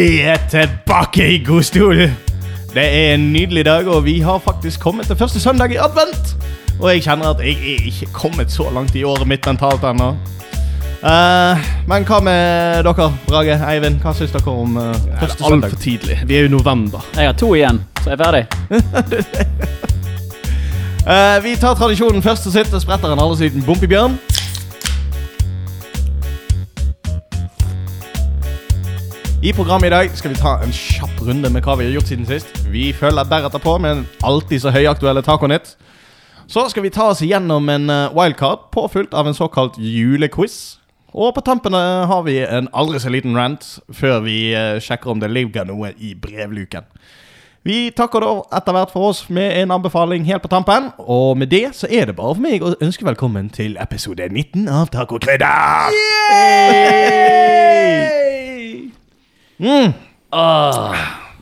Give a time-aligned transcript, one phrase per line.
[0.00, 2.16] vi er tilbake i godstolen.
[2.74, 6.36] Det er en nydelig dag, og vi har faktisk kommet til første søndag i advent.
[6.80, 10.14] Og jeg kjenner at jeg er ikke kommet så langt i året mitt mentalt ennå.
[11.02, 14.00] Uh, men hva med dere, Brage, Eivind?
[14.00, 15.68] Hva syns dere om uh, første søndag?
[15.68, 16.18] Altfor tidlig.
[16.24, 17.04] Vi er jo i november.
[17.16, 18.44] Jeg har to igjen, så jeg er ferdig.
[21.04, 24.16] uh, vi tar tradisjonen først og sitter spretter en aldri liten Bompibjørn.
[29.42, 32.10] I programmet i dag skal vi ta en kjapp runde med hva vi har gjort
[32.10, 32.50] siden sist.
[32.68, 35.78] Vi følger deretter på med en alltid så høyaktuelle Taconytt.
[36.44, 40.76] Så skal vi ta oss igjennom en eh, wildcard påfylt av en såkalt julequiz.
[41.16, 45.14] Og på tampen eh, har vi en aldri så liten rant før vi eh, sjekker
[45.14, 46.84] om det ligger noe i brevluken.
[47.64, 50.92] Vi takker da etter hvert for oss med en anbefaling helt på tampen.
[51.00, 54.68] Og med det så er det bare for meg å ønske velkommen til episode 19
[54.68, 55.96] av Tacokrydder.
[59.60, 59.92] Mm.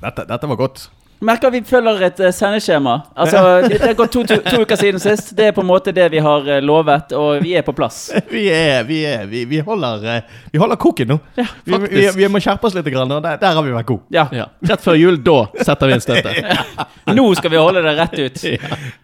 [0.02, 0.88] Dette, dette var godt.
[1.20, 2.92] Merker vi følger et eh, sendeskjema.
[3.18, 5.32] Altså, det har gått to, to, to uker siden sist.
[5.36, 8.04] Det er på en måte det vi har eh, lovet, og vi er på plass.
[8.28, 11.16] Vi er, vi er, vi, vi holder eh, Vi holder koken nå.
[11.34, 14.04] vi, vi, vi må skjerpe oss litt, grann, og der, der har vi vært gode.
[14.14, 14.26] Ja.
[14.34, 14.44] Ja.
[14.68, 16.38] Rett før jul, da setter vi inn støtet.
[17.18, 18.44] Nå skal vi holde det rett ut.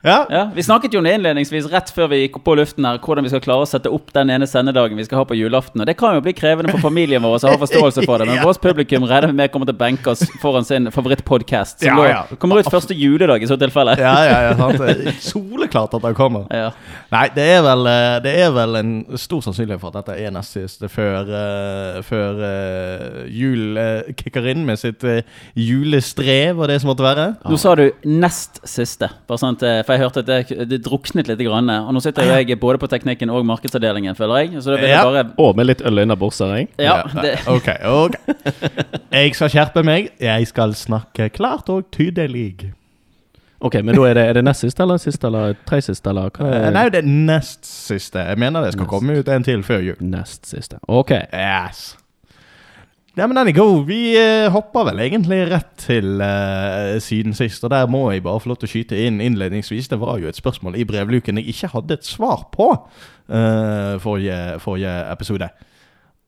[0.05, 0.19] Ja.
[0.29, 3.41] Ja, Vi snakket jo innledningsvis rett før vi gikk på luften her, hvordan vi skal
[3.45, 5.81] klare å sette opp den ene sendedagen vi skal ha på julaften.
[5.81, 8.43] Og Det kan jo bli krevende for familien vår som ha forståelse for det, men
[8.45, 11.87] vårt publikum regner vi med kommer til å benke oss foran sin favorittpodkast.
[11.89, 12.39] Ja, lå- ja.
[12.41, 13.97] kommer ut første juledag i så tilfelle.
[14.01, 14.81] Ja, ja, ja, sant.
[15.31, 16.47] Soleklart at den kommer.
[16.53, 16.71] Ja.
[17.13, 20.35] Nei, det er, vel, eh, det er vel en stor sannsynlighet for at dette er
[20.35, 25.21] nest siste før, uh, før uh, jul uh, kicker inn med sitt uh,
[25.59, 27.27] julestrev og det som måtte være.
[27.49, 31.43] Nå sa du nest siste, bare sånn for jeg hørte at det, det druknet litt.
[31.45, 34.63] Grann, og nå sitter jeg både på teknikken og markedsavdelingen, føler jeg.
[34.63, 36.69] Så da vil jeg bare Og med litt øl innabords her, jeg.
[36.81, 38.17] Ja, det, Ok, ok.
[39.15, 40.09] Jeg skal skjerpe meg.
[40.23, 42.73] Jeg skal snakke klart og tydelig.
[43.65, 46.29] Ok, men da er det, er det nest siste eller siste eller tre siste, eller
[46.35, 48.21] hva Eh, er Nei, det er nest siste.
[48.29, 48.91] Jeg mener det skal Nest.
[48.93, 50.01] komme ut en til før jul.
[50.05, 50.77] nest siste?
[50.89, 51.15] Ok.
[51.33, 51.95] Yes.
[53.17, 53.85] Ja, men den er god.
[53.87, 57.63] Vi eh, hopper vel egentlig rett til eh, siden sist.
[57.65, 59.89] Og der må jeg bare få lov til å skyte inn innledningsvis.
[59.89, 64.59] Det var jo et spørsmål i brevluken jeg ikke hadde et svar på uh, forrige,
[64.61, 65.49] forrige episode.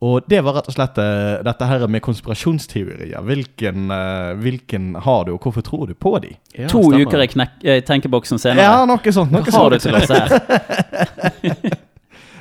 [0.04, 3.16] Og det var rett og slett eh, dette her med konspirasjonsteorier.
[3.24, 6.34] Hvilken, eh, hvilken har du, og hvorfor tror du på de?
[6.52, 7.06] Ja, to stemmer.
[7.06, 7.54] uker i knek
[7.88, 8.66] tenkeboksen senere.
[8.68, 9.32] Ja, noe sånt.
[9.32, 9.88] Noe Hva har du sånt.
[9.88, 10.12] til oss
[11.72, 11.82] her?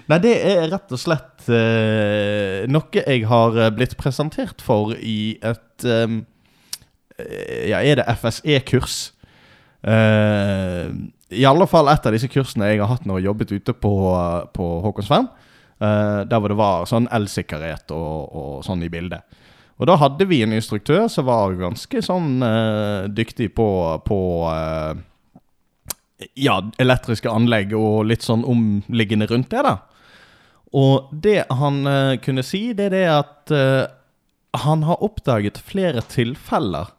[0.05, 5.37] Nei, det er rett og slett uh, noe jeg har eh, blitt presentert for i
[5.41, 6.19] et eh,
[7.71, 8.99] Ja, er det FSE-kurs?
[9.85, 10.91] Uh,
[11.33, 13.93] I alle fall et av disse kursene jeg har hatt når jeg jobbet ute på,
[14.53, 15.29] på Håkonsvern.
[15.79, 19.25] Eh, der hvor det var sånn elsikkerhet og, og sånn i bildet.
[19.75, 23.67] Og da hadde vi en instruktør som var ganske sånn eh, dyktig på,
[24.07, 24.19] på
[24.51, 25.03] eh,
[26.39, 29.75] ja, elektriske anlegg og litt sånn omliggende rundt det, da.
[30.75, 33.87] Og det han uh, kunne si, det er det at uh,
[34.65, 36.91] han har oppdaget flere tilfeller.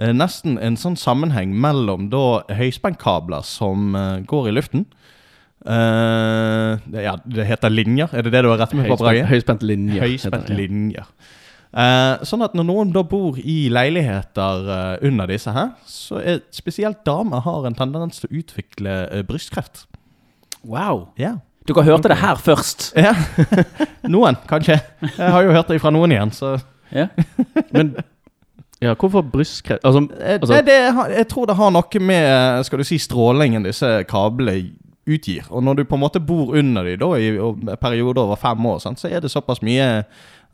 [0.00, 3.94] Uh, nesten en sånn sammenheng mellom da høyspentkabler som
[4.26, 4.88] går i luften.
[5.66, 8.12] Eh, det, ja, det heter linjer.
[8.14, 8.98] Er det det du har rett med på?
[9.00, 10.00] Høyspent, høyspent linje.
[10.04, 11.08] Høyspent linjer.
[11.76, 16.38] Uh, sånn at når noen da bor i leiligheter uh, under disse her, så er
[16.54, 19.84] spesielt damer har en tendens til å utvikle eh, brystkreft.
[20.62, 21.10] Wow.
[21.20, 21.42] Yeah.
[21.68, 22.92] Dere hørte det her først.
[23.06, 23.12] ja.
[24.14, 24.78] noen, kanskje.
[25.04, 26.56] Jeg har jo hørt det fra noen igjen, så
[26.94, 27.08] Ja.
[27.74, 27.96] Men
[28.78, 29.84] ja, hvorfor brystkreft?
[29.84, 33.64] Altså, Eh, altså Det, det, Jeg tror det har noe med skal du si, strålingen
[33.64, 34.72] disse kablene
[35.06, 35.46] utgir.
[35.50, 38.80] Og når du på en måte bor under de da, i perioder over fem år,
[38.82, 40.04] sant, så er det såpass mye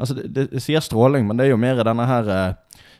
[0.00, 2.54] Altså, det, det sier stråling, men det er jo mer denne her eh,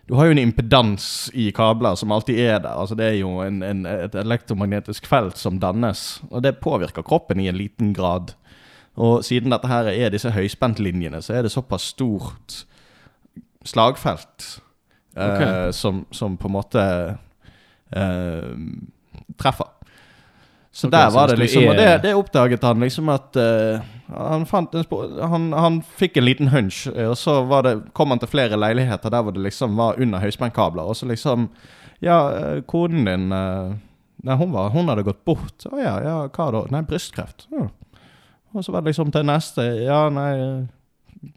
[0.07, 2.77] Du har jo en impedans i kabler som alltid er der.
[2.77, 7.41] Altså, det er jo en, en, et elektromagnetisk felt som dannes, og det påvirker kroppen
[7.41, 8.35] i en liten grad.
[8.95, 12.67] Og siden dette her er disse høyspentlinjene, så er det såpass stort
[13.65, 14.61] slagfelt
[15.17, 15.75] eh, Ok.
[15.75, 16.85] som, som på en måte
[17.97, 18.53] eh,
[19.41, 19.71] treffer.
[20.73, 24.47] Så okay, der var det liksom Og det, det oppdaget han liksom at uh, han,
[24.49, 24.85] fant en
[25.21, 28.57] han, han fikk en liten hunch, eh, og så var det, kom han til flere
[28.57, 30.89] leiligheter der hvor det liksom var under høyspentkabler.
[30.89, 31.51] Og så liksom
[32.03, 33.77] Ja, eh, konen din uh,
[34.23, 35.65] Nei, hun, var, hun hadde gått bort.
[35.67, 36.61] Å ja, ja, hva da?
[36.71, 37.49] Nei, brystkreft.
[37.51, 37.67] Ja.
[38.55, 40.69] Og så var det liksom til neste Ja, nei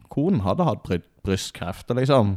[0.10, 0.86] Konen hadde hatt
[1.26, 1.90] brystkreft.
[1.90, 2.36] Og liksom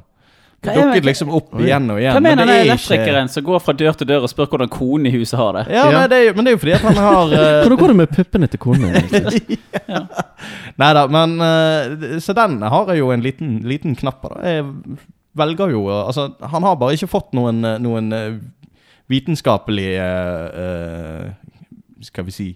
[0.59, 2.17] Hva dukket liksom opp igjen og igjen.
[2.17, 4.49] Hva men mener det den elektrikeren ikke- som går fra dør til dør og spør
[4.51, 5.63] hvordan konen i huset har det?
[5.71, 5.99] Ja, Ja.
[6.01, 7.45] Nei, det er, jo- men det er jo fordi at han har uh...
[7.63, 8.97] Hvordan går det med puppene til konen?
[9.95, 10.01] ja.
[10.83, 14.33] Nei da, men uh, Så den har jeg jo en liten, liten knapp på.
[14.43, 14.65] Jeg
[15.39, 18.33] velger jo uh, Altså, han har bare ikke fått noen, eh, noen eh,
[19.09, 19.93] vitenskapelig
[22.03, 22.49] Skal vi si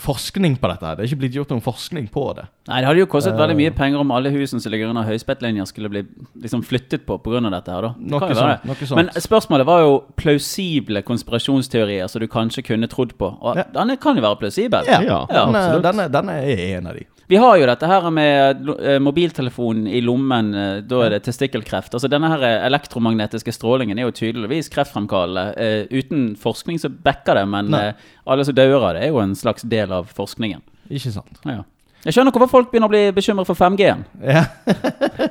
[0.00, 0.80] Forskning på dette.
[0.86, 2.46] her Det er ikke blitt gjort noen forskning på det.
[2.68, 3.38] Nei, Det hadde jo kostet Eh.
[3.38, 6.02] veldig mye penger om alle husene som ligger under høyspettlinjer skulle bli
[6.40, 7.50] liksom flyttet på pga.
[7.50, 7.88] dette her, da.
[7.98, 8.64] Det Noe sånt.
[8.64, 8.96] Noe sånt.
[8.96, 13.36] Men spørsmålet var jo plausible konspirasjonsteorier som du kanskje kunne trodd på.
[13.42, 13.64] Og Ja.
[13.64, 14.84] denne kan jo være plausibel.
[14.86, 15.82] ja, Ja, denne, absolutt.
[15.82, 17.06] denne, denne er en av de.
[17.32, 21.94] Vi har jo dette her med eh, mobiltelefonen i lommen, eh, da er det testikkelkreft.
[21.96, 25.44] Altså Denne her elektromagnetiske strålingen er jo tydeligvis kreftfremkallende.
[25.56, 27.86] Eh, uten forskning så backer det, men Nei.
[27.88, 30.60] eh, alle som dør av det, er jo en slags del av forskningen.
[30.92, 31.40] Ikke sant?
[31.48, 31.62] Ja.
[32.04, 34.02] Jeg skjønner hvorfor folk begynner å bli bekymret for 5G-en.
[34.26, 34.42] Ja,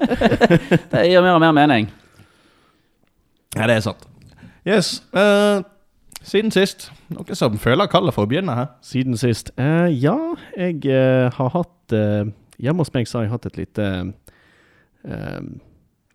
[0.95, 1.91] Det gir mer og mer mening.
[3.59, 4.07] ja det er sant.
[4.65, 5.03] Yes.
[5.13, 5.61] Uh,
[6.25, 8.71] siden sist, noen som føler kallet for å begynne her?
[8.85, 9.51] Siden sist?
[9.59, 10.15] Uh, ja,
[10.57, 13.85] jeg uh, har hatt eh, Hjemme hos meg så har jeg hatt et lite
[15.09, 15.45] uh,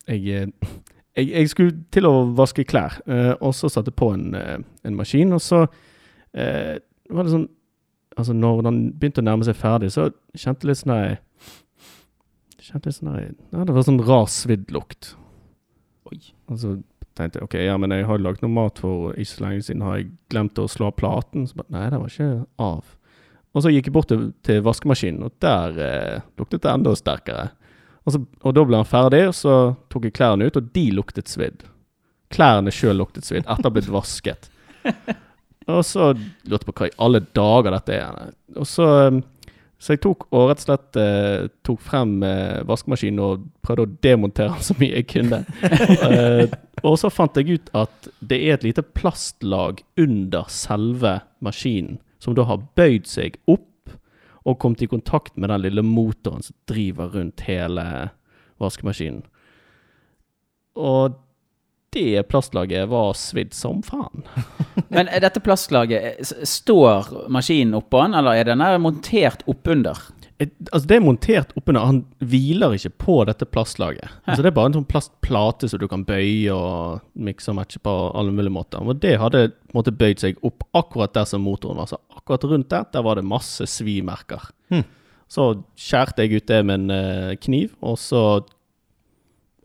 [0.07, 4.29] jeg, jeg, jeg skulle til å vaske klær, uh, og så satte jeg på en,
[4.37, 5.65] en maskin, og så
[6.37, 7.49] var det sånn
[8.17, 11.17] Altså, når den begynte å nærme seg ferdig, så kjente jeg litt sånn der
[12.67, 15.13] Kjente litt sånn der Ja, det var sånn rar svidd lukt.
[16.09, 16.19] Oi.
[16.49, 16.73] Og så
[17.17, 19.85] tenkte jeg ok, ja, men jeg har lagd noe mat for ikke så lenge siden.
[19.85, 21.45] Har jeg glemt å slå av platen?
[21.49, 22.31] Så bare, Nei, det var ikke
[22.63, 22.96] av.
[23.57, 27.47] Og så gikk jeg bort til, til vaskemaskinen, og der eh, luktet det enda sterkere.
[28.05, 29.55] Og, så, og da ble han ferdig, og så
[29.93, 31.65] tok jeg klærne ut, og de luktet svidd.
[32.33, 34.51] Klærne sjøl luktet svidd etter å ha blitt vasket.
[35.67, 38.29] Og så lurte jeg på hva i alle dager dette er.
[38.55, 39.49] Og så, eh,
[39.83, 43.97] så jeg tok og rett og slett eh, tok frem eh, vaskemaskinen og prøvde å
[44.07, 45.43] demontere den så mye jeg kunne.
[46.07, 46.47] Eh,
[46.87, 52.35] og så fant jeg ut at det er et lite plastlag under selve maskinen, som
[52.37, 53.95] da har bøyd seg opp
[54.47, 57.87] og kommet i kontakt med den lille motoren som driver rundt hele
[58.63, 59.25] vaskemaskinen.
[60.77, 61.17] Og
[61.97, 64.27] det plastlaget var svidd som faen.
[64.93, 69.97] Men dette plastlaget eh, Står maskinen oppå den, eller er den montert oppunder?
[70.37, 71.89] Altså Det er montert oppunder.
[71.89, 74.11] Han hviler ikke på dette plastlaget.
[74.27, 77.81] Altså Det er bare en sånn plastplate som du kan bøye og mikse og matche
[77.81, 78.85] på alle mulige måter.
[78.85, 81.89] Og det hadde på en måte bøyd seg opp akkurat der som motoren var.
[81.89, 84.43] Så akkurat rundt der, der var det masse svimerker.
[84.71, 84.83] Hm.
[85.31, 88.45] Så skjærte jeg ut det med en eh, kniv, og så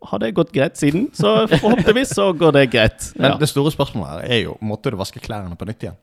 [0.09, 1.09] har det gått greit siden.
[1.13, 3.11] Så forhåpentligvis så går det greit.
[3.17, 3.37] Men Ja.
[3.37, 5.97] det store spørsmålet her er jo Måtte du vaske klærne på nytt igjen?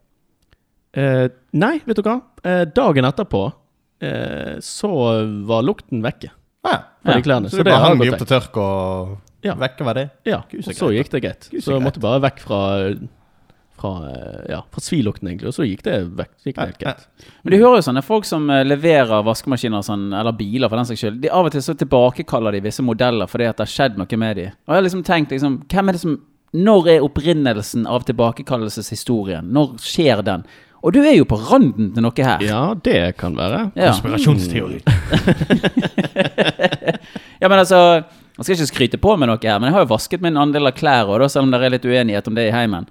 [0.95, 2.21] Eh, nei, vet du hva?
[2.45, 3.53] Eh, dagen etterpå
[4.01, 4.91] eh, så
[5.47, 6.31] var lukten vekke
[6.65, 7.21] Ja, Ja.
[7.21, 7.51] klærne.
[7.51, 9.55] Så, Så, det bare har hang de opp til tørk og Ja.
[9.55, 10.11] vekke var det?
[10.25, 11.49] Ja, så og så gikk det greit.
[11.51, 12.95] Så Så jeg måtte bare vekk fra
[13.81, 15.51] fra, eh, ja, fra svilukten, egentlig.
[15.51, 16.33] Og så gikk det vekk.
[16.39, 17.07] Så gikk det helt greit.
[17.43, 20.89] Men du hører jo sånne folk som eh, leverer vaskemaskiner sånn, eller biler for den
[20.91, 21.21] saks skyld.
[21.25, 24.21] De Av og til så tilbakekaller de visse modeller fordi at det har skjedd noe
[24.21, 24.55] med dem.
[24.67, 26.19] Og jeg har liksom tenkt liksom, hvem er det som
[26.57, 29.51] Når er opprinnelsen av tilbakekallelseshistorien?
[29.53, 30.47] Når skjer den?
[30.81, 32.41] Og du er jo på randen til noe her.
[32.47, 33.71] Ja, det kan være.
[33.77, 33.91] Ja.
[33.93, 34.81] Konspirasjonsteori.
[37.39, 37.79] Ja, men altså
[38.39, 40.71] Jeg skal ikke skryte på med noe her, men jeg har jo vasket min andel
[40.71, 42.87] av klær, selv om det er litt uenighet om det i heimen.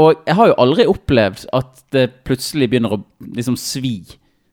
[0.00, 3.02] Og jeg har jo aldri opplevd at det plutselig begynner å
[3.36, 3.98] liksom svi.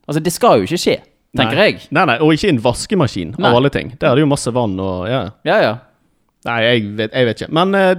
[0.10, 0.98] Altså, det skal jo ikke skje,
[1.38, 1.69] tenker nei.
[1.69, 1.86] jeg.
[1.96, 3.48] Nei, nei, og ikke en vaskemaskin, Nei.
[3.48, 3.93] av alle ting.
[4.01, 5.24] Der er det jo masse vann og ja.
[5.48, 5.74] Ja, ja.
[6.48, 7.53] Nei, jeg vet, jeg vet ikke.
[7.55, 7.96] Men eh,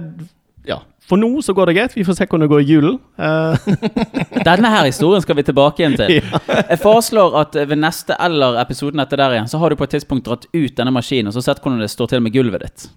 [0.69, 0.79] ja.
[1.09, 1.95] For nå så går det greit.
[1.97, 2.97] Vi får se hvordan det går i julen.
[3.19, 3.57] Uh.
[4.47, 6.17] Denne her historien skal vi tilbake igjen til.
[6.71, 9.97] Jeg foreslår at ved neste eller episoden etter der igjen, så har du på et
[9.97, 12.87] tidspunkt dratt ut denne maskinen og så sett hvordan det står til med gulvet ditt.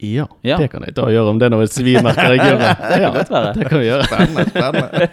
[0.00, 0.56] Ja, Ja.
[0.60, 2.60] det kan jeg da gjøre om det er noe svimerker jeg gjør.
[3.00, 3.10] Ja,
[3.56, 4.04] det kan vi gjøre.
[4.04, 4.44] Spennende.
[4.50, 5.08] spennende.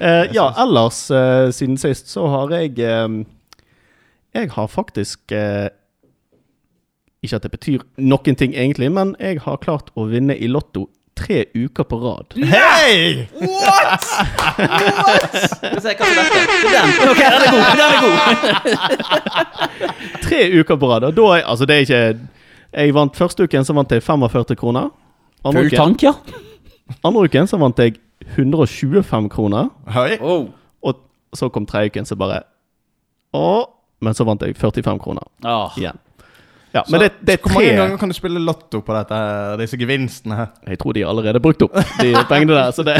[0.00, 3.24] uh, ja, ellers uh, siden sist så har jeg um,
[4.34, 5.66] Jeg har faktisk uh,
[7.22, 10.86] Ikke at det betyr noen ting egentlig, men jeg har klart å vinne i Lotto
[11.16, 12.34] tre uker på rad.
[12.36, 13.24] Hei!
[13.40, 14.04] What?!
[14.60, 15.36] What?!
[15.82, 16.16] se hva er.
[16.68, 16.92] Den.
[17.08, 17.64] Ok, den er god.
[17.72, 18.16] Den er god.
[20.26, 21.08] Tre uker på rad.
[21.08, 22.02] Og da er, altså det er ikke
[22.74, 24.90] Jeg vant første uken, så vant jeg 45 kroner.
[25.46, 26.12] Andre Full uken, tank, ja.
[27.06, 27.98] andre uken så vant jeg
[28.36, 29.68] 125 kroner.
[29.94, 30.16] Hei.
[30.20, 30.48] Oh.
[30.86, 30.98] Og
[31.36, 32.42] så kom tredje uken, så bare
[33.36, 33.44] Å!
[34.04, 35.70] Men så vant jeg 45 kroner Ah.
[35.76, 35.96] igjen.
[36.76, 39.16] Ja, men det, det er Hvor mange ganger kan du spille lotto på dette,
[39.62, 40.48] disse gevinstene her?
[40.68, 42.72] Jeg tror de er allerede brukt opp, de pengene der.
[42.76, 42.98] Så det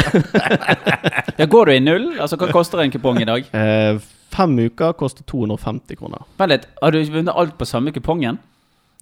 [1.37, 2.07] Ja, Går du i null?
[2.19, 3.45] Altså, Hva koster en kupong i dag?
[3.53, 3.99] eh,
[4.33, 6.25] Fem uker koster 250 kroner.
[6.41, 8.39] Vent litt, Har du vunnet alt på samme kupongen?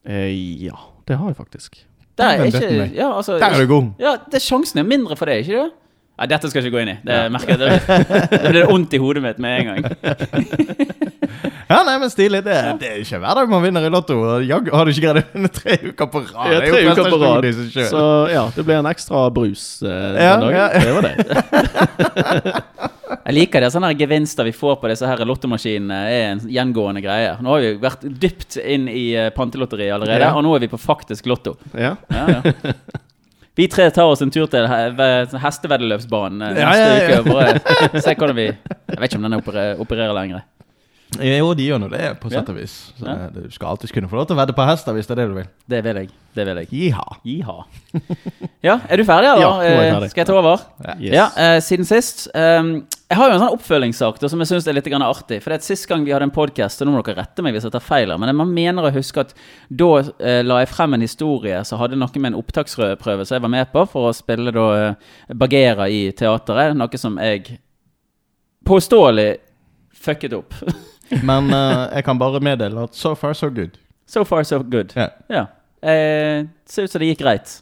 [0.06, 1.80] Eh, ja, det har jeg faktisk.
[2.18, 3.90] Der er ikke ja, altså, Der er du god.
[4.00, 5.72] Ja, det er Sjansen er mindre for det, ikke det?
[6.16, 6.98] Nei, dette skal jeg ikke gå inn i.
[7.04, 7.98] Det merker jeg Det,
[8.46, 9.82] det blir vondt i hodet mitt med en gang.
[11.69, 12.43] Ja, nei, men stilig.
[12.45, 14.15] Det, det er ikke hver dag man vinner i Lotto.
[14.45, 16.51] Jaggu har du ikke greid å vinne tre uker på rad.
[16.53, 17.45] Ja, tre uker på rad.
[17.89, 19.89] Så ja, det ble en ekstra brus eh,
[20.22, 20.53] Ja, dagen.
[20.53, 20.67] ja.
[20.77, 21.15] Det var det.
[23.25, 23.69] Jeg liker det.
[23.74, 27.31] Sånne her gevinster vi får på disse her lottomaskinene, er en gjengående greie.
[27.41, 30.34] Nå har vi vært dypt inn i eh, pantelotteriet allerede, Ja.
[30.38, 31.51] og nå er vi på faktisk lotto.
[31.74, 31.95] Ja.
[32.13, 32.41] Ja, ja.
[33.55, 37.22] Vi tre tar oss en tur til he- hesteveddeløpsbanen neste Ja, ja, ja.
[37.22, 37.55] uke bare
[38.03, 40.41] se hvordan vi Jeg vet ikke om den opererer, opererer lenger.
[41.22, 42.74] Jo, de gjør nå det, på sett og vis.
[43.00, 43.30] Så Ja.
[43.32, 45.28] Du skal alltid kunne få lov til å vedde på hester hvis det er det
[45.30, 45.48] du vil.
[45.70, 46.10] Det vil jeg.
[46.36, 46.68] Det vil jeg.
[46.74, 47.06] Jiha.
[47.24, 47.56] Jiha.
[48.66, 49.42] Ja, er du ferdig, eller?
[49.46, 50.10] Ja, nå er jeg Eh, ferdig.
[50.12, 50.66] Skal jeg ta over?
[51.00, 51.14] Yes.
[51.14, 52.72] Ja, eh, siden sist ehm,
[53.08, 55.38] Jeg har jo en sånn oppfølgingssak da, som jeg syns er litt grann artig.
[55.44, 57.54] For det er Sist gang vi hadde en podkast, og nå må dere rette meg
[57.54, 59.34] hvis jeg tar feil, her, men jeg mener å huske at
[59.70, 63.42] da eh, la jeg frem en historie som hadde noe med en opptaksprøve som jeg
[63.46, 64.96] var med på, for å spille da eh,
[65.38, 66.76] Bagheera i teateret.
[66.76, 67.60] Noe som jeg
[68.66, 69.38] påståelig
[69.94, 70.54] fucket opp.
[71.24, 73.78] Men uh, jeg kan bare meddele at so far so good.
[74.08, 74.94] so far, so good.
[74.96, 75.46] Ja, Ja.
[75.86, 77.62] Eh, ser ut som det gikk greit.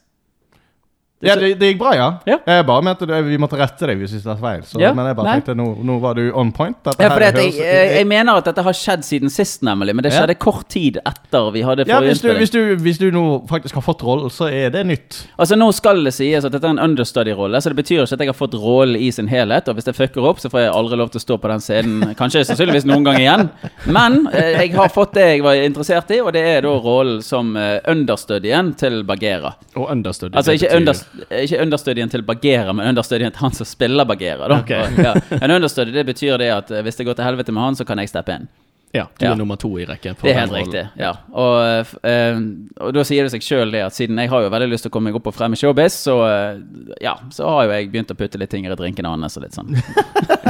[1.25, 2.07] Ja det, det gikk bra, ja.
[2.29, 2.37] Ja.
[2.47, 4.61] Jeg bare mente det, vi måtte rette deg hvis vi tar feil.
[4.67, 5.35] Så, Ja, Men jeg bare nei.
[5.39, 6.77] tenkte nå, nå var du on point.
[6.99, 9.95] Ja, for jeg, jeg, jeg mener at dette har skjedd siden sist, nemlig.
[9.95, 10.21] Men det Ja.
[10.21, 13.75] skjedde kort tid etter vi hadde ja, hvis, du, hvis, du, hvis du nå faktisk
[13.79, 15.21] har fått rollen, så er det nytt.
[15.37, 18.19] Altså Nå skal det sies at dette er en understudy-rolle, så det betyr ikke at
[18.25, 19.67] jeg har fått rollen i sin helhet.
[19.69, 21.63] Og hvis jeg fucker opp, så får jeg aldri lov til å stå på den
[21.63, 22.13] scenen.
[22.19, 23.49] Kanskje sannsynligvis noen gang igjen.
[23.87, 27.21] Men eh, jeg har fått det jeg var interessert i, og det er da rollen
[27.23, 29.53] som eh, understudyen til Bagheera.
[29.75, 30.35] Og understudy.
[30.37, 30.93] Altså ikke, betyr- under,
[31.29, 34.49] ikke understudien til Bagheera, men understudien til han som spiller Bagheera.
[34.59, 34.97] Okay.
[34.97, 35.13] Ja.
[35.39, 37.85] En understudy det betyr det at eh, hvis det går til helvete med han, så
[37.87, 38.47] kan jeg steppe inn.
[38.93, 39.31] Ja, du Ja.
[39.31, 40.13] er nummer to i rekken.
[40.21, 40.83] Det er helt riktig.
[40.99, 42.35] ja og, uh, eh,
[42.77, 44.91] og da sier det seg sjøl det at siden jeg har jo veldig lyst til
[44.91, 46.59] å komme meg opp og frem i showbiz, så uh,
[47.01, 49.57] ja, så har jo jeg begynt å putte litt ting i drinkene hans og litt
[49.57, 49.73] sånn.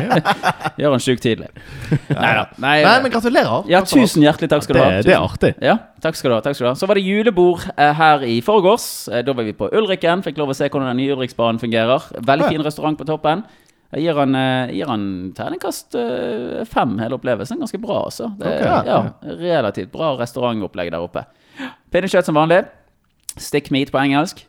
[0.80, 1.48] Gjør han sjukt tidlig.
[2.10, 2.44] Nei da.
[2.60, 3.64] Nei, Nei, men gratulerer.
[3.72, 5.02] ja, tusen hjertelig takk skal du Det, ha.
[5.08, 5.54] det er artig.
[5.64, 6.42] Ja, takk skal du ha.
[6.44, 9.08] takk skal du ha Så var det julebord uh, her i forgårs.
[9.24, 10.24] Da var vi på Ulriken.
[10.26, 12.12] Fikk lov å se hvordan den nye Ulriksbanen fungerer.
[12.20, 13.48] Veldig fin restaurant på toppen.
[13.94, 15.04] Jeg gir han, eh, gir han
[15.38, 17.60] terningkast eh, fem, hele opplevelsen.
[17.62, 18.32] Ganske bra, altså.
[18.40, 18.88] Det, Ok.
[18.90, 19.02] ja,
[19.44, 21.26] relativt bra restaurantopplegg der oppe.
[21.94, 22.64] Pinnekjøtt som vanlig.
[23.38, 24.46] Stick meat på engelsk.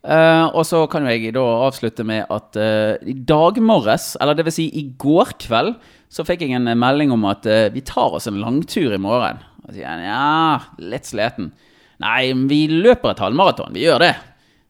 [0.00, 4.46] Uh, og så kan jeg da avslutte med at uh, i dag morges, eller det
[4.46, 5.74] vil si i går kveld,
[6.08, 9.42] så fikk jeg en melding om at uh, vi tar oss en langtur i morgen.
[9.66, 11.52] Og sier han ja, litt sliten.
[12.00, 13.76] Nei, vi løper et halvmaraton.
[13.76, 14.14] Vi gjør det.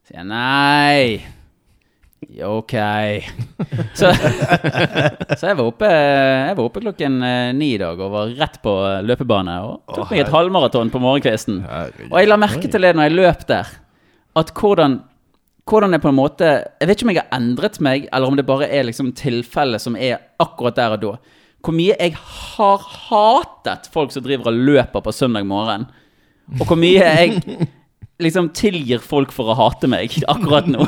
[0.09, 1.40] Sier jeg nei.
[2.45, 2.75] Ok.
[3.97, 4.11] Så,
[5.39, 8.59] så jeg var oppe Jeg var oppe klokken eh, ni i dag og var rett
[8.63, 9.55] på eh, løpebane.
[9.65, 11.63] Og tok meg et halvmaraton på morgenkvisten.
[12.11, 13.73] Og jeg la merke til det når jeg løp der,
[14.41, 15.01] at hvordan
[15.71, 18.39] hvordan jeg på en måte Jeg vet ikke om jeg har endret meg, eller om
[18.39, 21.13] det bare er liksom tilfellet som er akkurat der og da.
[21.61, 25.87] Hvor mye jeg har hatet folk som driver og løper på søndag morgen.
[26.59, 27.69] Og hvor mye jeg
[28.23, 30.81] liksom tilgir folk for å hate meg akkurat nå.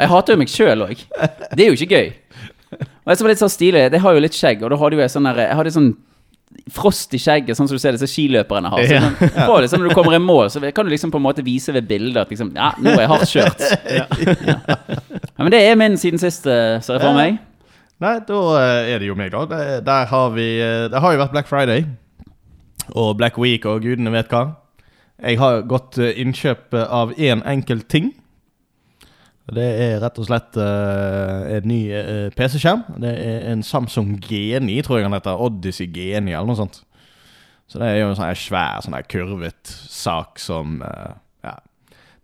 [0.00, 0.98] jeg hater jo meg sjøl òg.
[1.54, 2.08] Det er jo ikke gøy.
[3.04, 4.96] Og jeg som var litt sånn stilig, det har jo litt skjegg, og da hadde
[4.98, 5.92] jo jeg sånn der Jeg hadde sånn
[6.70, 8.84] frost i skjegget, sånn som du ser disse skiløperne har.
[8.86, 9.00] Så Ja.
[9.02, 9.16] sånn,
[9.48, 11.72] på liksom, når du kommer i mål, så kan du liksom på en måte vise
[11.74, 13.60] ved bildet at liksom Ja, nå er jeg hardt kjørt.
[13.98, 14.04] Ja.
[15.34, 17.38] Ja, men det er min siden sist, eh, ser jeg for meg.
[18.00, 19.44] Nei, da eh, er det jo meg, da.
[19.82, 21.80] Der har vi eh, Det har jo vært Black Friday.
[22.92, 24.44] Og Black Week og gudene vet hva.
[25.22, 28.12] Jeg har gått eh, innkjøp av én enkelt ting.
[29.44, 32.86] Og Det er rett og slett uh, en ny uh, PC-skjerm.
[33.02, 35.36] Det er en Samsung Geni, tror jeg han heter.
[35.36, 36.80] Odyssey Geni, eller noe sånt.
[37.68, 41.12] Så det er jo en sånn svær, sånn kurvet sak som uh,
[41.44, 41.58] Ja.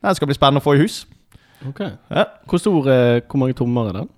[0.01, 1.03] Den skal bli spennende å få i hus.
[1.69, 1.83] Ok.
[2.09, 2.25] Ja.
[2.49, 4.09] Hvor stor eh, Hvor mange tommer er den?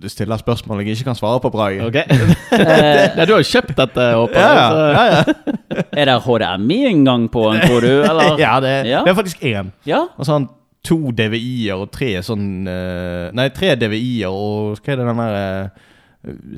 [0.00, 1.82] Du stiller spørsmål jeg ikke kan svare på, Brage.
[1.86, 1.94] Ok.
[1.98, 4.70] ja, du har jo kjøpt dette, håper Ja, jeg.
[4.70, 5.82] ja, ja, ja.
[6.00, 7.92] Er det HDMI-inngang på en, tror du?
[8.10, 8.38] Eller?
[8.40, 9.02] ja, det, Ja.
[9.04, 9.72] det er faktisk én.
[9.88, 10.06] Ja?
[10.16, 10.48] Og sånn
[10.86, 15.36] to DVI-er og tre sånn eh, Nei, tre DVI-er og hva er det den der
[15.40, 15.86] eh,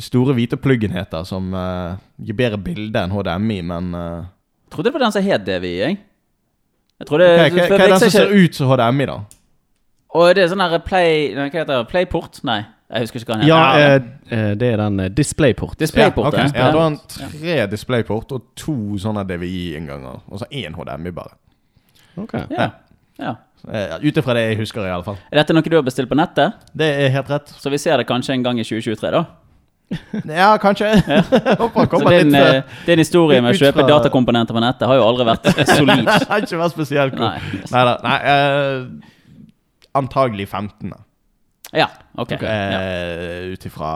[0.03, 4.25] store hvite pluggen heter, som uh, gir bedre bilde enn HDMI, men uh,
[4.73, 5.99] Trodde det var den som het DVI, jeg.
[6.99, 9.19] Jeg tror det hva, hva, hva er den som ser ut som HDMI, da?
[10.19, 11.91] Og det er sånn der Play Nei, hva heter det?
[11.93, 12.43] Playport?
[12.47, 12.61] Nei.
[12.93, 14.09] Jeg husker ikke hva den Ja, heter.
[14.31, 15.79] eh, eh, det er den eh, DisplayPort.
[15.81, 16.35] Displayport.
[16.35, 16.59] ja, okay.
[16.59, 16.67] ja.
[16.67, 20.21] ja, da har han tre DisplayPort og to sånne DVI-innganger.
[20.29, 21.33] Og så én HDMI bare.
[22.21, 22.35] Ok.
[22.53, 22.71] Ja.
[23.19, 23.35] ja.
[23.73, 25.17] Eh, Ut ifra det jeg husker, i alle fall.
[25.31, 26.53] Er dette noe du har bestilt på nettet?
[26.77, 27.49] Det er helt rett.
[27.63, 29.25] Så vi ser det kanskje en gang i 2023, da?
[30.43, 30.91] Ja, kanskje.
[31.61, 34.97] Håper Så din, litt eh, din historie med å kjøpe fra- datakomponenter på nettet har
[35.01, 36.05] jo aldri vært solid.
[36.09, 37.33] Det har ikke vært spesielt Nei.
[37.51, 37.73] kult.
[37.73, 40.91] Neida, Nei, uh, antagelig 15.
[40.93, 41.01] da.
[41.73, 41.87] Ja,
[42.21, 42.33] ok.
[42.43, 42.81] Ja.
[42.81, 43.91] Eh, Ut ifra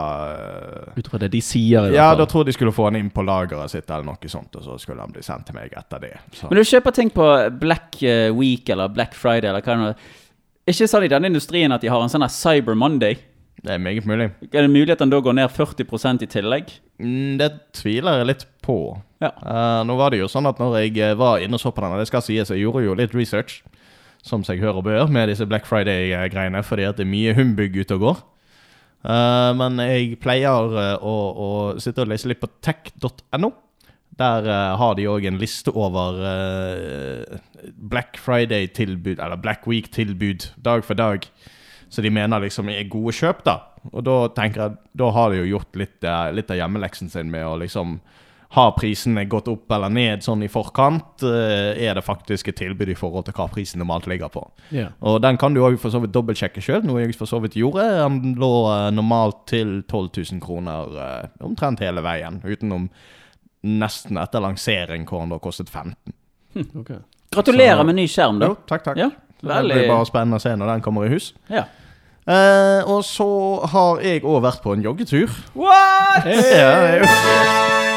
[0.97, 3.69] eh, det de sier, Ja, da tror jeg de skulle få han inn på lageret
[3.69, 6.15] sitt, eller noe sånt, og så skulle han bli sendt til meg etter det.
[6.33, 6.49] Så.
[6.49, 7.27] Men du kjøper ting på
[7.61, 10.07] Black eh, Week eller Black Friday eller hva det nå er.
[10.67, 13.19] Ikke sånn i denne industrien at de har en sånn Cyber Monday.
[13.61, 14.31] Det er meget mulig.
[14.51, 16.73] Er det mulig at den da går ned 40% i tillegg?
[17.01, 18.97] Mm, det tviler jeg litt på.
[19.21, 19.31] Ja.
[19.37, 21.93] Uh, nå var det jo sånn at når jeg var inne og så på den,
[21.93, 23.61] og det skal sies, jeg gjorde jo litt research,
[24.27, 27.77] som seg hør og bør, med disse Black Friday-greiene, fordi at det er mye humbug
[27.77, 28.25] ute og går.
[29.07, 33.51] Uh, men jeg pleier eh, å, å sitte og lese litt på tech.no.
[34.17, 37.37] Der uh, har de òg en liste over uh,
[37.77, 41.27] Black Friday-tilbud, eller Black Week-tilbud, dag for dag.
[41.87, 43.59] Så de mener liksom er gode kjøp, da.
[43.93, 47.45] Og da tenker jeg, da har de jo gjort litt, litt av hjemmeleksen sin med
[47.47, 48.01] å liksom
[48.55, 51.21] Har prisene gått opp eller ned sånn i forkant?
[51.27, 54.45] Eh, Er det faktisk et tilbud i forhold til hva prisen normalt ligger på?
[54.71, 54.93] Yeah.
[55.01, 57.57] Og den kan du òg for så vidt dobbeltsjekke sjøl, noe jeg for så vidt
[57.59, 57.83] gjorde.
[57.83, 62.87] Den lå eh, normalt til 12 000 kroner eh, omtrent hele veien, utenom
[63.67, 66.13] nesten etter lansering, hvor den da kostet 15
[66.79, 66.91] Ok.
[67.35, 68.47] Gratulerer Så- med ny skjerm, da.
[68.53, 68.97] Jo, takk, takk.
[68.97, 69.09] Ja,
[69.43, 71.33] Det blir bare spennende å se når den kommer i hus.
[71.49, 71.65] ja.
[72.27, 75.29] Eh, og så har jeg òg vært på en joggetur.
[75.55, 76.25] What?!
[76.25, 77.96] Ja, det er jo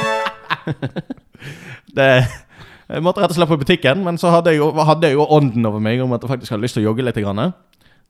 [1.97, 2.09] det,
[2.91, 5.27] Jeg måtte rett og slett på butikken, men så hadde jeg, jo, hadde jeg jo
[5.31, 7.21] ånden over meg om at jeg faktisk hadde lyst til å jogge litt.
[7.21, 7.53] Grann.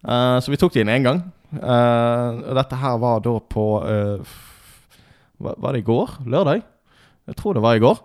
[0.00, 1.24] Uh, så vi tok det inn én gang.
[1.52, 4.36] Uh, dette her var da på uh,
[5.40, 6.14] Var det i går?
[6.30, 6.62] Lørdag?
[7.28, 7.98] Jeg tror det var i går.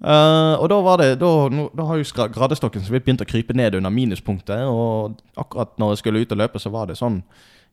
[0.00, 1.30] Og da var det Da,
[1.76, 4.64] da har jo gradestokken så vidt begynt å krype ned under minuspunktet.
[4.64, 7.20] Og akkurat når jeg skulle ut og løpe, så var det sånn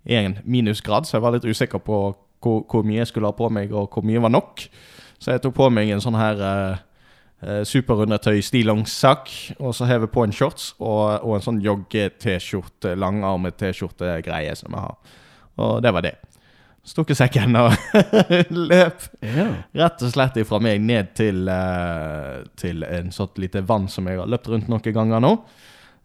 [0.07, 1.97] én minusgrad, så jeg var litt usikker på
[2.43, 4.67] hvor, hvor mye jeg skulle ha på meg, og hvor mye var nok.
[5.19, 10.23] Så jeg tok på meg en sånn her uh, superundertøy stillongssakk, og så hever på
[10.25, 14.97] en shorts og, og en sånn jogge-T-skjorte, langarmet T-skjorte-greie som jeg har.
[15.57, 16.15] Og det var det.
[16.87, 17.73] Stukket sekken og
[18.71, 19.47] løp Ja.
[19.75, 24.21] rett og slett ifra meg ned til, eh, til en sånt lite vann som jeg
[24.21, 25.33] har løpt rundt noen ganger nå.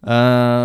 [0.03, 0.64] Eh,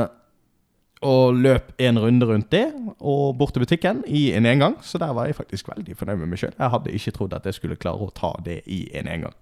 [1.05, 2.65] og løp en runde rundt det,
[2.99, 4.77] og bort til butikken i en engang.
[4.81, 6.55] Så der var jeg faktisk veldig fornøyd med meg sjøl.
[6.57, 9.35] Jeg hadde ikke trodd at jeg skulle klare å ta det i en engang.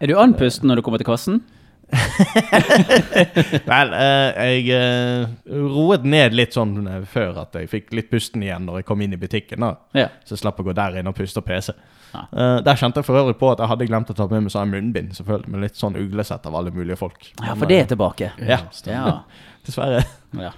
[0.00, 1.42] Er du andpusten når du kommer til kassen?
[3.66, 5.26] Vel, eh, jeg eh,
[5.70, 6.74] roet ned litt sånn
[7.10, 9.62] før at jeg fikk litt pusten igjen når jeg kom inn i butikken.
[9.62, 10.08] da Ja.
[10.26, 11.76] Så jeg slapp å gå der inn og puste og pese.
[12.14, 12.24] Ja.
[12.32, 14.54] Eh, der kjente jeg for øvrig på at jeg hadde glemt å ta med meg
[14.54, 15.14] sånn munnbind.
[15.18, 17.32] Selvfølgelig Med litt sånn uglesett av alle mulige folk.
[17.42, 18.32] ja, for det er tilbake.
[18.40, 19.20] Ja, Ja.
[19.66, 20.04] dessverre.
[20.38, 20.52] ja.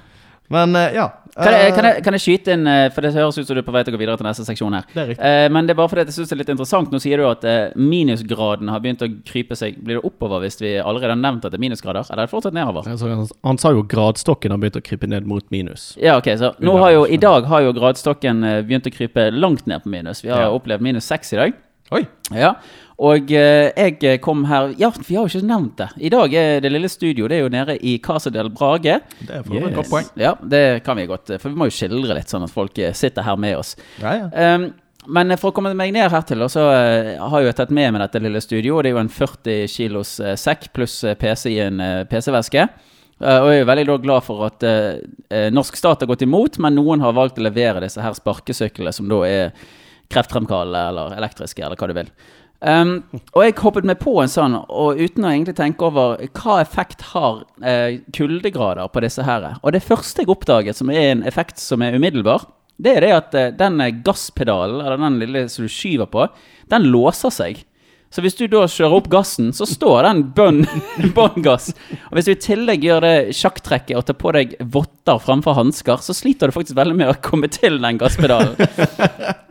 [0.49, 1.09] Men eh, ja.
[1.39, 3.55] Kan, jeg, kan, Eh, jeg, kan jeg skyte inn, eh, for det høres ut som
[3.55, 4.87] du er på vei til å gå videre til neste seksjon her.
[4.91, 5.33] Det er riktig.
[5.55, 6.91] Men det er bare fordi jeg synes det er litt interessant.
[6.91, 7.45] Nå sier du at
[7.79, 9.77] minusgraden har begynt å krype seg.
[9.85, 12.09] Blir det oppover hvis vi allerede har nevnt at det er minusgrader?
[12.11, 12.89] Eller er det fortsatt nedover?
[13.47, 15.93] Han, sa jo gradstokken har begynt å krype ned mot minus.
[16.01, 19.69] Ja, ok, så nå har jo, I dag har jo gradstokken begynt å krype langt
[19.71, 20.25] ned på minus.
[20.27, 20.51] Vi har Ja.
[20.51, 21.55] opplevd minus seks i dag.
[21.95, 22.03] Oi.
[22.35, 22.57] Ja,
[22.99, 25.89] og eh, jeg kom her Ja, vi har jo ikke nevnt det.
[26.03, 28.99] I dag er det lille studio det er jo nede i Casa del Brage.
[29.21, 29.77] Det er for øvrig et Yes.
[29.77, 30.09] godt poeng.
[30.19, 32.79] Ja, det kan vi godt, eh, for vi må jo skildre litt, sånn at folk
[32.83, 33.77] eh, sitter her med oss.
[34.03, 34.55] Ja, ja.
[34.57, 34.73] Um,
[35.09, 38.03] men for å komme meg ned hertil, så har har jo jeg tatt med meg
[38.03, 38.83] dette lille studio.
[38.83, 42.67] Det er jo en 40 kilos eh, sekk pluss eh, PC i en eh, PC-veske.
[43.21, 44.99] Eh, og jeg er veldig glad for at eh,
[45.31, 48.93] eh, norsk stat har gått imot, men noen har valgt å levere disse her sparkesyklene,
[48.93, 49.53] som da er
[50.13, 52.11] kreftfremkallende eller elektriske, eller hva du vil.
[52.59, 53.05] Um,
[53.37, 57.05] og jeg hoppet meg på en sånn, og uten å egentlig tenke over hva effekt
[57.13, 59.47] har eh, kuldegrader på disse her.
[59.63, 62.49] Og det første jeg oppdaget, som er en effekt som er umiddelbar,
[62.83, 66.27] det er det at eh, den eh, gasspedalen, eller den lille som du skyver på,
[66.71, 67.63] den låser seg.
[68.09, 70.63] Så hvis du da kjører opp gassen, så står den bånn
[71.17, 71.69] bånn gass.
[72.09, 76.01] Og hvis du i tillegg gjør det sjakktrekket og tar på deg votter framfor hansker,
[76.05, 78.57] så sliter du faktisk veldig med å komme til den gasspedalen.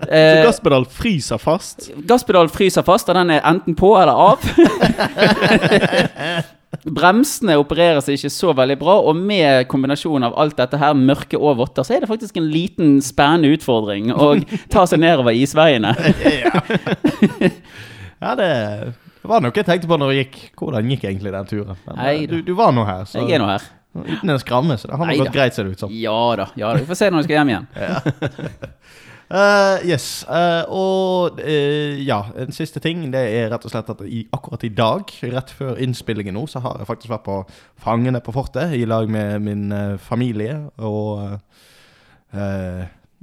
[0.07, 1.89] Så Eh, gasspedal fryser fast.
[2.07, 4.39] Gasspedalen fryser fast, og den er enten på eller av.
[6.97, 11.35] Bremsene opererer seg ikke så veldig bra, og med kombinasjonen av alt dette her, mørke
[11.39, 14.35] og votter, så er det faktisk en liten spennende utfordring å
[14.71, 15.91] ta seg nedover isveiene.
[18.21, 18.49] Ja, det
[19.27, 20.37] var noe jeg tenkte på når jeg gikk.
[20.57, 21.81] Hvordan gikk egentlig den turen?
[21.85, 23.65] Men, eh, Nei du, du var nå her, så Jeg er nå her.
[23.97, 25.93] uten en skramme, så det har nå gått greit, ser det ut som.
[25.93, 26.81] Ja da, ja da.
[26.81, 27.67] Vi får se når vi skal hjem igjen.
[29.37, 30.07] uh, yes.
[30.29, 33.03] Uh, og uh, ja, en siste ting.
[33.13, 36.61] Det er rett og slett at i, akkurat i dag, rett før innspillingen nå, så
[36.65, 37.41] har jeg faktisk vært på
[37.83, 39.67] Fangene på fortet i lag med min
[40.03, 40.59] familie.
[40.77, 41.37] Og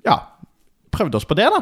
[0.05, 0.15] ja,
[0.95, 1.61] prøvd oss på det, da.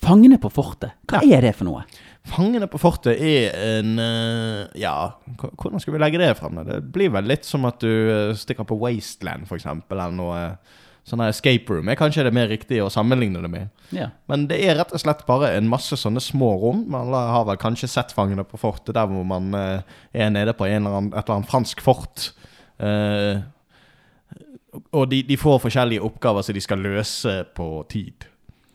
[0.00, 1.84] Fangene på fortet, hva er det for noe?
[2.28, 6.60] Fangene på fortet er en eh, Ja, hvordan skal vi legge det frem?
[6.66, 10.42] Det blir vel litt som at du eh, stikker på Wasteland, for eksempel, eller noe
[11.08, 11.88] sånn escape room.
[11.88, 13.70] Er kanskje det mer riktig å sammenligne det med.
[13.96, 14.10] Ja.
[14.30, 16.84] Men det er rett og slett bare en masse sånne små rom.
[16.92, 20.68] Man har vel kanskje sett Fangene på fortet, der hvor man eh, er nede på
[20.68, 22.30] en eller annen, et eller annet fransk fort.
[22.78, 23.40] Eh,
[24.94, 28.28] og de, de får forskjellige oppgaver som de skal løse på tid.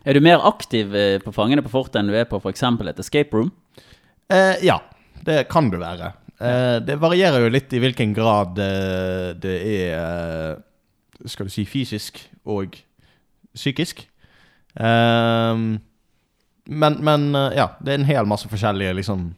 [0.06, 2.64] Er du mer aktiv eh, på Fangene på fortet enn du er på f.eks.
[2.64, 3.50] et escape room?
[4.30, 4.78] Eh, ja,
[5.26, 6.14] det kan du være.
[6.40, 11.64] Eh, det varierer jo litt i hvilken grad eh, det er eh, Skal du si
[11.66, 12.76] fysisk og
[13.56, 14.04] psykisk.
[14.76, 15.80] Men,
[16.68, 17.22] men
[17.56, 19.30] ja, det er en hel masse forskjellige liksom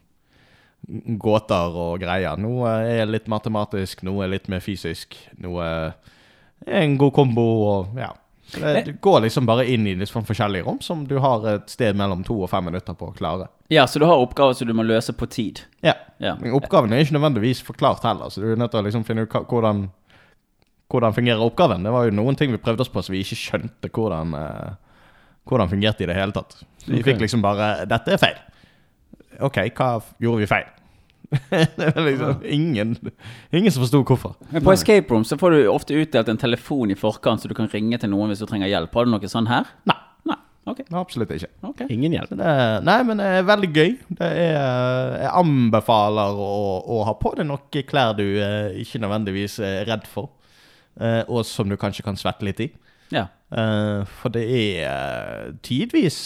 [1.22, 2.34] gåter og greier.
[2.42, 5.14] Noe er litt matematisk, noe er litt mer fysisk.
[5.38, 5.68] Noe
[6.66, 8.10] er en god kombo og ja.
[8.54, 12.22] Du går liksom bare inn i liksom forskjellige rom som du har et sted mellom
[12.24, 13.50] to og fem minutter på å klare.
[13.68, 15.60] Ja, så du har oppgaver som du må løse på tid.
[15.84, 15.94] Ja.
[16.18, 16.34] Ja.
[16.40, 19.26] Men oppgaven er ikke nødvendigvis forklart heller, så du er nødt til å liksom finne
[19.26, 19.84] ut hvordan,
[20.90, 21.84] hvordan fungerer oppgaven.
[21.84, 25.04] Det var jo noen ting vi prøvde oss på som vi ikke skjønte hvordan, eh,
[25.48, 26.62] hvordan fungerte i det hele tatt.
[26.86, 27.12] Vi okay.
[27.12, 28.42] fikk liksom bare 'Dette er feil'.
[29.44, 30.66] OK, hva gjorde vi feil?
[31.76, 32.96] det var liksom ingen,
[33.52, 34.36] ingen som forsto hvorfor.
[34.50, 37.56] Men på escape room så får du ofte utdelt en telefon i forkant, så du
[37.56, 38.94] kan ringe til noen hvis du trenger hjelp.
[38.96, 39.68] Har du noe sånn her?
[39.88, 39.96] Nei.
[40.28, 40.38] Nei.
[40.72, 40.88] Okay.
[40.96, 41.50] Absolutt ikke.
[41.70, 41.88] Okay.
[41.92, 42.32] Ingen hjelp.
[42.38, 42.56] Det,
[42.88, 43.94] nei, men det er veldig gøy.
[44.20, 44.56] Det er,
[45.24, 46.50] jeg anbefaler å,
[46.96, 50.32] å ha på deg noen klær du eh, ikke nødvendigvis er redd for,
[51.00, 52.72] eh, og som du kanskje kan svette litt i.
[53.12, 53.28] Ja.
[53.52, 56.18] Eh, for det er eh, tidvis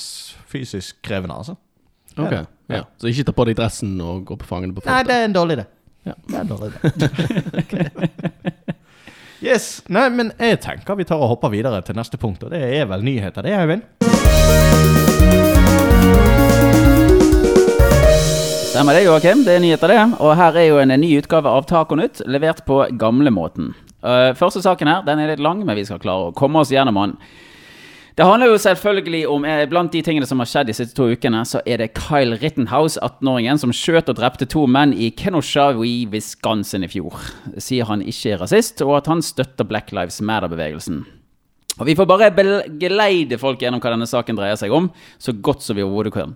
[0.50, 1.58] fysisk krevende, altså.
[2.18, 2.44] Ok, Ja.
[2.76, 2.82] ja.
[3.00, 5.36] Så ikke ta på deg dressen og gå på Fangene på Nei, det er en
[5.36, 5.66] dårlig idé.
[6.08, 6.14] Ja.
[6.28, 8.08] Det er en dårlig idé.
[9.52, 9.68] yes.
[9.88, 12.88] Nei, men jeg tenker vi tar og hopper videre til neste punkt, og det er
[12.90, 13.86] vel nyheter, det, Eivind?
[18.72, 19.42] Stemmer det, Joakim.
[19.44, 20.02] Det er nyheter, det.
[20.24, 23.74] Og her er jo en ny utgave av Taconytt, levert på gamlemåten.
[24.00, 26.72] Uh, første saken her, den er litt lang, men vi skal klare å komme oss
[26.72, 27.12] gjennom den.
[28.22, 31.08] Det handler jo selvfølgelig om eh, Blant de tingene som har skjedd de siste to
[31.10, 35.72] ukene, så er det Kyle Rittenhouse, 18-åringen, som skjøt og drepte to menn i Kenosha
[35.82, 37.18] i Wisconsin i fjor.
[37.58, 41.02] Sier han ikke er rasist, og at han støtter Black Lives Matter-bevegelsen.
[41.80, 42.28] Og Vi får bare
[42.80, 46.34] geleide folk gjennom hva denne saken dreier seg om, så godt som vi overhodet kan.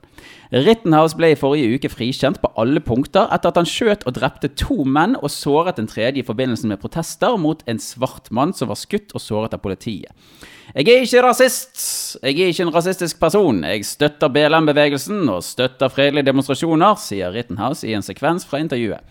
[0.49, 4.49] Rittenhouse ble i forrige uke frikjent på alle punkter etter at han skjøt og drepte
[4.57, 8.73] to menn og såret en tredje i forbindelse med protester mot en svart mann som
[8.73, 10.09] var skutt og såret av politiet.
[10.73, 11.77] Jeg er ikke rasist.
[12.25, 13.61] Jeg er ikke en rasistisk person.
[13.65, 19.05] Jeg støtter BLM-bevegelsen og støtter fredelige demonstrasjoner, sier Rittenhouse i en sekvens fra intervjuet.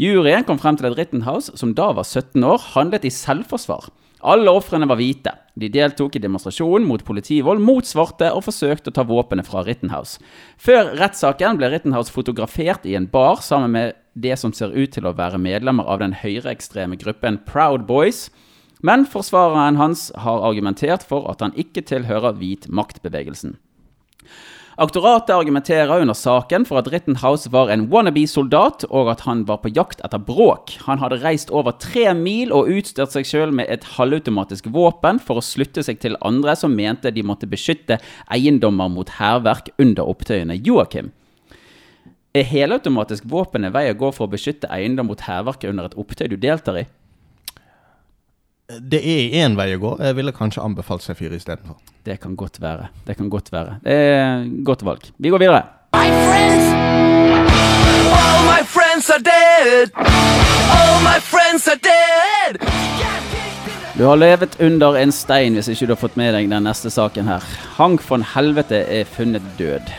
[0.00, 3.90] Juryen kom frem til at Rittenhouse, som da var 17 år, handlet i selvforsvar.
[4.24, 5.34] Alle ofrene var hvite.
[5.54, 10.18] De deltok i demonstrasjonen mot politivold mot svarte og forsøkte å ta våpenet fra Rittenhouse.
[10.58, 15.06] Før rettssaken ble Rittenhouse fotografert i en bar sammen med det som ser ut til
[15.06, 18.28] å være medlemmer av den høyreekstreme gruppen Proud Boys.
[18.84, 23.54] Men forsvareren hans har argumentert for at han ikke tilhører hvit maktbevegelsen.
[24.76, 29.70] Aktoratet argumenterer under saken for at Rittenhouse var en wannabe-soldat, og at han var på
[29.70, 30.72] jakt etter bråk.
[30.88, 35.38] Han hadde reist over tre mil og utstyrt seg selv med et halvautomatisk våpen for
[35.38, 38.00] å slutte seg til andre som mente de måtte beskytte
[38.34, 40.58] eiendommer mot hærverk under opptøyene.
[40.66, 41.12] Joakim,
[42.34, 45.94] er helautomatisk våpen en vei å gå for å beskytte eiendom mot hærverk under et
[45.94, 46.86] opptøy du deltar i?
[48.68, 49.90] Det er én vei å gå.
[50.00, 51.76] Jeg ville kanskje anbefalt C4 istedenfor.
[52.04, 52.86] Det kan godt være.
[53.04, 53.74] Det kan godt være.
[53.84, 55.04] Det er godt valg.
[55.20, 55.60] Vi går videre.
[55.92, 56.70] My friends,
[58.16, 59.92] all my friends are dead.
[60.72, 62.56] All my friends are dead.
[63.98, 66.90] Du har levet under en stein hvis ikke du har fått med deg den neste
[66.90, 67.44] saken her.
[67.76, 69.92] Hank von Helvete er funnet død.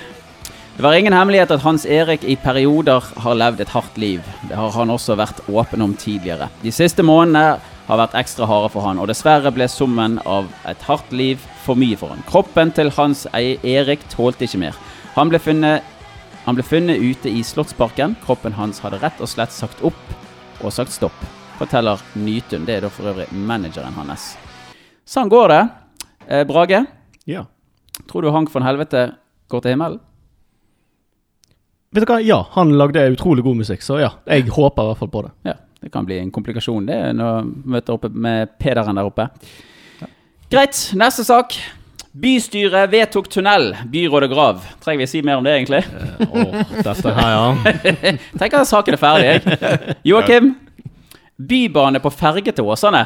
[0.75, 4.23] Det var ingen hemmelighet at Hans Erik i perioder har levd et hardt liv.
[4.49, 6.49] Det har han også vært åpen om tidligere.
[6.63, 10.81] De siste månedene har vært ekstra harde for han, og dessverre ble summen av et
[10.83, 12.23] hardt liv for mye for han.
[12.27, 14.75] Kroppen til Hans E- Erik tålte ikke mer.
[15.15, 15.85] Han ble funnet,
[16.45, 18.17] han ble funnet ute i Slottsparken.
[18.25, 20.01] Kroppen hans hadde rett og slett sagt opp
[20.59, 21.15] og sagt stopp,
[21.59, 22.65] forteller Nytun.
[22.67, 24.33] Det er da for øvrig manageren hans.
[25.07, 25.61] Sånn går det.
[26.27, 26.83] Eh, Brage,
[27.25, 27.45] Ja.
[28.11, 29.13] tror du Hank von Helvete
[29.47, 29.99] går til himmelen?
[31.95, 32.19] Vet du hva?
[32.19, 34.09] Ja, han lagde utrolig god musikk, så ja.
[34.27, 35.31] Jeg håper i hvert fall på det.
[35.47, 39.29] Ja, det kan bli en komplikasjon det når vi møter oppe med Pederen der oppe.
[40.51, 41.55] Greit, neste sak.
[42.15, 43.73] Bystyret vedtok tunnel.
[43.91, 44.59] Byrådet grav.
[44.83, 45.81] Trenger vi å si mer om det, egentlig?
[46.27, 47.73] Åh, dette her, ja.
[48.39, 49.95] Tenker at saken er ferdig, jeg.
[50.11, 50.53] Joakim.
[51.35, 53.01] Bybane på ferge til Åsane.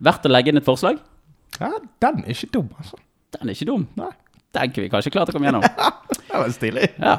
[0.00, 0.96] Verdt å legge inn et forslag?
[1.60, 1.72] Ja,
[2.04, 3.00] den er ikke dum, altså.
[3.36, 3.84] Den er ikke dum.
[4.00, 4.10] Nei,
[4.56, 5.64] Den kunne vi kanskje klart å komme gjennom.
[6.28, 6.88] det var stilig.
[6.96, 7.18] Ja.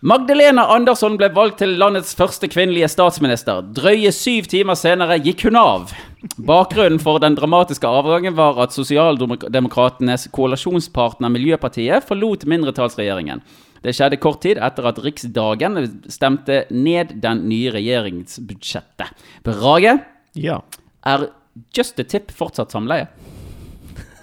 [0.00, 3.64] Magdalena Andersson ble valgt til landets første kvinnelige statsminister.
[3.74, 5.90] Drøye syv timer senere gikk hun av.
[6.38, 13.42] Bakgrunnen for den dramatiske avgangen var at sosialdemokratenes koalisjonspartner Miljøpartiet forlot mindretallsregjeringen.
[13.82, 15.80] Det skjedde kort tid etter at Riksdagen
[16.10, 19.10] stemte ned den nye regjeringsbudsjettet.
[19.46, 19.98] Brage,
[20.38, 20.60] Ja.
[21.06, 21.28] er
[21.74, 23.08] Just a Tip fortsatt samleie?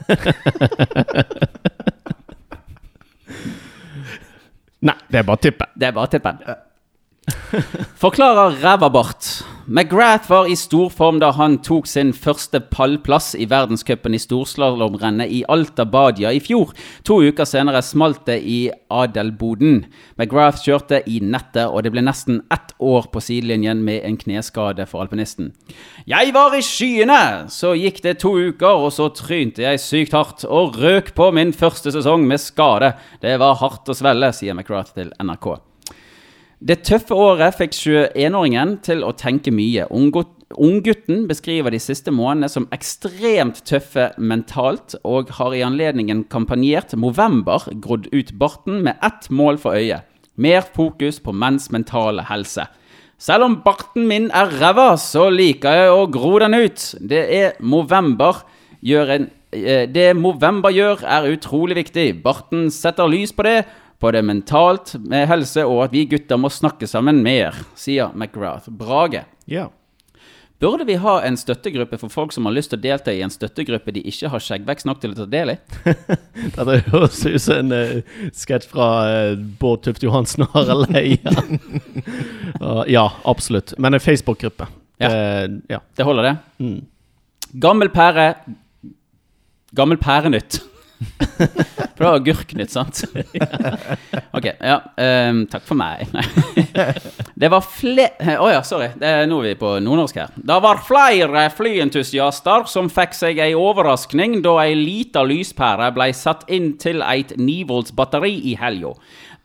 [4.86, 5.72] Nei, det er bare tippet.
[5.74, 6.42] Det er bare tippen.
[8.02, 9.44] Forklarer ræva-Bart.
[9.68, 15.32] McGrath var i stor form da han tok sin første pallplass i verdenscupen i storslalåmrennet
[15.34, 16.76] i Alta Badia i fjor.
[17.10, 18.60] To uker senere smalt det i
[18.94, 19.82] Adelboden.
[20.20, 24.86] McGrath kjørte i nettet, og det ble nesten ett år på sidelinjen med en kneskade
[24.86, 25.50] for alpinisten.
[26.06, 27.22] Jeg var i skyene!
[27.50, 31.56] Så gikk det to uker, og så trynte jeg sykt hardt og røk på min
[31.58, 32.94] første sesong med skade.
[33.26, 35.56] Det var hardt å svelle, sier McGrath til NRK.
[36.64, 39.90] Det tøffe året fikk 21-åringen til å tenke mye.
[39.92, 47.68] Unggutten beskriver de siste månedene som ekstremt tøffe mentalt, og har i anledningen kampanjert Movember
[47.84, 50.08] grodd ut barten med ett mål for øyet.
[50.36, 52.68] Mer fokus på menns mentale helse.
[53.20, 56.92] Selv om barten min er ræva, så liker jeg å gro den ut.
[57.00, 58.44] Det er Movember
[58.84, 62.10] gjør en eh, Det Movember gjør, er utrolig viktig.
[62.24, 63.64] Barten setter lys på det,
[64.00, 68.70] på det mentalt med helse, og at vi gutter må snakke sammen mer, sier McGrath.
[68.70, 69.24] Brage.
[69.50, 69.70] Ja.
[70.60, 73.32] Burde vi ha en støttegruppe for folk som har lyst til å delta i en
[73.34, 75.56] støttegruppe de ikke har skjeggvekst nok til å ta del i?
[76.56, 81.34] Dette høres ut som en uh, sketsj fra uh, Bård Tufte Johansen og Harald Eia.
[82.62, 83.76] Uh, ja, absolutt.
[83.84, 84.70] Men en Facebook-gruppe.
[85.04, 85.12] Ja.
[85.12, 85.82] Det- ja.
[85.96, 86.64] Det holder, det.
[86.64, 86.80] Mm.
[87.60, 88.30] Gammel pære
[89.76, 90.62] Gammel pærenytt.
[91.96, 93.02] For det var agurknytt, sant?
[94.38, 94.78] ok, ja.
[94.98, 96.08] Um, takk for meg.
[97.36, 98.90] Det var flere Å ja, sorry.
[99.00, 100.36] Det er nå er vi på nordnorsk her.
[100.36, 106.48] Det var flere flyentusiaster som fikk seg ei overraskning da ei lita lyspære ble satt
[106.52, 108.94] inn til et 9 volts batteri i helga.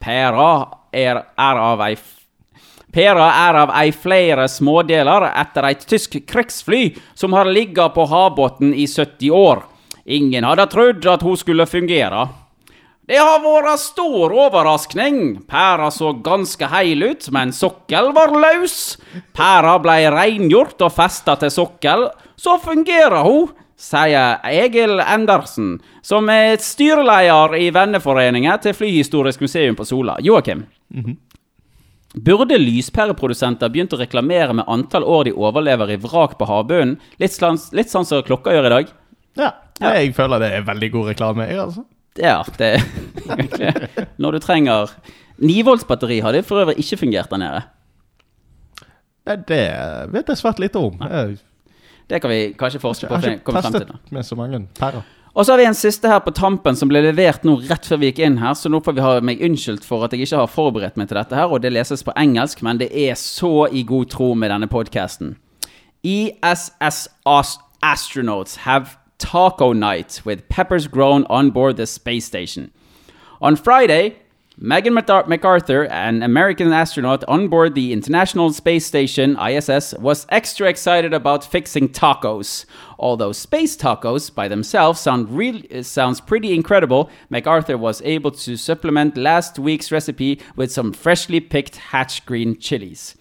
[0.00, 0.52] Pæra
[0.94, 1.96] er, er av ei
[2.90, 8.72] Pæra er av ei flere smådeler etter et tysk krigsfly som har ligget på havbunnen
[8.74, 9.62] i 70 år.
[10.11, 12.25] Ingen hadde trodd at hun skulle fungere.
[13.11, 15.40] Det har vært stor overraskning.
[15.51, 18.99] Pæra så ganske heil ut, men sokkel var løs.
[19.35, 22.09] Pæra ble rengjort og festa til sokkel.
[22.38, 29.87] Så fungerer hun, sier Egil Endersen, som er styreleder i venneforeningen til Flyhistorisk museum på
[29.88, 30.18] Sola.
[30.23, 30.66] Joakim?
[32.14, 36.99] Burde lyspæreprodusenter begynt å reklamere med antall år de overlever i vrak på havbunnen?
[37.23, 37.38] Litt,
[37.73, 38.96] litt sånn som klokka gjør i dag?
[39.38, 41.47] Ja, jeg føler det er veldig god reklame.
[41.49, 41.85] Jeg, altså.
[42.19, 42.83] Ja, det
[44.19, 44.90] Når du trenger
[45.38, 47.62] 9 volts batteri har det for øvrig ikke fungert der nede.
[49.27, 49.62] Nei, Det
[50.12, 50.99] vet jeg svært lite om.
[51.01, 51.38] Jeg
[52.11, 53.14] Det kan vi kanskje forske på.
[53.14, 55.03] Jeg har ikke testet med så mange pærer.
[55.35, 58.01] Og så har vi en siste her på tampen som ble levert nå rett før
[58.03, 60.40] vi gikk inn her, så nå får vi ha meg unnskyldt for at jeg ikke
[60.40, 63.69] har forberedt meg til dette her, og det leses på engelsk, men det er så
[63.71, 65.37] i god tro med denne podcasten.
[66.03, 72.72] ESS astronauts have taco night with peppers grown on board the space station.
[73.40, 74.16] On Friday,
[74.62, 80.68] Megan MacAr- MacArthur, an American astronaut on board the International Space Station ISS, was extra
[80.68, 82.66] excited about fixing tacos.
[82.98, 88.56] Although space tacos by themselves sound real uh, sounds pretty incredible, MacArthur was able to
[88.59, 93.16] supplement last week's recipe with some freshly picked hatch green chilies,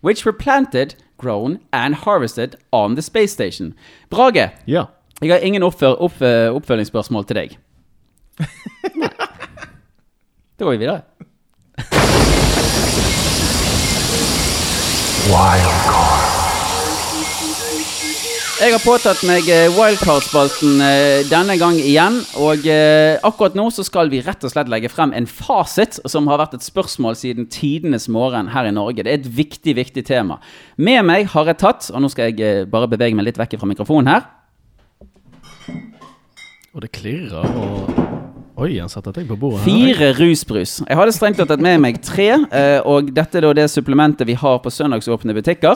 [0.00, 3.76] which were planted, grown, and harvested on the space station.
[4.08, 4.88] Brage, ja.
[5.20, 6.22] Jeg har ingen oppfør, opp,
[6.60, 7.58] oppfølgingsspørsmål til deg.
[9.00, 9.10] Nei.
[10.60, 11.02] Da går vi videre.
[18.60, 22.18] Jeg har påtatt meg eh, wildcard-spalten eh, denne gang igjen.
[22.44, 26.28] Og eh, akkurat nå så skal vi rett og slett legge frem en fasit som
[26.28, 29.06] har vært et spørsmål siden tidenes morgen her i Norge.
[29.06, 30.36] Det er et viktig, viktig tema.
[30.76, 33.70] Med meg har jeg tatt, og nå skal jeg bare bevege meg litt vekk fra
[33.70, 34.28] mikrofonen her.
[36.70, 37.90] Og det klirrer, og
[38.60, 39.72] Oi, han satte deg på bordet her.
[39.72, 40.72] Fire rusbrus.
[40.84, 44.34] Jeg hadde strengt tatt med meg tre, eh, og dette er da det supplementet vi
[44.36, 45.74] har på søndagsåpne butikker.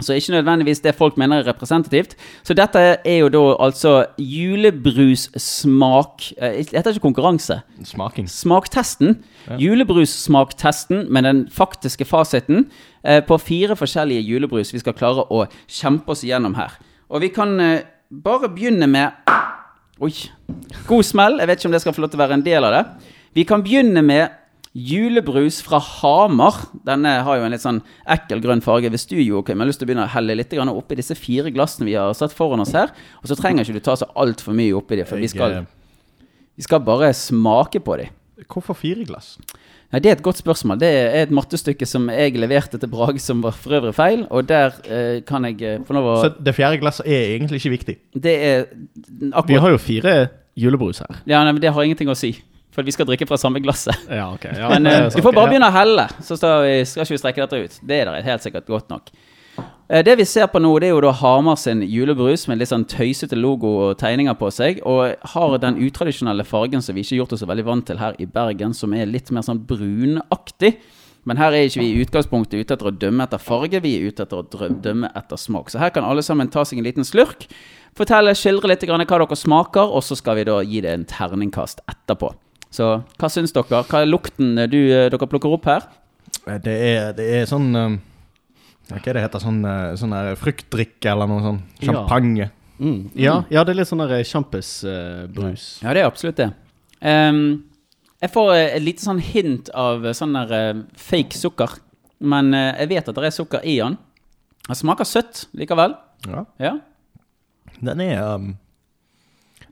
[0.00, 2.16] Så ikke nødvendigvis det folk mener er representativt.
[2.42, 7.60] Så dette er jo da altså julebrussmak eh, Det heter ikke konkurranse.
[7.84, 8.30] Smaking.
[8.30, 9.16] Smaktesten.
[9.60, 12.66] Julebrussmaktesten med den faktiske fasiten
[13.04, 16.70] eh, på fire forskjellige julebrus vi skal klare å kjempe oss igjennom her.
[17.08, 17.80] Og vi kan eh,
[18.10, 19.10] bare begynne med
[20.00, 20.12] Oi.
[20.88, 21.40] God smell.
[21.42, 22.84] Jeg vet ikke om det skal få lov til å være en del av det.
[23.36, 24.36] Vi kan begynne med
[24.72, 26.56] julebrus fra Hamar.
[26.86, 28.90] Denne har jo en litt sånn ekkel grønn farge.
[28.92, 31.88] Hvis du Joakim, har lyst til å begynne å helle litt oppi disse fire glassene
[31.88, 34.76] vi har satt foran oss her, og så trenger ikke du ta så altfor mye
[34.78, 35.66] oppi dem, for vi skal,
[36.56, 38.08] vi skal bare smake på dem.
[38.38, 39.36] eh, Hvorfor fire glass?
[39.90, 40.78] Nei, Det er et godt spørsmål.
[40.78, 44.22] Det er et mattestykke som jeg leverte til Brage, som var for øvrig feil.
[44.30, 47.58] Og der eh, kan jeg eh, få lov å Så det fjerde glasset er egentlig
[47.58, 47.96] ikke viktig.
[48.14, 48.62] Det er
[49.32, 50.14] akkurat Vi har jo fire
[50.60, 51.18] julebrus her.
[51.26, 52.36] Ja, nei, men Det har ingenting å si.
[52.70, 53.98] For vi skal drikke fra samme glasset.
[54.20, 54.46] Ja, ok.
[54.46, 57.16] Ja, Men men eh, vi får bare begynne å helle, så skal, vi, skal ikke
[57.16, 57.80] vi strekke dette ut.
[57.82, 59.10] Det er det helt sikkert godt nok.
[59.90, 62.70] Eh, Det vi ser på nå, det er jo da Hamar sin julebrus med litt
[62.70, 64.78] sånn tøysete logo og tegninger på seg.
[64.86, 68.14] Og har den utradisjonelle fargen som vi ikke har gjort oss veldig vant til her
[68.22, 70.76] i Bergen, som er litt mer sånn brunaktig.
[71.28, 74.06] Men her er ikke vi i utgangspunktet ute etter å dømme etter farge, vi er
[74.08, 75.68] ute etter å dømme etter smak.
[75.68, 77.48] Så her kan alle sammen ta seg en liten slurk,
[77.98, 81.82] fortelle, skildre litt hva dere smaker, og så skal vi da gi det en terningkast
[81.90, 82.30] etterpå.
[82.72, 83.82] Så hva syns dere?
[83.90, 85.82] Hva er lukten du, eh, dere plukker opp her?
[86.46, 87.98] Eh, Det er, det er sånn eh,
[88.90, 89.42] Hva er det heter?
[89.42, 91.56] Sånn, eh, sånn fruktdrikke eller noe.
[91.80, 91.92] Ja.
[91.92, 92.50] Champagne.
[92.80, 93.10] Mm.
[93.14, 95.66] Ja, ja, det er litt sånn der kjampis-brus.
[95.84, 96.48] Ja, det er absolutt det.
[97.00, 97.66] Um,
[98.20, 101.76] jeg får eh, et lite sånn hint av eh, sånn der uh, fake sukker.
[102.20, 103.98] Men uh, jeg vet at det er sukker i den.
[104.66, 105.96] Den smaker søtt likevel.
[106.28, 106.44] Ja.
[106.60, 106.74] Ja.
[107.80, 108.50] Den er um,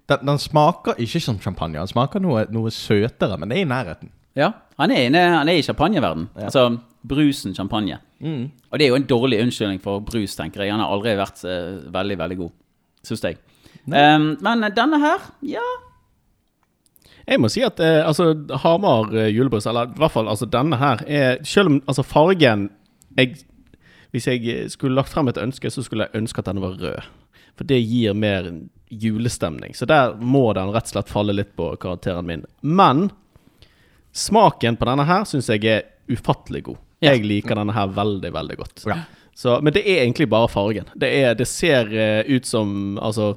[0.08, 1.80] den, den smaker ikke som champagne.
[1.80, 4.12] Den smaker noe, noe søtere, men det er i nærheten.
[4.36, 4.52] Ja.
[4.78, 6.28] Han, er inne, han er i champagneverden.
[6.36, 6.68] Altså
[7.08, 7.98] brusen champagne.
[8.70, 10.72] Og det er jo en dårlig unnskyldning for brus, tenker jeg.
[10.74, 12.56] Han har aldri vært uh, veldig, veldig god,
[13.06, 13.38] syns jeg.
[13.88, 15.64] Um, men denne her, ja
[17.24, 20.76] Jeg må si at eh, altså, Hamar eh, julebrus, eller i hvert fall altså, denne
[20.76, 22.66] her, er Selv om altså, fargen
[23.16, 23.38] jeg,
[24.12, 26.76] Hvis jeg eh, skulle lagt frem et ønske, så skulle jeg ønske at denne var
[26.76, 27.08] rød.
[27.56, 28.50] For det gir mer
[28.90, 29.72] julestemning.
[29.76, 32.44] Så der må den rett og slett falle litt på karakteren min.
[32.60, 33.08] Men
[34.16, 36.78] smaken på denne her syns jeg er ufattelig god.
[37.04, 38.86] Jeg liker denne her veldig, veldig godt.
[38.88, 39.02] Ja.
[39.38, 40.88] Så, men det er egentlig bare fargen.
[40.98, 43.36] Det, er, det ser eh, ut som altså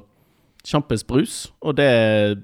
[0.66, 2.34] sjampisbrus, og det er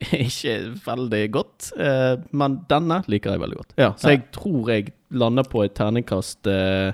[0.26, 1.70] ikke veldig godt.
[1.80, 3.72] eh, men denne liker jeg veldig godt.
[3.80, 6.92] Ja, så jeg tror jeg lander på et terningkast eh,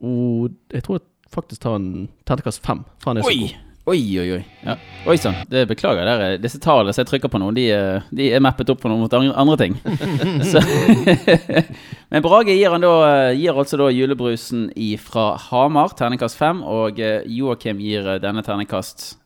[0.00, 2.84] og Jeg tror jeg faktisk tar en terningkast fem.
[3.02, 3.58] For han er så god.
[3.90, 4.40] Oi, oi, oi.
[4.62, 4.74] Ja.
[5.10, 5.34] Oi sann.
[5.50, 6.04] Det beklager.
[6.06, 8.82] Der, er- disse tallene som jeg trykker på nå, de, er- de er mappet opp
[8.84, 9.74] på noe mot andre, ting.
[10.50, 10.60] Så.
[12.12, 12.92] Men Brage gir, han da,
[13.36, 14.68] gir altså da julebrusen
[15.02, 19.16] fra Hamar, terningkast fem, og eh, Joakim gir eh, denne terningkast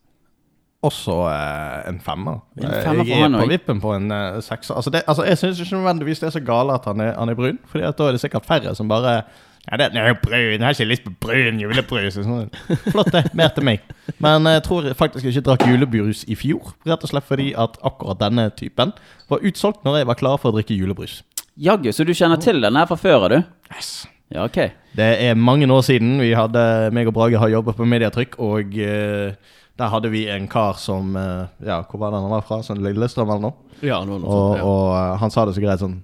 [0.84, 2.40] Også eh, en femmer.
[2.60, 4.76] En Eh, femmer jeg er på vippen på en eh, sekser.
[4.76, 7.38] Altså, altså, jeg syns ikke nødvendigvis det er så gale at han er, han er
[7.38, 9.22] brun, at da er det sikkert færre som bare
[9.64, 12.18] ja, det, er jo brun, jeg har ikke lyst på brun julebrus.
[12.20, 12.50] Sånn.
[12.92, 13.24] Flott, det.
[13.36, 13.84] Mer til meg.
[14.22, 16.74] Men jeg tror faktisk jeg ikke drakk julebrus i fjor.
[16.84, 18.92] Rett og slett fordi at akkurat denne typen
[19.32, 21.22] var utsolgt når jeg var klar for å drikke julebrus.
[21.56, 23.40] Jaggu, så du kjenner til den her fra før av, du?
[23.72, 23.92] Yes.
[24.34, 24.58] Ja, ok.
[24.98, 26.62] Det er mange år siden vi hadde
[26.94, 31.14] meg og Brage har jobbet på Mediatrykk, og uh, der hadde vi en kar som
[31.16, 32.60] uh, Ja, hvor var det han var fra?
[32.66, 33.78] Sånn Lillestrøm eller noe?
[33.80, 34.66] Ja, noe, noe Og, sånt, ja.
[34.68, 36.02] og uh, han sa det så greit sånn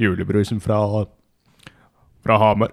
[0.00, 0.84] Julebrusen fra
[2.26, 2.72] Fra Hamar.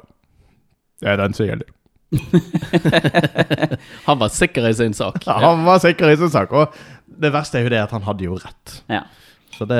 [1.02, 1.70] Det er den som gjelder.
[4.08, 5.20] Han var sikker i sin sak.
[5.28, 6.74] Ja, han var sikker i sin sak, og
[7.08, 8.80] det verste er jo det at han hadde jo rett.
[8.92, 9.04] Ja.
[9.58, 9.78] Så det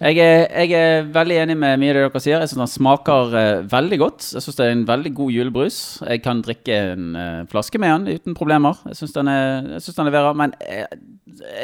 [0.00, 2.40] Jeg er, jeg er veldig enig med mye av det dere sier.
[2.40, 4.28] Jeg syns den smaker uh, veldig godt.
[4.32, 5.80] Jeg syns det er en veldig god julebrus.
[6.08, 8.80] Jeg kan drikke en uh, flaske med den uten problemer.
[8.88, 10.38] Jeg syns den, er- jeg synes den leverer.
[10.40, 10.86] Men jeg,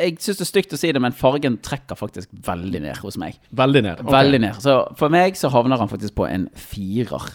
[0.03, 3.16] jeg syns det er stygt å si det, men fargen trekker faktisk veldig ned hos
[3.22, 3.40] meg.
[3.57, 4.05] Veldig ned.
[4.05, 4.12] Okay.
[4.18, 4.61] Veldig ned.
[4.64, 7.32] Så for meg så havner han faktisk på en firer.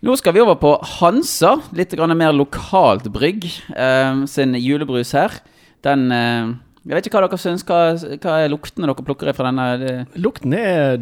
[0.00, 3.46] Nå skal vi over på Hansa, litt grann mer lokalt brygg.
[3.76, 5.38] uh, sin julebrus her.
[5.84, 6.48] Den eh,
[6.86, 7.66] Jeg vet ikke hva dere syns.
[7.68, 10.06] Hva, hva er luktene dere plukker fra denne?
[10.16, 10.96] Lukten er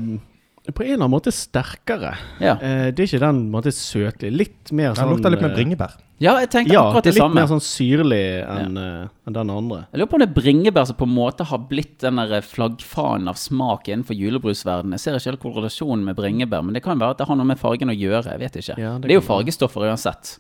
[0.73, 2.13] på en eller annen måte sterkere.
[2.43, 2.59] Ja.
[2.61, 4.33] Eh, det er ikke den på måte søtlig.
[4.35, 5.95] Litt mer sånn Den sånn lukter litt mer eh, bringebær.
[6.19, 9.37] Ja, jeg tenkte Ja, akkurat det det, er litt mer sånn syrlig enn eh, en
[9.39, 9.81] den andre.
[9.93, 12.45] Jeg lurer på om det er bringebær som på en måte har blitt den der
[12.45, 14.99] flaggfanen av smak innenfor julebrusverdenen.
[14.99, 17.49] Jeg ser ikke helt korrelasjonen med bringebær, men det kan være at det har noe
[17.49, 18.35] med fargen å gjøre.
[18.35, 18.77] Jeg vet ikke.
[18.83, 20.37] Ja, det det, er jo fargestoffer uansett.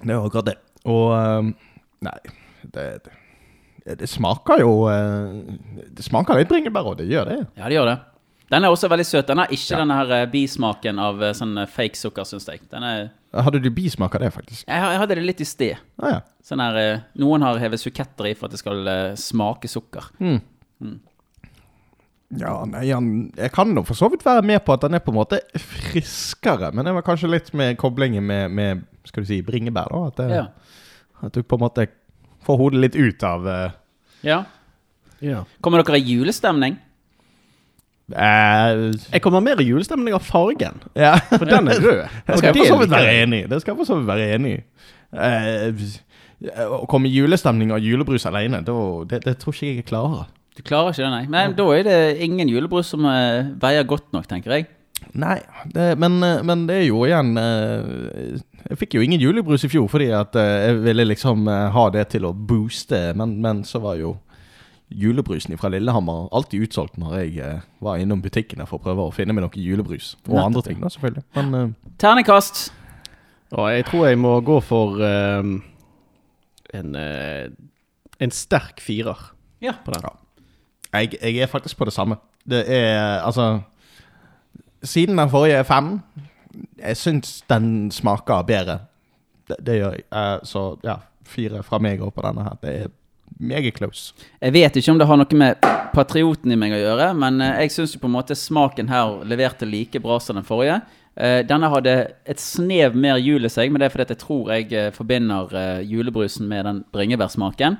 [0.00, 0.58] Det er akkurat det.
[0.90, 1.54] Og ehm,
[2.02, 2.16] Nei,
[2.74, 3.12] det, det,
[3.84, 5.32] det smaker jo eh,
[5.90, 7.38] Det smaker litt bringebær, og det gjør det.
[7.58, 7.98] Ja, det gjør det.
[8.52, 9.26] Den er også veldig søt.
[9.26, 9.78] Den har ikke Ja.
[9.80, 12.60] denne her eh, bismaken av eh, sånn fake sukker, syns jeg.
[12.70, 14.66] Den er, Hadde du bismak av det, faktisk?
[14.68, 15.76] jeg, jeg hadde det litt i sted.
[15.98, 16.20] Ah, ja.
[16.44, 18.84] Sånn her, noen har hevet suketter i for at det skal
[19.16, 20.10] smake sukker.
[22.32, 25.02] Ja, nei, han, jeg kan nå for så vidt være med på at den er
[25.04, 29.28] på en måte friskere, men det var kanskje litt med koblingen med, med skal du
[29.28, 29.90] si, bringebær.
[29.92, 30.46] da, At, det, Ja.
[31.28, 31.86] at du på en måte
[32.46, 33.70] får hodet litt ut av eh,
[34.26, 34.40] ja.
[35.22, 35.44] Ja.
[35.62, 36.76] Kommer dere i julestemning?
[38.12, 41.14] eh, Jeg kommer mer i julestemning av fargen, Ja.
[41.30, 42.02] for den er rød.
[42.26, 43.46] Det skal jeg for så vidt være enig i.
[43.52, 44.62] Det skal jeg for så vidt være enig i.
[45.12, 49.86] Eh, å komme i julestemning av julebrus alene, da- det, det tror ikke jeg jeg
[49.92, 50.26] klarer.
[50.56, 51.26] Du klarer ikke det, nei.
[51.32, 54.66] Men da er det ingen julebrus som eh, veier godt nok, tenker jeg.
[55.12, 58.38] Nei, det, men, eh, men det er jo igjen eh,
[58.70, 62.06] Jeg fikk jo ingen julebrus i fjor fordi at eh, jeg ville liksom ha det
[62.14, 64.14] til å booste, men, men så var jo
[64.92, 69.32] julebrusen fra Lillehammer alltid utsolgt når jeg var innom butikkene for å prøve å finne
[69.36, 70.14] meg noe julebrus.
[70.26, 71.24] Og Nettopp, andre ting, da, selvfølgelig.
[71.36, 72.60] Men Terningkast.
[73.56, 75.54] Og jeg tror jeg må gå for um,
[76.76, 76.98] en,
[78.20, 79.30] en sterk firer
[79.64, 79.78] Ja.
[79.84, 80.04] på den.
[80.92, 82.20] jeg, jeg er faktisk på det samme.
[82.44, 83.62] Det er altså
[84.82, 86.00] Siden den forrige er fem,
[86.78, 88.78] jeg syns den smaker bedre.
[89.48, 90.06] Det, det gjør jeg.
[90.10, 90.96] Uh, så ja,
[91.28, 92.58] fire fra meg òg på denne her.
[92.62, 92.90] Det er
[93.42, 94.12] meget close.
[94.40, 97.62] Jeg vet ikke om det har noe med patrioten i meg å gjøre, men eh,
[97.64, 100.78] jeg syns på en måte smaken her leverte like bra som den forrige.
[101.20, 104.22] Eh, Denne hadde et snev mer jul i seg, men det er fordi at jeg
[104.22, 105.52] tror jeg forbinder
[105.84, 107.76] julebrusen med den bringebærsmaken.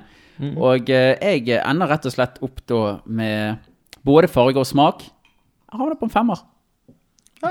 [0.57, 3.61] Og eh, jeg ender rett og slett opp da med
[4.05, 5.05] både farge og smak.
[5.05, 6.41] Jeg havner på en femmer.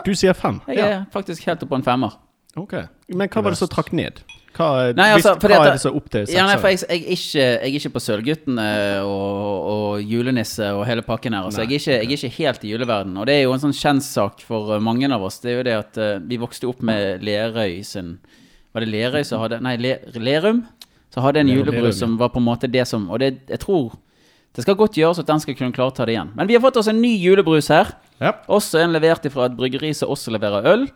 [0.07, 0.61] Du sier fem.
[0.69, 2.15] Jeg er faktisk helt oppe på en femmer.
[2.57, 2.77] Ok.
[3.09, 4.23] Men hva var det som trakk ned?
[4.53, 6.83] Hva, Nei, altså, hvis, hva at- er det som opp til Ja, nei, for jeg,
[6.85, 8.67] jeg, ikke, jeg er ikke på Sølvguttene
[9.01, 11.47] og, og julenisse og hele pakken her.
[11.49, 13.17] Altså, jeg, er ikke, jeg er ikke helt i juleverden.
[13.17, 15.41] Og det er jo en sånn kjentsak for uh, mange av oss.
[15.41, 18.19] Det er jo det at uh, vi vokste opp med Lerøy sin
[18.73, 20.67] Var det Lerøy som hadde Nei, Le, Lerum?
[21.13, 23.95] Som hadde en julebrus som var på en måte det som Og det, jeg tror
[24.55, 26.31] det skal godt gjøres at den skal kunne klare å ta det igjen.
[26.37, 27.95] Men vi har fått oss en ny julebrus her.
[28.21, 28.35] Ja.
[28.53, 30.89] Også en levert fra et bryggeri som også leverer øl.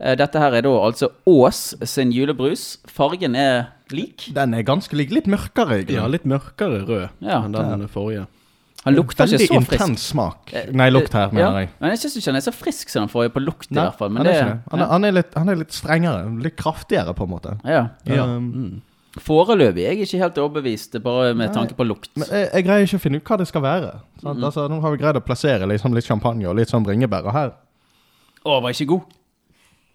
[0.00, 2.78] Eh, Dette her er da altså Ås sin julebrus.
[2.88, 4.30] Fargen er lik.
[4.34, 5.12] Den er ganske lik.
[5.12, 5.82] Litt mørkere.
[5.82, 5.98] egentlig.
[6.00, 7.42] Ja, litt mørkere rød Ja.
[7.44, 8.26] enn den forrige.
[8.84, 9.52] Han lukter ikke så frisk.
[9.52, 10.52] Veldig intens smak.
[10.52, 11.68] Eh, Nei, lukt her, ja, mener jeg.
[11.80, 13.94] Men jeg syns ikke han er så frisk som den forrige på lukt, i hvert
[13.98, 14.08] fall.
[14.10, 14.70] Men han, er det, ikke.
[14.72, 16.42] Han, er, han, er litt, han er litt strengere.
[16.42, 17.58] Litt kraftigere, på en måte.
[17.64, 17.84] ja.
[18.06, 18.24] Ja.
[18.24, 18.80] Um, Mm.
[19.20, 22.08] Foreløpig er jeg ikke helt overbevist, bare med tanke på lukt.
[22.16, 23.90] Men jeg, jeg greier ikke å finne ut hva det skal være.
[24.22, 24.38] Sant?
[24.38, 24.46] Mhm.
[24.48, 27.28] Altså, nå har vi greid å plassere liksom litt champagne og litt sånn bringebær.
[27.28, 27.52] Og her
[28.42, 29.12] Å, han var ikke god.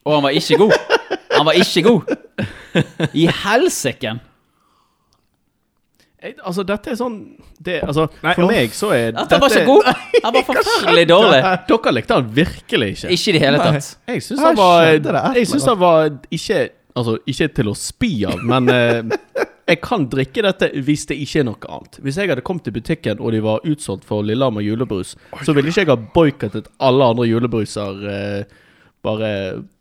[0.06, 0.78] Å, han var ikke god.
[1.34, 2.14] Han var ikke god.
[3.18, 4.22] I helsiken!
[6.44, 7.18] Altså, dette er sånn
[7.62, 9.86] det, altså, Nei, For meg så er At han var så god!
[10.24, 11.42] Han var forferdelig dårlig.
[11.70, 13.12] Dere likte han virkelig ikke.
[13.14, 13.90] Ikke i det hele tatt.
[14.10, 14.88] Jeg syns han var
[15.38, 16.62] Jeg synes han var ikke
[16.98, 21.42] Altså, ikke til å spy av, men eh, jeg kan drikke dette hvis det ikke
[21.44, 22.00] er noe annet.
[22.02, 25.12] Hvis jeg hadde kommet til butikken og de var utsolgt for Lillehammer julebrus,
[25.46, 28.58] så ville ikke jeg ha boikottet alle andre julebruser eh,
[29.06, 29.32] bare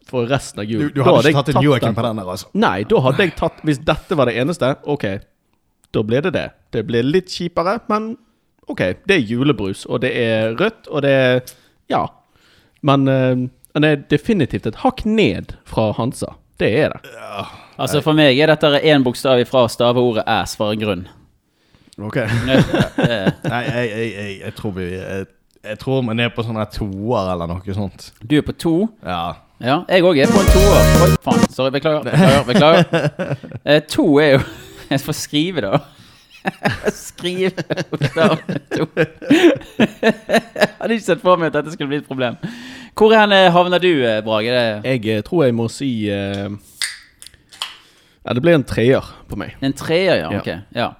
[0.06, 0.92] for resten av Du, julen.
[0.94, 2.50] du Da hadde jeg ikke tatt en Joakim på den der, altså.
[2.62, 5.06] Nei, da hadde jeg tatt Hvis dette var det eneste, ok,
[5.96, 6.46] da ble det det.
[6.76, 8.12] Det ble litt kjipere, men
[8.68, 8.82] ok.
[9.08, 11.40] Det er julebrus, og det er rødt, og det er
[11.90, 12.04] Ja.
[12.86, 13.46] Men eh,
[13.80, 16.34] det er definitivt et hakk ned fra Hansa.
[16.60, 17.14] Det er det.
[17.76, 21.06] Altså For meg er dette én bokstav ifra staveordet ass for en grunn.
[22.00, 22.16] Ok.
[22.96, 25.26] Nei, jeg, jeg, jeg, jeg tror vi jeg,
[25.64, 28.10] jeg tror man er på sånne toer eller noe sånt.
[28.22, 28.76] Du er på to.
[29.04, 29.34] Ja.
[29.56, 30.88] Ja, jeg òg er på en toer.
[31.06, 31.44] Oi, faen.
[31.48, 32.04] Sorry, beklager.
[32.04, 32.44] Beklager.
[32.50, 33.36] beklager.
[33.66, 34.40] Eh, to er jo
[34.92, 35.78] Jeg får skrive, da.
[36.92, 38.36] Skrive bokstav
[38.72, 38.86] to.
[40.80, 42.38] Hadde ikke sett for meg at dette skulle bli et problem.
[42.96, 44.60] Hvor hen eh, havner du, eh, Brage?
[44.86, 46.46] Jeg eh, tror jeg må si eh,
[48.26, 49.56] Ja, det ble en treer på meg.
[49.62, 50.30] en treer, ja.
[50.32, 50.38] Ja.
[50.40, 50.54] Ok.
[50.76, 50.92] Ja.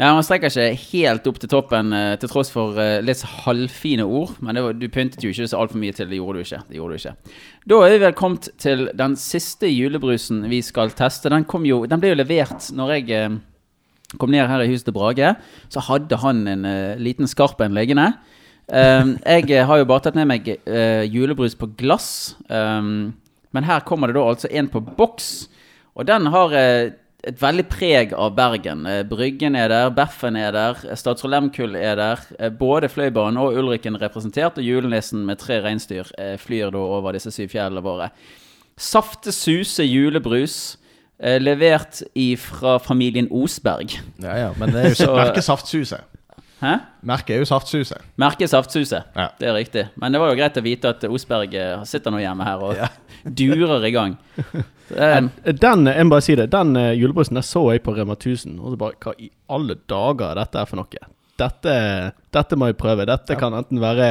[0.00, 4.06] Ja, Man strekker ikke helt opp til toppen eh, til tross for eh, litt halvfine
[4.08, 4.32] ord.
[4.42, 6.08] Men det var, du pyntet jo ikke så altfor mye til.
[6.10, 6.62] Det gjorde du ikke.
[6.70, 7.36] Det gjorde du ikke.
[7.70, 11.30] Da er vi vel kommet til den siste julebrusen vi skal teste.
[11.30, 13.36] Den, kom jo, den ble jo levert når jeg eh,
[14.20, 15.34] kom ned her i huset til Brage.
[15.72, 18.12] Så hadde han en uh, liten skarp en liggende.
[18.72, 22.36] Um, jeg eh, har jo bare tatt med meg uh, julebrus på glass.
[22.48, 23.12] Um,
[23.52, 25.30] men her kommer det da altså en på boks.
[25.98, 26.92] Og den har uh,
[27.22, 28.86] et veldig preg av Bergen.
[29.10, 32.22] Bryggen er der, Beffen er der, Statsråd Lehmkuhl er der.
[32.58, 36.10] Både Fløibanen og Ulriken representert, og julenissen med tre reinsdyr
[36.42, 38.08] flyr da over disse syv fjellene våre.
[38.74, 40.80] Safte Suse julebrus,
[41.22, 42.02] eh, levert
[42.38, 43.94] fra familien Osberg.
[44.22, 44.50] ja, ja.
[44.58, 46.00] Men det er jo Så- merkesaftsuset.
[46.62, 46.76] Hæ?
[47.02, 47.98] Merket er jo Saftsuset.
[48.22, 49.02] Merket Saftsuset.
[49.18, 49.24] Ja.
[49.40, 49.82] Det er riktig.
[49.98, 52.76] Men det var jo greit å vite at Osberg eh, sitter nå hjemme her og
[53.40, 54.12] durer i gang.
[54.94, 55.16] Eh,
[55.58, 58.74] Den, jeg må bare si det, den julebrusen der så jeg på Rema 1000, og
[58.74, 61.02] så bare Hva i alle dager er dette for noe?
[61.42, 61.74] Dette,
[62.36, 63.08] dette må jeg prøve.
[63.10, 64.08] Dette kan enten være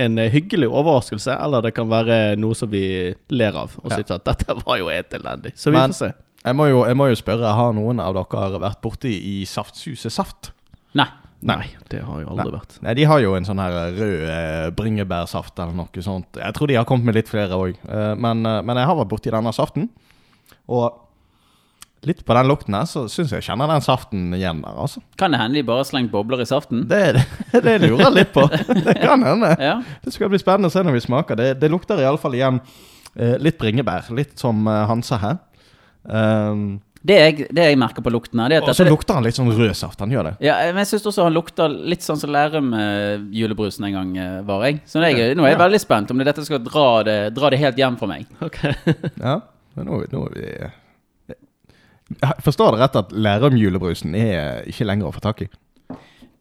[0.00, 3.76] en hyggelig overraskelse, eller det kan være noe som vi ler av.
[3.84, 4.00] Og Ja.
[4.16, 5.52] at dette var jo helt elendig.
[5.54, 6.12] Så vi Men- får se.
[6.44, 10.12] Jeg må, jo, jeg må jo spørre, har noen av dere vært borti i Saftsuset
[10.12, 10.52] Saft?
[10.94, 11.08] nei.
[11.44, 12.52] Nei, det har jo aldri Nei.
[12.54, 12.76] vært.
[12.80, 16.38] Nei, De har jo en sånn her rød eh, bringebærsaft eller noe sånt.
[16.40, 17.74] Jeg tror de har kommet med litt flere òg.
[18.16, 19.90] Men, eh, men jeg har vært borti denne saften.
[20.72, 20.86] Og
[22.08, 25.02] litt på den lukten her, så syns jeg jeg kjenner den saften igjen der, altså.
[25.20, 26.86] Kan det hende de bare har slengt bobler i saften?
[26.88, 27.02] Det,
[27.52, 28.44] det lurer jeg litt på.
[28.88, 29.52] Det kan hende.
[29.60, 29.78] Ja.
[30.04, 31.36] Det skal bli spennende å se når vi smaker.
[31.40, 32.62] Det, det lukter iallfall igjen
[33.16, 34.08] eh, litt bringebær.
[34.16, 35.42] Litt som eh, Hansa her.
[36.04, 39.36] Um, Det, jeg, det jeg merker på lukten her, er og så lukter han litt
[39.36, 40.00] sånn rød saft.
[40.00, 40.32] Han gjør det.
[40.46, 44.64] ja, men jeg syns også han lukter litt sånn som Lærum-julebrusen en gang eh, var.
[44.64, 47.50] jeg Så jeg, nå er jeg veldig spent om det dette skal dra det, dra
[47.52, 48.24] det helt hjem for meg.
[48.40, 48.56] Ok.
[49.20, 49.36] Ja,
[49.76, 50.48] men nå, nå er vi
[52.22, 55.50] Jeg Forstår det rett at Lærum-julebrusen er ikke lenger å få tak i?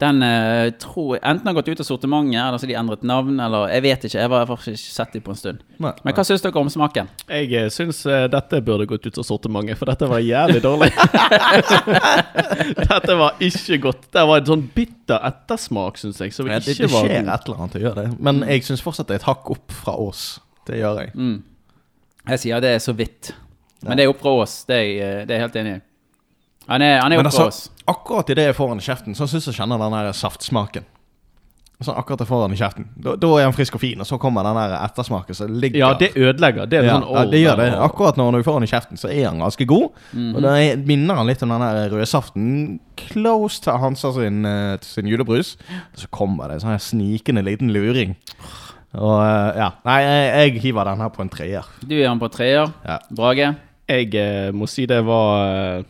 [0.02, 3.04] Den uh, tror jeg enten har gått ut av sortimentet, eller så har de endret
[3.08, 4.18] navn, eller jeg vet ikke.
[4.18, 5.62] Jeg har faktisk ikke sett dem på en stund.
[5.84, 5.92] Nei.
[6.04, 7.12] Men hva syns dere om smaken?
[7.30, 10.90] Jeg eh, syns uh, dette burde gått ut av sortimentet, for dette var jævlig dårlig.
[12.92, 14.10] dette var ikke godt.
[14.18, 17.22] Det var en sånn bitter ettersmak, syns jeg, som Ja, det, ikke det var skjer
[17.22, 17.34] god.
[17.38, 18.20] et eller annet å gjøre det.
[18.30, 20.28] Men jeg syns fortsatt det er et hakk opp fra Ås.
[20.68, 21.16] Det gjør jeg.
[21.16, 21.40] Mm.
[22.34, 23.34] Jeg sier det er så vidt.
[23.84, 24.62] Men det er opp fra Ås.
[24.68, 25.82] Det er jeg, eh, det er jeg helt enig i.
[26.68, 27.70] Han er, han er Men altså, oss.
[27.88, 30.86] akkurat idet jeg får han i kjeften, så syns jeg kjenner den der saftsmaken.
[31.84, 32.86] Sånn akkurat jeg får han i kjeften.
[33.04, 35.82] Da, da er han frisk og fin, og så kommer den der ettersmaken som ligger
[35.82, 36.70] Ja, det ødelegger.
[36.72, 37.66] Det er ja, sånn ja, det gjør det.
[37.84, 39.90] Akkurat når du får han i kjeften, så er han ganske god.
[40.14, 40.30] Mhm.
[40.38, 42.80] Og da er- minner han litt om den der rødsaften.
[42.96, 45.58] Close til Hansa sin, eh, sin julebrus.
[46.00, 48.16] Så kommer det en sånn snikende liten luring.
[48.94, 49.72] Og eh, ja.
[49.84, 51.68] Nei, jeg, jeg hiver den her på en treer.
[51.82, 52.72] Du gir den på treer.
[52.86, 53.00] Ja.
[53.12, 53.56] Brage?
[53.90, 55.84] Jeg eh, må si det var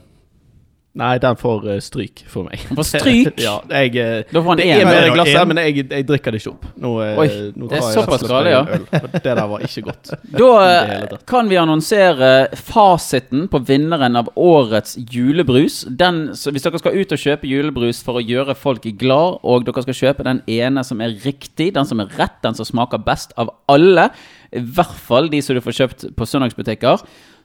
[0.93, 2.61] Nei, den får eh, stryk for meg.
[2.67, 3.39] Den får stryk?
[3.47, 4.81] ja, jeg eh, Da får han Det én.
[4.83, 6.67] er mer i glasset, men jeg, jeg drikker det ikke opp.
[6.83, 7.25] Nå, eh, Oi,
[7.57, 8.59] nå det er såpass og ja.
[8.77, 8.85] øl,
[9.15, 10.13] Det der var ikke godt.
[10.43, 15.81] Da kan vi annonsere fasiten på vinneren av årets julebrus.
[15.89, 19.65] Den, så hvis dere skal ut og kjøpe julebrus for å gjøre folk glad, og
[19.65, 23.01] dere skal kjøpe den ene som er riktig, den som er rett, den som smaker
[23.01, 24.11] best av alle,
[24.53, 27.01] i hvert fall de som du får kjøpt på søndagsbutikker,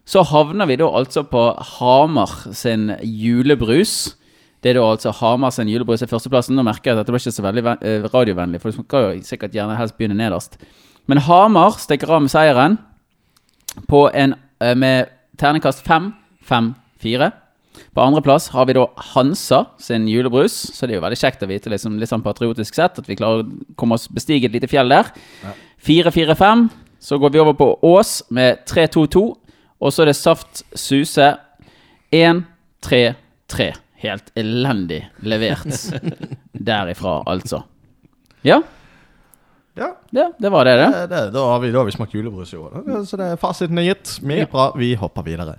[0.08, 1.42] så havner vi da altså på
[1.76, 4.14] Hamar sin julebrus.
[4.64, 6.56] Det er da altså Hamar sin julebrus er førsteplassen.
[6.56, 9.26] Nå merker jeg at dette var ikke så veldig eh, radiovennlig, for du skal jo
[9.26, 10.56] sikkert gjerne helst begynne nederst.
[11.08, 12.78] Men Hamar stikker av med seieren
[13.90, 14.34] på en,
[14.64, 16.72] eh, med terningkast 5, 5,
[17.04, 17.28] 4.
[17.94, 21.50] På andreplass har vi da Hansa sin julebrus, så det er jo veldig kjekt å
[21.50, 24.70] vite liksom, litt sånn patriotisk sett at vi klarer å komme oss bestige et lite
[24.70, 25.12] fjell der.
[25.84, 26.64] 4, 4, 5.
[26.98, 29.26] Så går vi over på Ås med 3, 2, 2.
[29.80, 31.28] Og så er det Saft Suse
[32.14, 32.42] 1,
[32.82, 33.02] 3,
[33.48, 33.68] 3.
[34.02, 35.66] Helt elendig levert
[36.70, 37.62] derifra, altså.
[38.46, 38.60] Ja,
[39.78, 40.86] Ja, ja det var det, det.
[40.92, 42.82] det, det, da, har vi, da har vi smakt julebrus i år.
[42.86, 43.04] da.
[43.06, 44.18] Så det, er fasiten er gitt.
[44.22, 44.72] Meget bra.
[44.74, 45.54] Vi hopper videre.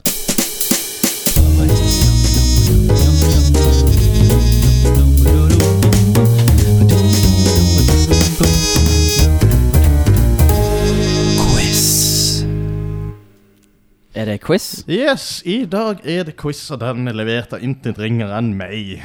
[14.20, 14.82] Er det quiz?
[14.92, 18.98] Yes, i dag er det quiz, og den er levert av intet ringere enn meg.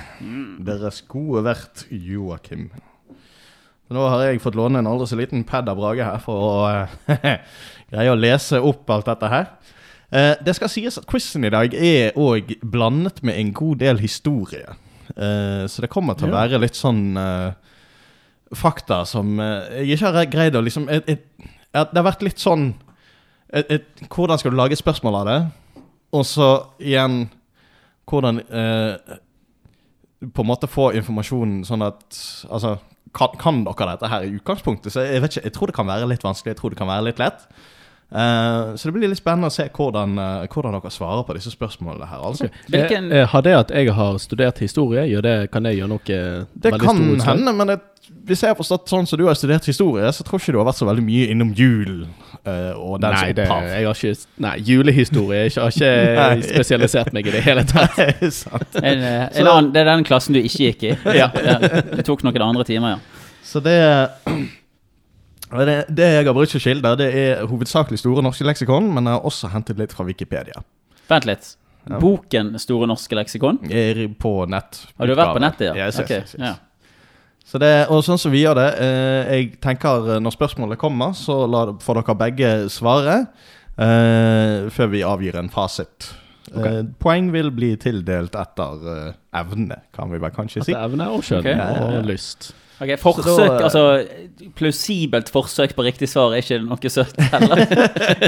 [0.66, 2.64] Deres gode vert Joakim.
[3.94, 6.54] Nå har jeg fått låne en aldri så liten pad av Brage her for å
[6.66, 7.36] eh,
[7.92, 9.52] greie å lese opp alt dette her.
[10.10, 14.02] Eh, det skal sies at quizen i dag er òg blandet med en god del
[14.02, 14.74] historie.
[15.14, 17.76] Eh, så det kommer til å være litt sånn eh,
[18.50, 22.26] fakta som eh, jeg ikke har greid å liksom jeg, jeg, jeg, Det har vært
[22.26, 22.72] litt sånn
[23.54, 25.38] et, et, Hvordan skal du lage spørsmål av det?
[26.14, 26.48] Og så
[26.82, 27.28] igjen
[28.10, 29.14] Hvordan eh,
[30.34, 32.18] på en måte få informasjonen sånn at
[32.50, 32.76] Altså,
[33.14, 34.92] kan, kan dere dette her i utgangspunktet?
[34.92, 36.90] Så jeg vet ikke, jeg tror det kan være litt vanskelig, jeg tror det kan
[36.90, 37.46] være litt lett.
[38.14, 41.50] Eh, så det blir litt spennende å se hvordan, eh, hvordan dere svarer på disse
[41.54, 42.20] spørsmålene her.
[42.22, 42.50] altså.
[42.70, 45.90] Hvilken Jeg, eh, Har det at jeg har studert historie, gjør det, kan det gjøre
[45.94, 46.20] noe
[46.54, 47.80] Det kan hende, men det,
[48.26, 50.68] hvis jeg har forstått sånn som du har studert historie, så tror ikke du har
[50.68, 52.04] vært så veldig mye innom jul
[52.46, 55.44] eh, og den Nei, det, jeg har ikke Nei, julehistorie.
[55.46, 56.42] Jeg har ikke, Nei.
[56.48, 57.98] spesialisert meg i det hele tatt.
[58.04, 58.78] Er sant.
[58.80, 60.92] en, eh, en annen, Det er den klassen du ikke gikk i?
[61.20, 61.30] Ja.
[61.32, 63.24] Du tok noen andre timer, ja.
[63.44, 63.76] Så det
[65.64, 69.18] det, det jeg har brukt som kilder, det er hovedsakelig Store norske leksikon, men jeg
[69.18, 70.64] har også hentet litt fra Wikipedia.
[71.10, 71.54] Vent litt.
[71.84, 71.98] Ja.
[72.00, 73.58] Boken Store norske leksikon?
[73.68, 74.86] Jeg er på nett.
[74.98, 75.74] Har du vært på nettet, ja?
[75.86, 76.40] Yes, yes, Ok, yes, yes.
[76.40, 76.54] ja.
[77.54, 81.12] Så det, og sånn som vi gjør det eh, Jeg tenker eh, når spørsmålet kommer,
[81.14, 83.20] så la, får dere begge svare
[83.78, 86.08] eh, før vi avgir en fasit.
[86.50, 90.74] Eh, poeng vil bli tildelt etter eh, evne, kan vi vel kanskje si.
[90.74, 91.50] Etter evne og kjønn Ok.
[91.52, 92.02] Ja, ja, ja.
[92.02, 92.50] og lyst.
[92.82, 93.82] Ok, Forsøk, Så eh, altså
[94.58, 97.60] Plausibelt forsøk på riktig svar er ikke noe søtt heller.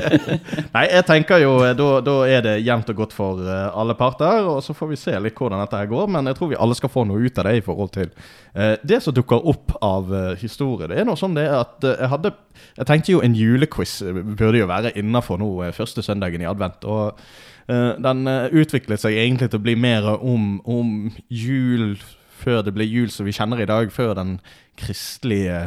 [0.76, 3.96] Nei, jeg tenker jo eh, da, da er det jevnt og godt for eh, alle
[3.98, 4.46] parter.
[4.46, 6.76] Og så får vi se litt hvordan dette her går, men jeg tror vi alle
[6.78, 8.12] skal få noe ut av det i forhold til
[8.54, 10.88] eh, det som dukker opp av eh, historie.
[10.92, 12.34] Det er noe sånn det at jeg hadde
[12.78, 13.98] Jeg tenkte jo en julequiz
[14.38, 16.84] burde jo være innafor nå første søndagen i advent.
[16.84, 17.18] og
[17.68, 21.96] eh, den eh, utviklet seg egentlig til å bli mer om, om jul
[22.36, 24.36] før det ble jul som vi kjenner i dag, før den
[24.78, 25.58] kristelige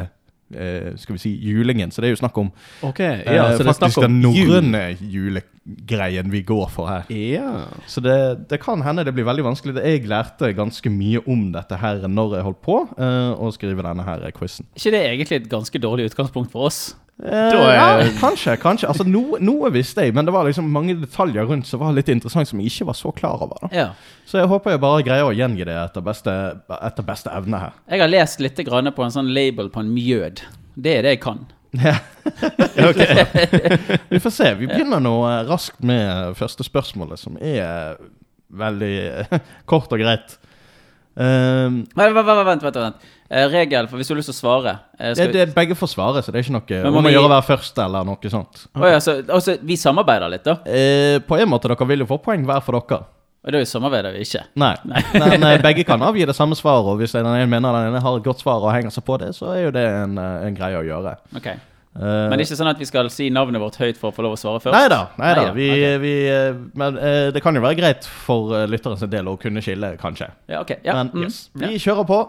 [0.54, 1.90] eh, skal vi si julingen.
[1.94, 2.50] Så det er jo snakk om
[2.86, 4.54] Ok, Eh, ja, så det er faktisk den jul.
[4.62, 7.10] norrøne julegreien vi går for her.
[7.14, 7.66] Ja.
[7.90, 8.16] Så det,
[8.50, 9.76] det kan hende det blir veldig vanskelig.
[9.82, 14.06] Jeg lærte ganske mye om dette her når jeg holdt på eh, å skrive denne
[14.06, 14.66] her quizen.
[14.76, 16.82] ikke det egentlig et ganske dårlig utgangspunkt for oss?
[17.22, 18.56] Eh, er- ja, kanskje.
[18.60, 18.88] kanskje.
[18.88, 22.08] Altså, noe, noe visste jeg, men det var liksom mange detaljer rundt som var litt
[22.08, 23.68] interessant som jeg ikke var så klar over.
[23.72, 23.90] Ja.
[24.26, 26.34] Så jeg håper jeg bare greier å gjengi det etter beste,
[26.80, 27.72] etter beste evne her.
[27.90, 30.40] Jeg har lest litt grann på en sånn label på en mjød.
[30.80, 31.44] Det er det jeg kan.
[31.76, 31.96] Ja.
[32.88, 33.24] okay.
[34.10, 34.54] Vi får se.
[34.58, 37.98] Vi begynner nå eh, raskt med første spørsmålet, som er
[38.50, 38.94] veldig
[39.28, 39.40] eh,
[39.70, 40.38] kort og greit.
[41.20, 42.62] Um, Vent, vent, vent.
[42.62, 42.76] vent.
[42.80, 45.76] Eh, regel, for hvis du har lyst til å svare eh, det, vi- det, begge
[45.78, 47.46] får svare, så det er ikke noe Men må om å vi- gjøre å være
[47.46, 48.66] først eller noe sånt.
[48.74, 50.58] Oh, ja, så, altså, Vi samarbeider litt, da.
[50.66, 53.04] Eh, på en måte dere vil jo få poeng hver for dere.
[53.40, 54.42] Og da samarbeider vi ikke.
[54.60, 54.74] Nei.
[55.14, 58.02] Men eh, begge kan avgi det samme svaret, og hvis den ene mener den ene
[58.04, 60.46] har et godt svar og henger seg på det, så er jo det en, eh,
[60.50, 61.16] en greie å gjøre.
[61.36, 61.52] Ok
[61.90, 64.14] Eh, Men det er ikke sånn at vi skal si navnet vårt høyt for å
[64.14, 64.76] få lov å svare først?
[64.76, 65.08] Nei da.
[65.18, 65.40] Nei da.
[65.48, 65.96] Neida, Vi, okay.
[65.98, 69.96] vi, eh, men eh, det kan jo være greit for lytterens del å kunne skille,
[69.98, 70.28] kanskje.
[70.46, 70.76] Ja, okay.
[70.86, 70.94] Ja.
[70.94, 72.20] Men mm, yes, vi kjører på.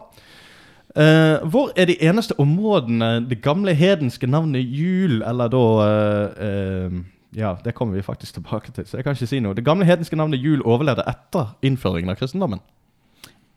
[0.96, 7.00] Eh, hvor er de eneste områdene det gamle hedenske navnet jul, eller da uh, uh,
[7.36, 9.56] Ja, det kommer vi faktisk tilbake til, så jeg kan ikke si noe.
[9.56, 12.60] Det gamle hedenske navnet jul overlevde etter innføringen av kristendommen.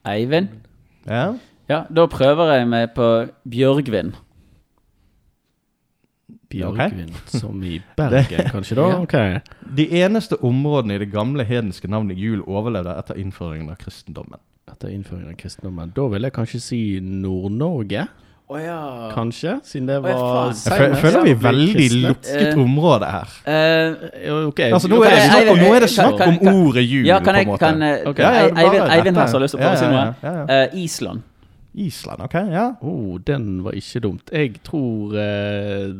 [0.07, 0.49] Eivind?
[1.07, 1.32] Ja.
[1.68, 3.09] Ja, da prøver jeg meg på
[3.51, 4.14] Bjørgvin.
[6.55, 8.89] Bjørgvin, som i Bergen, kanskje da?
[8.95, 9.03] Ja.
[9.03, 9.43] Ok.
[9.76, 14.39] De eneste områdene i det gamle hedenske navnet jul overlevde etter innføringen av kristendommen.
[14.73, 15.91] Etter innføringen av kristendommen.
[15.95, 18.07] Da vil jeg kanskje si Nord-Norge,
[18.47, 19.09] Oh, ja.
[19.15, 19.55] kanskje?
[19.65, 20.51] Siden det Å, ja, var.
[20.53, 23.31] Jeg føler vi er veldig lukket Eh, område her.
[23.49, 24.69] Uh, okay.
[24.77, 27.33] Altså, nå er det snakk om, nå er det snakk om ordet jul, ja, kan
[27.33, 27.61] på jeg en måte.
[27.65, 28.03] kan, eh.
[28.05, 30.05] Ja, ja, Eivind, Eivind her har lyst til å prøve å si noe.
[30.23, 30.45] ja, ja.
[30.59, 31.23] Eh, Island.
[31.87, 32.67] Island, ok, ja.
[32.85, 34.29] Oh, den var ikke dumt.
[34.31, 35.95] Jeg tror uh,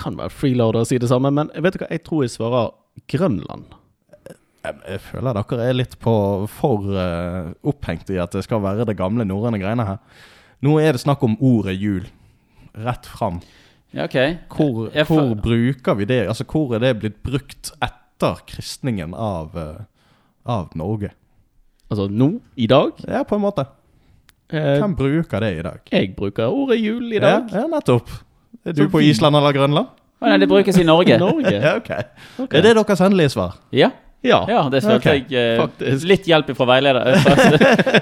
[0.00, 1.90] Kan være freeloader å si det samme, men vet du hva?
[1.92, 2.72] Jeg tror jeg svarer
[3.12, 3.76] Grønland.
[4.64, 6.14] Jeg, jeg føler dere er litt på
[6.50, 10.00] for uh, opphengt i at det skal være det gamle norrøne greiene her.
[10.66, 12.08] Nå er det snakk om ordet jul.
[12.78, 13.38] Rett fram.
[13.94, 14.36] Ja, okay.
[14.52, 16.26] Hvor, Jeg hvor bruker vi det?
[16.28, 19.86] Altså, hvor er det blitt brukt etter kristningen av, uh,
[20.44, 21.14] av Norge?
[21.88, 22.98] Altså nå, i dag.
[23.08, 23.64] Ja, på en måte.
[24.52, 25.78] Eh, Hvem bruker det i dag?
[25.92, 27.48] jeg bruker ordet jul i dag.
[27.52, 28.10] Ja, ja nettopp.
[28.64, 29.88] Er du Så på Island eller Grønland?
[30.20, 31.18] Nei, det brukes i Norge.
[31.18, 31.52] Norge.
[31.64, 32.02] Ja, okay.
[32.38, 32.54] Ok.
[32.54, 33.56] Er det deres endelige svar?
[33.72, 33.90] Ja,
[34.26, 34.40] Ja.
[34.50, 36.06] ja det følte okay, jeg eh, faktisk.
[36.10, 37.06] Litt hjelp fra veileder.
[37.06, 37.28] eh,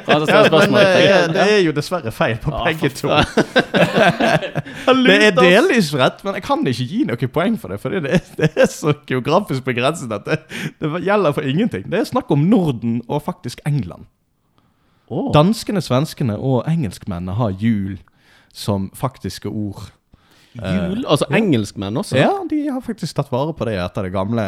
[0.08, 0.16] Ja,
[0.70, 3.10] men eh, det er jo dessverre feil på Ja, begge to.
[5.06, 7.80] Det er delvis rett, men jeg kan ikke gi noe poeng for det.
[7.82, 10.38] For det, er- det er så geografisk begrenset at det,
[10.80, 11.84] det gjelder for ingenting.
[11.90, 14.06] Det er snakk om Norden og faktisk England.
[15.08, 15.28] Oh.
[15.34, 17.98] Danskene, svenskene og engelskmennene har jul
[18.56, 19.90] som faktiske ord.
[20.60, 21.04] Jul?
[21.06, 22.16] Altså engelskmenn også?
[22.18, 24.46] Ja, de har faktisk tatt vare på det etter det gamle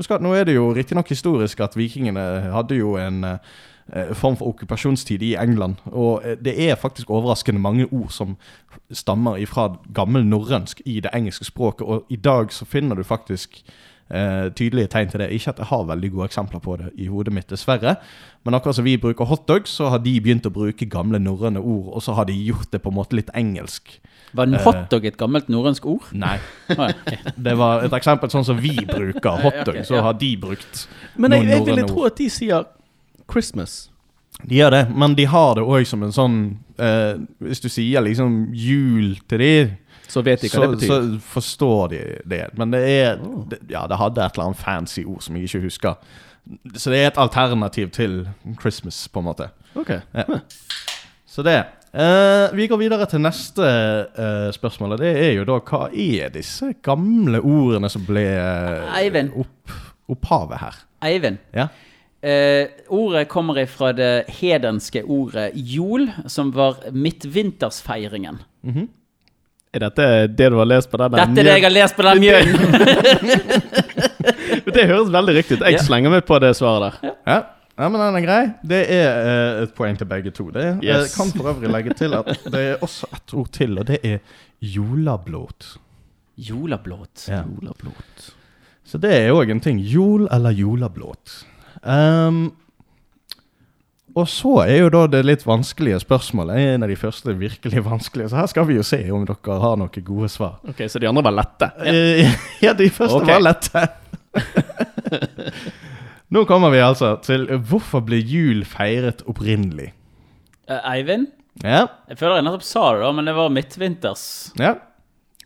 [0.00, 2.24] skal, nå er det jo riktignok historisk at vikingene
[2.54, 5.82] hadde jo en eh, form for okkupasjonstid i England.
[5.92, 8.36] Og eh, det er faktisk overraskende mange ord som
[8.90, 11.86] stammer ifra gammel norrønsk i det engelske språket.
[11.86, 13.62] Og i dag så finner du faktisk
[14.12, 15.30] eh, tydelige tegn til det.
[15.34, 17.96] Ikke at jeg har veldig gode eksempler på det i hodet mitt, dessverre.
[18.44, 21.92] Men akkurat som vi bruker hotdog, så har de begynt å bruke gamle norrøne ord,
[21.96, 23.96] og så har de gjort det på en måte litt engelsk.
[24.32, 26.10] Var en hotdog et gammelt norrønsk ord?
[26.12, 26.38] Nei.
[26.72, 27.32] Ja.
[27.36, 30.86] Det var et eksempel sånn som vi bruker hotdog, så har de brukt
[31.20, 32.64] Men jeg, noen jeg ville tro at de sier
[33.30, 33.90] Christmas.
[34.48, 36.36] De gjør det, men de har det òg som en sånn
[36.80, 39.52] eh, Hvis du sier liksom jul til de,
[40.12, 40.88] Så vet de hva så, det betyr.
[40.92, 42.42] så forstår de det.
[42.60, 43.46] Men det er Oh.
[43.48, 45.94] det, Ja, det hadde et eller annet fancy ord som jeg ikke husker.
[46.74, 48.28] Så det er et alternativ til
[48.60, 49.48] Christmas, på en måte.
[49.78, 49.90] Ok.
[50.14, 50.24] Ja.
[51.26, 51.62] Så det.
[51.92, 54.92] Uh, vi går videre til neste uh, spørsmål.
[54.92, 59.74] og Det er jo da hva er disse gamle ordene som ble uh, opp,
[60.08, 60.82] opphavet her?
[61.02, 61.68] Eivind, Ja.
[62.22, 68.38] Uh, ordet kommer fra det hedenske ordet jol, som var midtvintersfeiringen.
[69.72, 70.06] Er dette
[70.36, 71.12] det du har lest på den?
[71.14, 72.54] der Dette er det jeg har lest på den mjølen!
[74.72, 75.64] Det høres veldig riktig ut.
[75.66, 75.82] Jeg Ja.
[75.82, 77.14] slenger meg på det svaret der.
[77.26, 77.38] Ja.
[77.78, 78.42] ja, men den er grei.
[78.64, 80.50] Det er uh, et poeng til begge to.
[80.54, 81.08] Det er, Yes.
[81.08, 83.98] Jeg kan for øvrig legge til at det er også et ord til, og det
[84.04, 84.18] er
[84.62, 85.72] jolablåt.
[86.38, 87.26] Jolablåt.
[87.28, 87.42] Ja.
[87.48, 88.30] Jolablåt.
[88.84, 89.78] Så det er òg en ting.
[89.80, 91.44] Jol eller jolablåt.
[91.84, 92.52] Ehm,
[94.14, 98.28] og så er jo da det litt vanskelige spørsmålet en av de første virkelig vanskelige.
[98.32, 100.58] Så her skal vi jo se om dere har noen gode svar.
[100.68, 101.70] Ok, Så de andre var lette?
[101.86, 102.32] Ja,
[102.68, 103.38] Ja, de første okay.
[103.38, 103.86] var lette.
[106.32, 109.90] Nå kommer vi altså til hvorfor ble jul feiret opprinnelig?
[110.70, 111.28] Eh, Eivind?
[111.62, 114.22] Ja, Jeg føler jeg nettopp sa det, da, men det var midtvinters.
[114.58, 114.74] ja,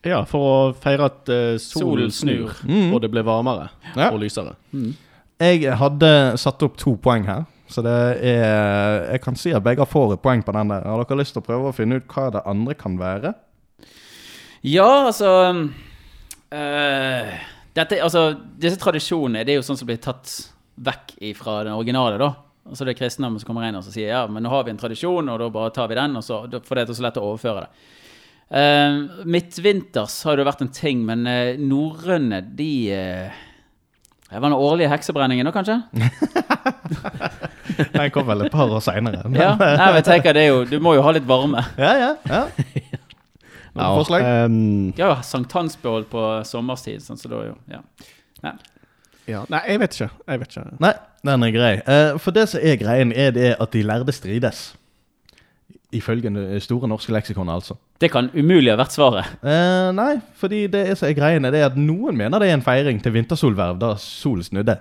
[0.07, 2.53] Ja, for å feire at uh, solen Solen snur.
[2.63, 2.93] Mm.
[2.95, 4.13] og det ble varmere Ja.
[4.13, 4.53] og lysere.
[5.43, 7.43] Jeg hadde satt opp to poeng her.
[7.69, 10.87] Så det er Jeg kan si at begge får et poeng på den der.
[10.87, 13.35] Har dere lyst til å prøve å finne ut hva det andre kan være?
[14.67, 15.31] Ja, altså
[16.51, 17.35] øh,
[17.77, 18.23] dette, altså,
[18.59, 20.33] Disse tradisjonene det er jo sånn som blir tatt
[20.77, 22.19] vekk fra den originale.
[22.19, 22.33] da
[22.67, 24.73] Altså Det er kristendommen som kommer inn og så sier ja, men nå har vi
[24.75, 26.17] en tradisjon, og da bare tar vi den.
[26.19, 27.93] og så, For det er så lett å overføre det.
[28.47, 33.39] Uh, midtvinters har jo vært en ting, men uh, norrøne, de uh,
[34.29, 35.81] Det var den årlige heksebrenningen da, kanskje?
[37.97, 39.25] Den kom vel et par år seinere.
[39.35, 41.65] Ja, Nei, men jeg tenker det er jo Du må jo ha litt varme.
[41.81, 42.45] ja, ja, ja.
[43.77, 44.25] Noen forslag?
[44.47, 47.83] Um, ja, har sankthansbål på sommerstid, sånn, så da jo ja.
[48.45, 48.55] Nei.
[49.29, 49.43] ja.
[49.53, 50.09] Nei, jeg vet ikke.
[50.25, 50.65] Jeg vet ikke.
[50.87, 50.95] Nei,
[51.29, 51.75] den er grei.
[51.85, 54.71] Uh, for det som er greien, er det at de lærde strides.
[55.95, 57.77] Ifølge det store norske leksikon, altså.
[58.01, 59.37] Det kan umulig ha vært svaret.
[59.45, 62.65] Uh, nei, fordi det er som er greien, er at noen mener det er en
[62.65, 64.81] feiring til vintersolverv da solen snudde.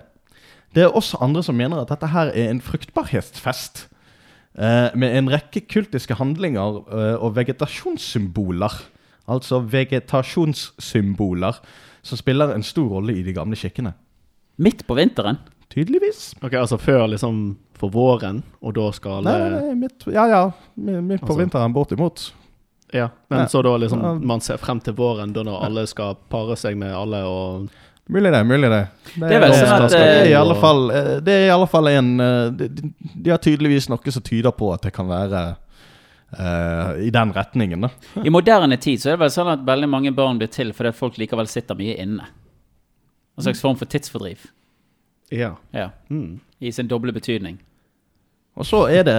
[0.76, 3.88] Det er også andre som mener at dette her er en fruktbarhetsfest.
[4.57, 8.71] eh, med en rekke kultiske handlinger eh, og vegetasjonssymboler.
[9.28, 11.55] Altså vegetasjonssymboler
[12.05, 13.93] som spiller en stor rolle i de gamle skikkene.
[14.61, 15.38] Midt på vinteren.
[15.73, 16.36] Tydeligvis.
[16.43, 20.43] Ok, Altså før liksom for våren, og da skal Nei, nei, nei, midt, ja, ja.
[20.78, 22.32] Midt på Altså- vinteren, bortimot.
[22.93, 26.15] Ja, men nei, så da liksom man ser frem til våren, da når alle skal
[26.30, 27.69] pare seg med alle og
[28.08, 28.88] Mulig det, mulig det.
[29.16, 31.53] Det er vel sånn at, det er i eh, alle fall eh, Det er i
[31.53, 35.41] alle fall en eh, de har tydeligvis noe som tyder på at det kan være
[36.38, 37.89] uh, i den retningen, da.
[38.22, 40.93] I moderne tid så er det vel sånn at veldig mange barn blir til fordi
[40.93, 42.28] folk likevel sitter mye inne.
[43.36, 44.45] En slags form for tidsfordriv.
[45.34, 45.56] Ja.
[45.74, 46.39] Ja, Mm.
[46.60, 47.58] I sin doble betydning.
[48.56, 49.16] Og så er det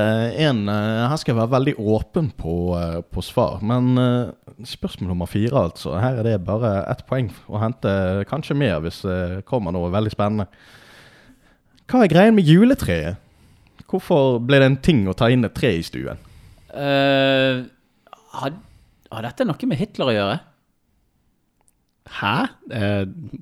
[0.47, 3.61] en eh, Her skal jeg være veldig åpen på, eh, på svar.
[3.61, 5.99] Men eh, spørsmål nummer fire, altså.
[6.01, 7.93] Her er det bare ett poeng å hente.
[8.31, 10.49] Kanskje mer hvis det kommer noe veldig spennende.
[11.87, 13.21] Hva er greien med juletreet?
[13.87, 16.19] Hvorfor ble det en ting å ta inn et tre i stuen?
[16.73, 17.63] Uh,
[18.41, 18.57] har,
[19.13, 20.41] har dette noe med Hitler å gjøre?
[22.17, 22.35] Hæ?
[22.73, 23.39] Uh,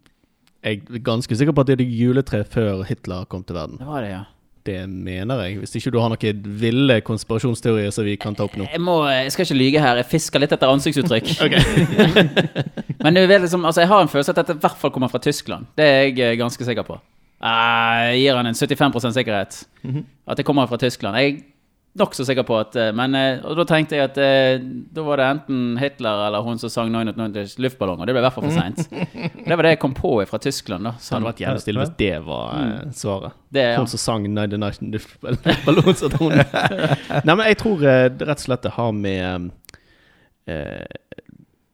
[0.65, 3.81] jeg er ganske sikker på at det er juletre før Hitler kom til verden.
[3.81, 4.23] Det var det, ja.
[4.65, 5.59] Det mener jeg.
[5.61, 8.65] Hvis ikke du har noen ville konspirasjonsteorier som vi kan ta opp nå.
[8.73, 9.99] Jeg, må, jeg skal ikke lyge her.
[10.01, 11.35] Jeg fisker litt etter ansiktsuttrykk.
[13.05, 15.69] Men liksom, altså, jeg har en følelse at dette i hvert fall kommer fra Tyskland.
[15.77, 16.97] Det er jeg eh, ganske sikker på.
[17.45, 19.59] Eh, Jeg gir han en 75 sikkerhet.
[20.25, 21.21] At det kommer fra Tyskland.
[21.21, 21.43] Jeg
[21.95, 24.57] nokså sikker på at eh, Men eh, og da tenkte jeg at eh,
[24.95, 28.25] da var det enten Hitler eller hun som sang 990 luftballong, og det ble i
[28.27, 28.83] hvert fall for seint.
[29.45, 30.87] Det var det jeg kom på fra Tyskland.
[30.87, 32.95] da Det så, hadde vært jævlig stille hvis det var mm.
[32.97, 33.37] svaret.
[33.55, 33.77] det, ja.
[33.79, 36.35] Hun som sang 99 Luftballons at hun
[37.29, 39.51] Nei, men jeg tror det rett og slett det har med
[40.51, 40.97] eh,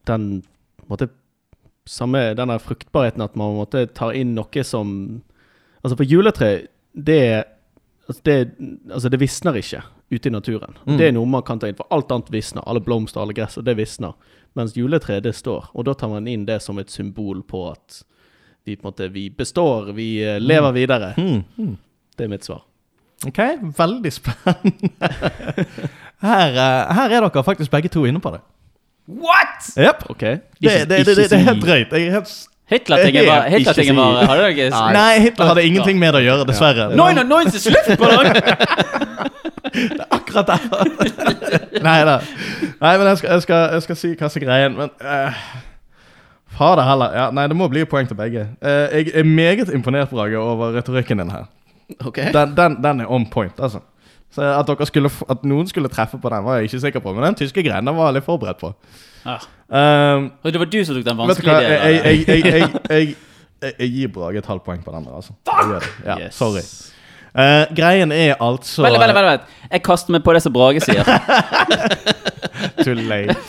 [0.09, 0.27] den
[0.91, 1.09] måtte,
[1.89, 4.93] samme denne fruktbarheten at man måtte ta inn noe som
[5.81, 7.23] Altså, for juletre, det
[8.09, 8.33] Altså, det,
[8.91, 9.79] altså det visner ikke
[10.11, 10.77] ute i naturen.
[10.85, 10.97] Mm.
[10.99, 12.65] Det er noe man kan ta inn, for alt annet visner.
[12.67, 14.13] Alle blomster, alle gress, og det visner.
[14.59, 15.69] Mens juletreet, det står.
[15.73, 18.01] Og da tar man inn det som et symbol på at
[18.67, 21.13] vi på en måte, vi består, vi eh, lever videre.
[21.17, 21.41] Mm.
[21.57, 21.77] hmm.
[22.17, 22.61] Det er mitt svar.
[23.27, 23.39] Ok,
[23.77, 25.11] veldig spennende.
[26.21, 28.43] Her, eh, her er dere faktisk begge to inne på det.
[29.09, 29.71] What?!
[29.73, 30.03] Yep.
[30.13, 30.19] Ok?
[30.21, 31.95] Det, det, det, det, det er helt drøyt.
[31.97, 32.29] Jeg er helt
[32.71, 36.45] Hitler-tingen var, Hitler var Hadde dere Nei, Nei, Hitler hadde ingenting med det å gjøre,
[36.47, 36.85] dessverre.
[36.95, 38.29] 990 luftballong!
[40.17, 40.87] Akkurat derfor.
[41.83, 42.15] Nei da.
[42.79, 44.79] Nei, men jeg skal, jeg skal, jeg skal si hva som er greien.
[44.79, 45.43] Men uh,
[46.55, 47.15] Fader heller.
[47.15, 48.47] Ja, nei, det må bli poeng til begge.
[48.63, 51.47] Uh, jeg er meget imponert, Brage, over retorikken din her.
[52.07, 52.23] Ok.
[52.31, 53.83] Den, den, den er on point, altså.
[54.31, 57.13] Så at, dere skulle, at noen skulle treffe på den, var jeg ikke sikker på.
[57.15, 58.71] Men den tyske greien den var jeg litt forberedt på.
[59.25, 59.43] Ah.
[59.71, 62.01] Um, det var du som tok den vanskelige delen.
[62.89, 63.15] jeg,
[63.79, 65.35] jeg, gir Brage et halvt poeng på den altså.
[65.47, 65.85] Fuck!
[66.05, 66.35] Ja, Yes.
[66.35, 66.63] Sorry.
[67.31, 69.41] Uh, greien er altså vent, vent, vent.
[69.71, 71.07] Jeg kaster meg på det som Brage sier.
[72.83, 73.39] Too late.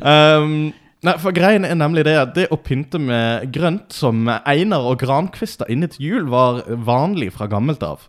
[0.00, 0.72] um,
[1.04, 5.02] nei, for greien er nemlig det at det å pynte med grønt som einer og
[5.02, 8.08] grankvister inne til jul var vanlig fra gammelt av.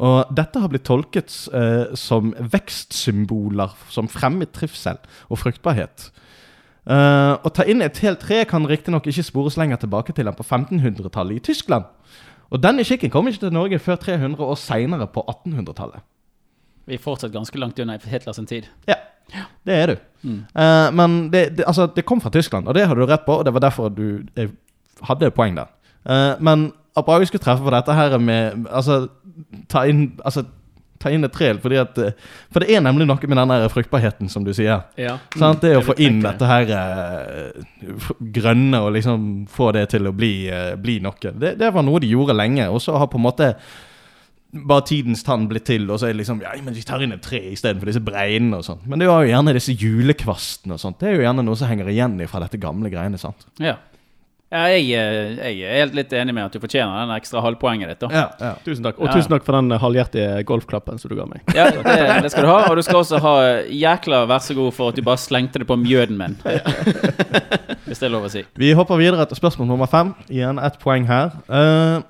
[0.00, 4.96] Og dette har blitt tolket eh, som vekstsymboler som fremmer trivsel
[5.28, 6.08] og fruktbarhet.
[6.88, 10.38] Eh, å ta inn et helt tre kan riktignok ikke spores lenger tilbake til enn
[10.38, 11.90] på 1500-tallet i Tyskland.
[12.50, 16.02] Og denne skikken kom ikke til Norge før 300 år seinere, på 1800-tallet.
[16.88, 18.66] Vi er fortsatt ganske langt unna Hitlers tid.
[18.88, 18.96] Ja,
[19.68, 20.00] det er du.
[20.24, 23.38] Eh, men det, det, altså, det kom fra Tyskland, og det hadde du rett på.
[23.38, 24.24] Og det var derfor du
[25.06, 25.70] hadde et poeng der.
[26.08, 29.04] Eh, men at Brage skulle treffe på dette her med Altså,
[29.70, 30.44] ta inn, altså,
[31.00, 31.52] ta inn et tre.
[31.62, 32.16] Fordi at, eh,
[32.52, 34.84] for det er nemlig noe med den der fruktbarheten, som du sier.
[35.00, 35.18] Ja.
[35.38, 35.62] Sant?
[35.64, 37.68] Det å få inn dette her eh,
[38.36, 41.16] grønne og liksom få det til å bli, eh, bli noe.
[41.20, 43.54] Det, det var noe de gjorde lenge, og så har på en måte
[44.50, 47.14] bare tidens tann blitt til, og så er det liksom Ja, men vi tar inn
[47.14, 48.80] et tre istedenfor disse breinene og sånn.
[48.90, 50.98] Men det var jo gjerne disse julekvastene og sånt.
[50.98, 53.46] Det er jo gjerne noe som henger igjen fra dette gamle greiene, sant.
[53.62, 53.76] Ja.
[54.50, 57.92] Ja jeg, eh, jeg er helt litt enig med at du fortjener den ekstra halvpoenget
[57.92, 58.00] ditt.
[58.02, 58.08] da.
[58.10, 58.52] Ja, ja.
[58.66, 58.98] Tusen takk.
[58.98, 59.14] Og Ja.
[59.14, 61.42] tusen takk for den halvhjertige golfklappen som du ga meg.
[61.54, 61.84] Ja, det,
[62.26, 62.64] det skal du ha.
[62.70, 63.34] Og du skal også ha
[63.70, 66.34] jækla vær så god for at du bare slengte det på mjøden min.
[67.86, 68.42] Hvis det er lov å si.
[68.58, 70.14] Vi hopper videre til spørsmål nummer fem.
[70.30, 71.30] Igjen ett poeng her.
[71.50, 72.02] Uh,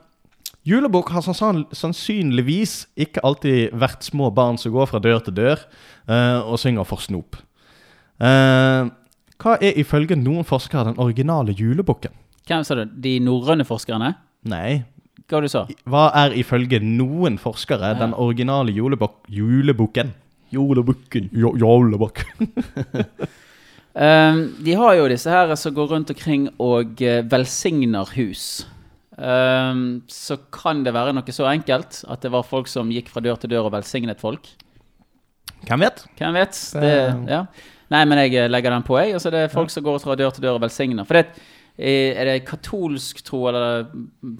[0.68, 5.62] julebukk har sannsynligvis ikke alltid vært små barn som går fra dør til dør
[6.09, 7.36] uh, og synger for snop.
[8.20, 8.88] Uh,
[9.41, 12.12] hva er ifølge noen forskere den originale julebukken?
[12.51, 12.86] Hvem sa du?
[12.98, 14.14] De norrøne forskerne?
[14.51, 14.80] Nei.
[15.30, 15.66] Hva du sa?
[15.86, 20.11] Hva er ifølge noen forskere den originale julebok julebukken?
[20.51, 21.28] Julebukken.
[21.30, 22.51] Jo, julebukken.
[23.94, 28.64] um, de har jo disse her som går rundt omkring og eh, velsigner hus.
[29.14, 33.22] Um, så kan det være noe så enkelt at det var folk som gikk fra
[33.22, 34.51] dør til dør og velsignet folk.
[35.68, 36.03] Hvem vet?
[36.18, 36.59] Hvem vet?
[36.74, 36.96] Det,
[37.30, 37.44] ja.
[37.90, 39.14] Nei, men jeg eh, legger den på, jeg.
[39.18, 41.07] Altså, det er folk som går fra dør til dør og velsigner.
[41.07, 44.36] For det, eh, er det katolsk tro eller mm,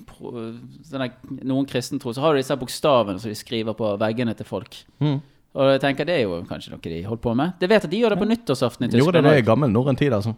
[0.90, 1.12] der,
[1.46, 4.76] noen kristen tro, så har du disse bokstavene som de skriver på veggene til folk.
[5.00, 5.18] Mm.
[5.58, 7.56] Og jeg tenker det er jo kanskje noe de holdt på med.
[7.62, 9.98] Jeg vet at de gjør det på nyttårsaften i Gjorde det det i gammel norrøn
[9.98, 10.36] tid, altså?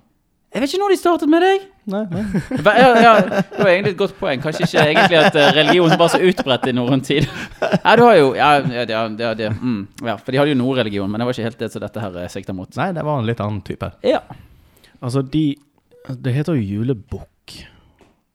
[0.52, 1.62] Jeg vet ikke når de startet med deg.
[1.88, 2.22] Nei, nei.
[2.76, 4.40] Ja, ja, det var egentlig et godt poeng.
[4.44, 7.28] Kanskje ikke egentlig at eh, religion var så utbredt i norrøn tid.
[7.86, 11.08] Ja, du har jo Ja, ja, ja, ja, mm, ja for de hadde jo nordreligion,
[11.10, 12.68] men det var ikke helt det som dette her sikta mot.
[12.76, 13.88] nei, det var en litt annen type.
[14.04, 14.20] Ja.
[15.00, 15.46] Altså, de
[16.08, 17.54] Det heter jo julebukk.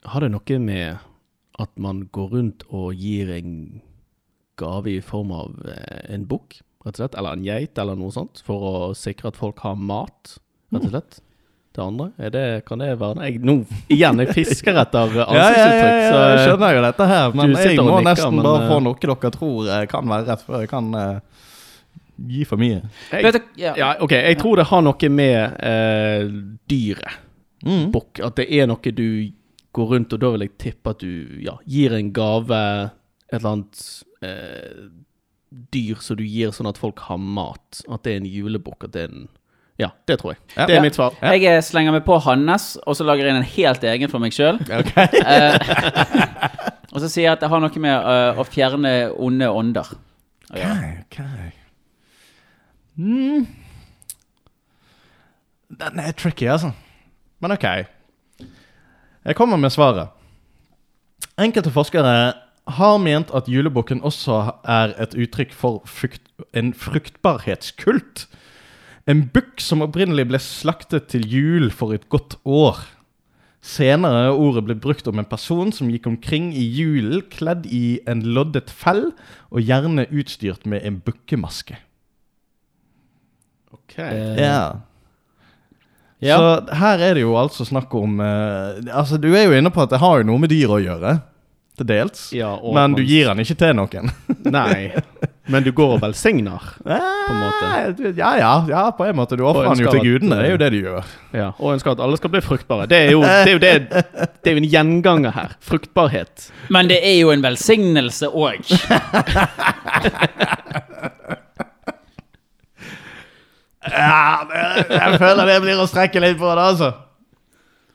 [0.08, 1.04] Har det noe med
[1.60, 3.82] at man går rundt og gir en
[4.58, 7.18] gave i form av eh, en bukk, rett og slett?
[7.20, 8.40] Eller en geit, eller noe sånt?
[8.46, 10.38] For å sikre at folk har mat,
[10.72, 11.20] rett og slett?
[11.78, 12.08] Det andre?
[12.18, 13.60] Er det, kan det være jeg, Nå,
[13.94, 16.00] igjen, jeg fisker etter Ja, ja, ja, ansiktsuttrykk.
[16.08, 18.80] ja, jeg skjønner jo dette her, men jeg må nikker, nesten men, bare eh, få
[18.88, 21.46] noe dere tror eh, kan være rett, før jeg kan uh,
[22.32, 22.82] gi for mye.
[23.12, 23.76] jeg, ja.
[23.78, 26.36] ja, ok, jeg tror det har noe med uh,
[26.72, 27.27] dyret.
[27.68, 27.90] Mm.
[27.92, 29.08] bok, At det er noe du
[29.76, 32.60] går rundt, og da vil jeg tippe at du ja, gir en gave,
[33.28, 33.82] et eller annet
[34.26, 34.88] eh,
[35.74, 37.84] dyr som du gir sånn at folk har mat.
[37.92, 38.88] At det er en julebukk.
[38.88, 39.28] At det er en
[39.78, 40.40] Ja, det tror jeg.
[40.56, 40.66] Ja.
[40.66, 40.82] Det er Ja.
[40.88, 41.14] mitt svar.
[41.22, 44.24] Jeg eh, slenger meg på Hannes, og så lager jeg inn en helt egen for
[44.24, 44.58] meg sjøl.
[44.80, 44.90] Ok.
[46.96, 49.92] og så sier jeg at det har noe med uh, å fjerne onde ånder
[50.50, 50.90] å gjøre.
[51.04, 51.20] Ok,
[52.98, 53.46] mm.
[55.78, 56.72] Den er tricky, altså.
[57.44, 57.68] Men ok.
[59.28, 60.10] Jeg kommer med svaret.
[61.38, 62.34] Enkelte forskere
[62.68, 66.24] har ment at julebukken også er et uttrykk for frukt,
[66.54, 68.28] en fruktbarhetskult.
[69.08, 72.82] En bukk som opprinnelig ble slaktet til jul for et godt år.
[73.64, 78.00] Senere er ordet ble brukt om en person som gikk omkring i julen kledd i
[78.08, 79.10] en loddet fell,
[79.52, 81.80] og gjerne utstyrt med en bukkemaske.
[83.74, 83.98] Ok.
[84.00, 84.36] Eh,
[86.24, 86.38] Ja.
[86.42, 86.48] Så
[86.80, 89.92] her er det jo altså snakk om eh, Altså, du er jo inne på at
[89.94, 91.20] det har jo noe med dyr å gjøre.
[91.78, 92.32] Til dels.
[92.34, 94.10] Ja, og Men du man- gir den ikke til noen.
[94.58, 94.90] Nei.
[95.48, 96.58] Men du går og velsigner.
[96.82, 97.66] på en måte.
[98.18, 99.38] Ja, ja, ja, på en måte.
[99.38, 100.36] Du ofrer den jo ønsker til at, gudene.
[100.42, 101.06] Det er jo eh, det du gjør.
[101.38, 102.88] Ja, og ønsker at alle skal bli fruktbare.
[102.90, 103.74] Det er jo, det er jo, det,
[104.42, 105.54] det er jo en gjenganger her.
[105.70, 106.50] Fruktbarhet.
[106.74, 108.66] Men det er jo en velsignelse òg.
[113.92, 114.46] Ja,
[114.90, 116.90] jeg føler det blir å strekke litt på det, altså.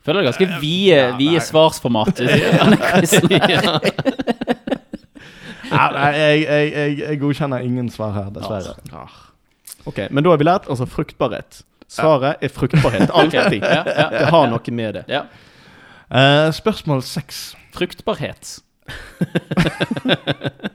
[0.02, 2.22] Føler det er ganske vide, vide svarsformat.
[5.72, 8.74] Ja, nei, jeg, jeg, jeg, jeg godkjenner ingen svar her, dessverre.
[8.92, 9.14] Ah.
[9.88, 11.62] Ok, Men da har vi lært altså fruktbarhet.
[11.92, 13.10] Svaret er fruktbarhet.
[13.18, 13.62] Alltid.
[13.62, 15.04] Ja, ja, Det har noe med det.
[15.12, 15.24] ja.
[16.12, 17.54] Uh, spørsmål seks.
[17.72, 18.58] Fruktbarhet.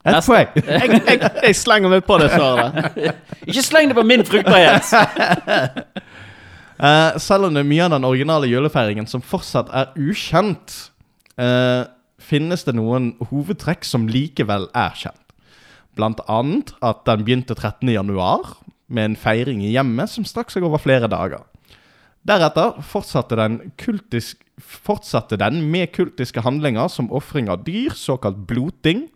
[0.00, 0.32] Ett Neste.
[0.32, 0.48] poeng.
[0.80, 2.94] Jeg, jeg, jeg slenger meg på det svaret.
[3.48, 4.94] Ikke sleng det på min fruktbarhet!
[6.80, 10.78] uh, selv om det er mye av den originale julefeiringen som fortsatt er ukjent,
[11.36, 11.84] uh,
[12.20, 15.36] finnes det noen hovedtrekk som likevel er kjent.
[15.98, 17.92] Blant annet at den begynte 13.
[17.92, 18.56] januar
[18.88, 21.44] med en feiring i hjemmet som straks seg over flere dager.
[22.26, 29.08] Deretter fortsatte den, kultisk, fortsatte den med kultiske handlinger som ofring av dyr, såkalt bloting.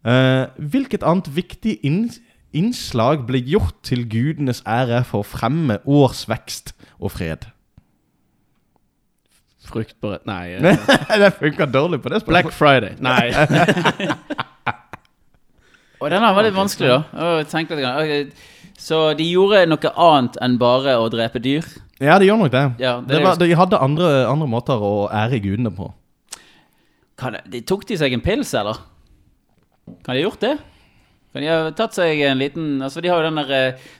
[0.00, 1.76] Eh, hvilket annet viktig
[2.56, 7.50] innslag ble gjort til gudenes ære for å fremme årsvekst og fred?
[9.70, 10.56] Fruktbarhet Nei.
[10.56, 12.96] eh, det funka dårlig på det Black Friday.
[12.98, 13.28] Nei.
[16.00, 17.00] Og den her var litt vanskelig, da.
[17.12, 18.30] Å, tenke litt Okay.
[18.80, 21.66] Så de gjorde noe annet enn bare å drepe dyr?
[22.00, 22.62] Ja, de gjør nok det.
[22.80, 25.90] Ja, det det var, de hadde andre, andre måter å ære gudene på.
[27.20, 28.80] Kan det, de tok de seg en pils, eller?
[30.04, 30.54] Kan de ha gjort det?
[31.32, 33.92] Kan de ha tatt seg en liten Altså, de har jo den der eh,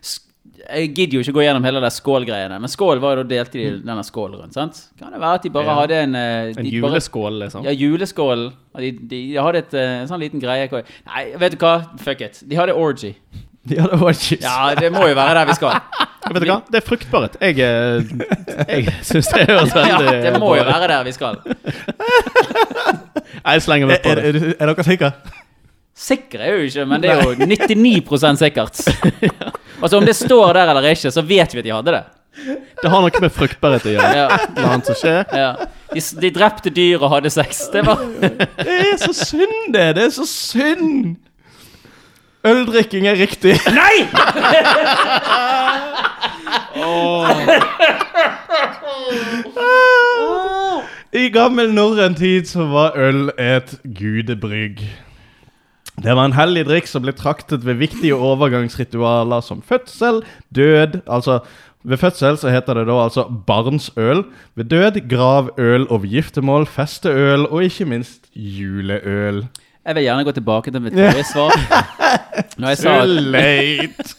[0.70, 3.58] Jeg gidder jo ikke gå gjennom hele det skålgreiene, men skål var jo da delte
[3.60, 4.80] de denne skålen rundt, sant?
[4.98, 5.76] Kan det være at de bare Ja.
[5.80, 7.64] hadde en eh, En juleskål, liksom.
[7.64, 8.48] Ja, juleskål.
[8.76, 11.76] De, de, de hadde et, eh, en sånn liten greie hvor- Nei, vet du hva?
[12.02, 12.42] Fuck it.
[12.46, 13.14] De hadde orgy.
[13.68, 14.40] De hadde orgies.
[14.42, 15.80] Ja, det må jo være der vi skal.
[16.30, 16.60] Vet du hva?
[16.70, 17.36] Det er fruktbarhet.
[17.40, 17.56] Jeg,
[18.68, 21.38] jeg syns det høres veldig Ja, det må jo være der vi skal.
[23.40, 24.42] Jeg slenger meg på på er, det.
[24.42, 25.10] er, er dere sikre?
[26.00, 28.80] Sikker er jo ikke, men det er jo 99% sikkert.
[29.80, 32.00] Altså Om det står der eller ikke, så vet vi at de hadde det.
[32.82, 34.10] Det har noe med fruktbarhet å gjøre.
[34.18, 34.26] Ja,
[34.58, 35.24] Hva annet som skjer.
[35.32, 35.50] ja.
[35.90, 37.62] De, de drepte dyr og hadde sex.
[37.72, 38.02] Det var
[38.60, 39.86] Det er så synd, det!
[39.96, 41.16] Det er så synd!
[42.46, 43.56] Øldrikking er riktig.
[43.72, 44.04] Nei!
[51.12, 54.82] I gammel norrøn tid så var øl et gudebrygg.
[56.00, 60.22] Det var en hellig drikk som ble traktet ved viktige overgangsritualer som fødsel,
[60.56, 61.40] død Altså,
[61.84, 64.24] ved fødsel så heter det da altså barnsøl.
[64.56, 69.44] Ved død gravøl og ved giftermål festeøl, og ikke minst juleøl.
[69.86, 71.54] Jeg vil gjerne gå tilbake til mitt forrige svar.
[72.60, 74.14] Når jeg sa Too at late!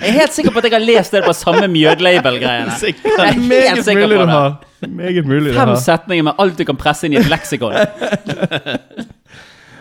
[0.00, 2.72] Jeg er helt sikker på at jeg har lest det på samme Mjødlabel-greiene.
[2.82, 4.30] Jeg er helt Meget sikker mulig på det.
[4.32, 4.86] ha.
[4.88, 7.74] Meget mulig å Fem setninger med alt du kan presse inn i et leksikon.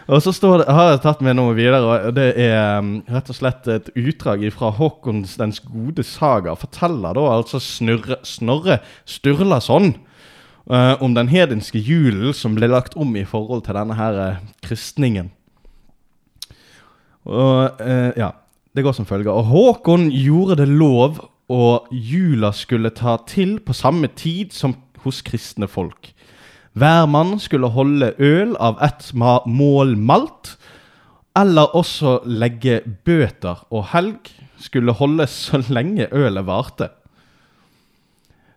[0.10, 3.38] Og så det, har jeg tatt med noe videre, og det er um, rett og
[3.38, 6.56] slett et utdrag fra Håkons dens gode saga.
[6.58, 9.92] Forteller da altså Snurre, Snorre Sturlason
[10.66, 14.42] uh, om den hedenske julen som ble lagt om i forhold til denne her uh,
[14.66, 15.30] kristningen.
[17.30, 18.34] Og uh, ja,
[18.74, 19.30] det går som følger.
[19.30, 21.22] Og Håkon gjorde det lov,
[21.54, 24.74] og jula skulle ta til på samme tid som
[25.06, 26.16] hos kristne folk.
[26.80, 30.56] Hver mann skulle holde øl av ett mål malt,
[31.38, 36.90] eller også legge bøter, og helg skulle holde så lenge ølet varte.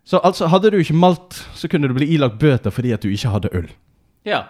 [0.05, 3.09] Så altså, hadde du ikke malt, så kunne du bli ilagt bøter fordi at du
[3.13, 3.69] ikke hadde øl.
[4.27, 4.43] Ja.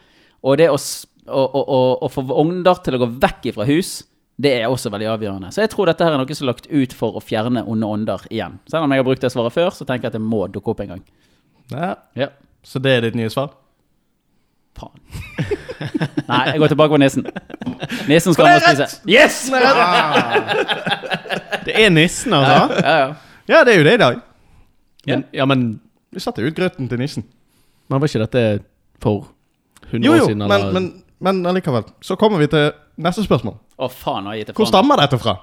[0.47, 0.79] Og det å,
[1.27, 4.05] å, å, å, få ånder til å gå vekk ifra hus,
[4.41, 5.51] Det er også veldig avgjørende.
[5.53, 7.85] Så jeg tror dette her er noe som er lagt ut for å fjerne onde
[7.85, 8.55] ånder igjen.
[8.73, 10.73] Selv om jeg har brukt det svaret før, så tenker jeg at det må dukke
[10.73, 11.03] opp en gang.
[11.75, 11.91] Ja.
[12.17, 12.31] Ja,
[12.65, 13.53] Så det er ditt nye svar?
[14.81, 14.97] Faen.
[16.31, 17.27] Nei, jeg går tilbake på nissen.
[18.09, 19.01] Nissen skal han spise.
[19.11, 19.39] Yes!
[21.67, 22.81] Det er nissen, altså.
[22.81, 23.11] Ja, ja.
[23.51, 24.19] Ja, det er jo det i dag.
[25.07, 25.81] Men, ja, men,
[26.13, 27.25] Vi satte ut grøten til nissen.
[27.89, 28.63] men var ikke dette
[29.03, 29.29] for
[29.91, 30.39] 100 Jo, år jo, siden?
[30.47, 30.73] men, eller?
[30.73, 31.85] men, men allikevel.
[32.03, 33.57] Så kommer vi til neste spørsmål.
[33.79, 35.37] Å, faen, har jeg gitt det Hvor stammer dette fra?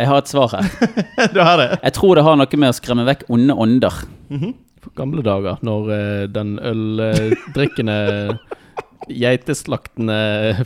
[0.00, 0.64] Jeg har et svar her.
[1.34, 1.68] du har det?
[1.82, 4.00] Jeg tror det har noe med å skremme vekk onde ånder.
[4.30, 4.54] For
[4.96, 8.38] gamle dager, når eh, den øldrikkende,
[9.22, 10.18] geiteslaktende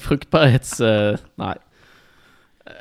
[0.03, 0.77] fruktbarhets...
[0.81, 1.55] eh, nei.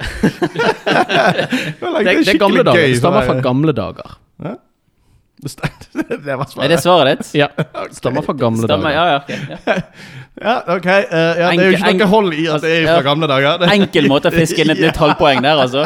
[2.03, 2.87] Det, det er gamle dager.
[2.87, 4.15] Det stammer fra gamle dager.
[4.41, 4.59] St-
[6.25, 7.31] det var Er det svaret ditt?
[7.41, 7.47] Ja,
[7.99, 8.95] stammer fra gamle Stemmer, dager.
[8.95, 9.31] ja, ja, ok,
[9.67, 9.79] ja.
[10.73, 10.87] Ok.
[10.87, 13.27] Uh, ja, det er jo ikke Enkel- noe hold i at det er fra gamle
[13.29, 13.65] dager.
[13.69, 15.83] Enkel måte å fiske inn et nytt halvpoeng der, altså.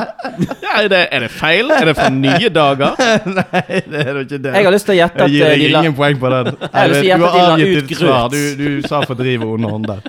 [0.63, 1.73] Ja, er, det, er det feil?
[1.75, 2.95] Er det fra nye dager?
[3.27, 4.53] nei, det er jo ikke det.
[4.55, 6.53] Jeg har lyst til å gjette Jeg at gir eh, deg ingen poeng på den.
[6.63, 8.31] har lyst til å gjette du at de har la ut ditt svar.
[8.31, 10.01] Du, du sa fordrive onde ånder.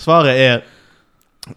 [0.00, 0.60] Svaret er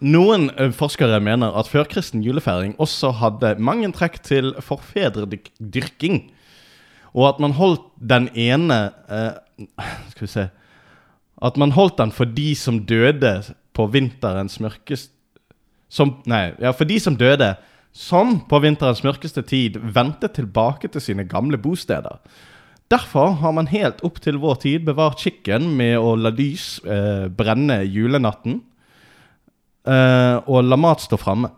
[0.01, 6.21] Noen eh, forskere mener at førkristen julefeiring også hadde mange trekk til forfedredyrking.
[7.13, 9.35] Og at man holdt den ene eh,
[10.13, 10.47] Skal vi se
[11.43, 13.35] At man holdt den for de som døde
[13.73, 15.11] på vinterens mørkeste
[15.93, 17.51] som, Nei, ja, for de som døde
[17.93, 22.17] som på vinterens mørkeste tid vendte tilbake til sine gamle bosteder.
[22.89, 27.29] Derfor har man helt opp til vår tid bevart skikken med å la lys eh,
[27.29, 28.59] brenne julenatten
[29.85, 31.53] eh, og la mat stå framme.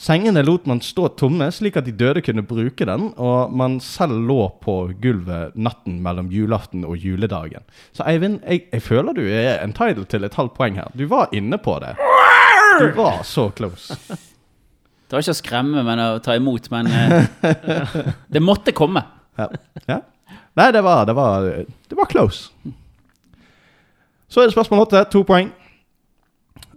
[0.00, 4.16] Sengene lot man stå tomme, slik at de døde kunne bruke den, og man selv
[4.30, 7.66] lå på gulvet natten mellom julaften og juledagen.
[7.92, 10.88] Så Eivind, jeg, jeg føler du er entitled til et halvt poeng her.
[10.96, 11.98] Du var inne på det.
[12.80, 13.96] Du var så close.
[15.10, 16.68] Det var ikke å skremme, men å ta imot.
[16.70, 17.94] Men eh,
[18.36, 19.00] det måtte komme.
[19.34, 19.48] Ja.
[19.88, 19.96] ja.
[20.54, 21.48] Nei, det var, det var
[21.90, 22.52] Det var close.
[24.30, 25.02] Så er det spørsmål åtte.
[25.10, 25.50] To poeng.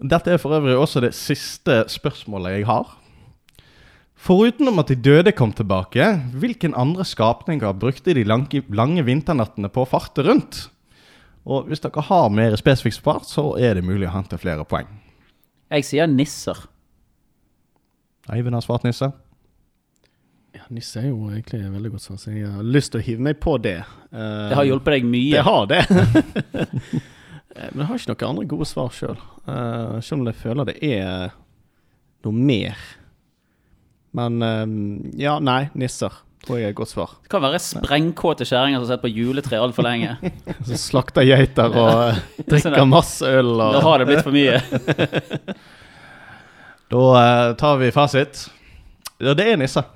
[0.01, 2.89] Dette er for øvrig også det siste spørsmålet jeg har.
[4.23, 6.05] Foruten om at de døde kom tilbake,
[6.39, 10.61] hvilken andre skapninger brukte de lange, lange vinternattene på å farte rundt?
[11.43, 14.87] Og hvis dere har mer spesifikt svar, så er det mulig å hente flere poeng.
[15.73, 16.55] Jeg sier nisser.
[18.31, 19.11] Eivind har svart nisse.
[20.53, 23.25] Ja, Nisse er jo egentlig veldig godt svar, så jeg har lyst til å hive
[23.25, 23.79] meg på det.
[24.13, 25.33] Uh, Det har hjulpet deg mye.
[25.33, 25.83] Det har det.
[27.53, 29.19] Eh, Men jeg har ikke noen andre gode svar sjøl.
[29.45, 31.35] Uh, selv om jeg føler det er
[32.25, 32.79] noe mer.
[34.13, 34.67] Men eh,
[35.23, 37.13] ja, nei, nisser tror jeg er et godt svar.
[37.23, 40.15] Det kan være sprengkåte kjerringer som har sett på juletre altfor lenge.
[40.67, 42.19] Så slakter geiter og eh,
[42.51, 44.59] drikker masse øl og Da har det blitt for mye.
[46.93, 48.43] Da eh, tar vi fasit.
[49.17, 49.87] Ja, det er nisser.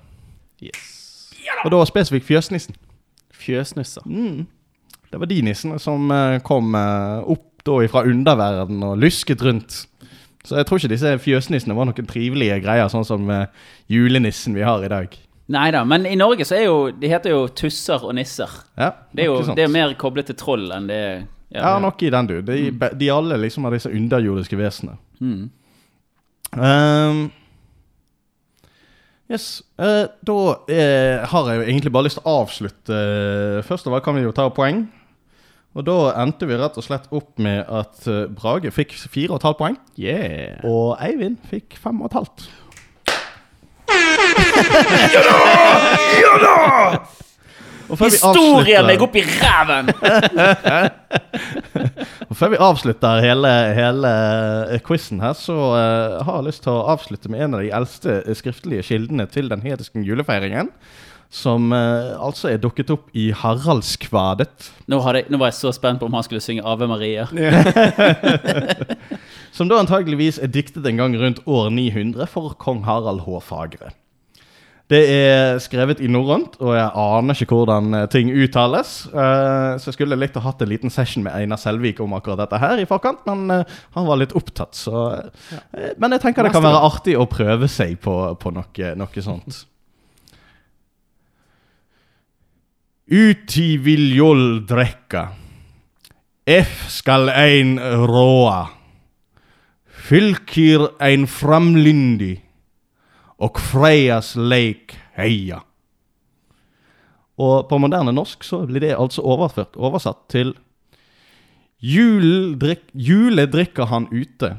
[0.64, 1.28] yes.
[1.62, 2.74] Og da spesifikt fjøsnissen.
[3.38, 4.02] Fjøsnisser.
[4.10, 4.48] Mm.
[5.12, 9.84] Det var de nissene som eh, kom opp da fra underverden og lysket rundt.
[10.48, 13.50] Så jeg tror ikke disse fjøsnissene var noen trivelige greier, sånn som eh,
[13.92, 15.18] julenissen vi har i dag.
[15.52, 18.52] Nei da, men i Norge så er jo De heter jo tusser og nisser.
[18.76, 21.02] Ja, Det er jo det er mer koblet til troll enn det
[21.56, 22.42] Ja, nok i den, du.
[22.44, 22.88] De, mm.
[23.00, 24.98] de alle liksom har disse underjordiske vesenene.
[25.24, 25.46] Mm.
[26.52, 27.22] Um,
[29.32, 29.64] yes.
[29.80, 30.36] Uh, da
[30.68, 33.00] uh, har jeg jo egentlig bare lyst til å avslutte.
[33.68, 34.84] Først av alt kan vi jo ta poeng.
[35.78, 35.94] Og da
[36.24, 39.60] endte vi rett og slett opp med at eh, Brage fikk fire og et halvt
[39.60, 39.78] poeng.
[39.94, 40.58] Yeah.
[40.66, 42.50] Og Eivind fikk fem og et halvt.
[46.42, 46.58] da!
[47.88, 49.90] før vi Historien legger opp i ræven!
[52.28, 53.48] Og før vi avslutter hele,
[53.78, 54.10] hele
[54.74, 57.72] eh, quizen her, så uh, har jeg lyst til å avslutte med en av de
[57.74, 60.68] eldste skriftlige kildene til den hediske julefeiringen.
[61.30, 64.70] Som eh, altså er dukket opp i Haraldskvadet.
[64.88, 67.28] Nå, hadde, nå var jeg så spent på om han skulle synge Ave Maria.
[69.58, 73.92] Som da antageligvis er diktet en gang rundt år 900 for kong Harald Hårfagre.
[74.88, 78.92] Det er skrevet i norrønt, og jeg aner ikke hvordan eh, ting uttales.
[79.12, 82.40] Eh, så jeg skulle likt å hatt en liten session med Einar Selvik om akkurat
[82.46, 86.48] dette her i forkant, men eh, han var litt opptatt, så eh, Men jeg tenker
[86.48, 89.66] det kan være artig å prøve seg på, på noe, noe sånt.
[93.08, 95.30] Uti viljol drekka,
[96.44, 98.66] F skal ein råa.
[99.88, 102.34] Fylkir ein framlyndi,
[103.40, 105.62] og Freias leik heia.
[107.40, 110.52] Og på moderne norsk så blir det altså overført, oversatt til
[111.80, 114.58] Juledrikk, Jule drikker han ute.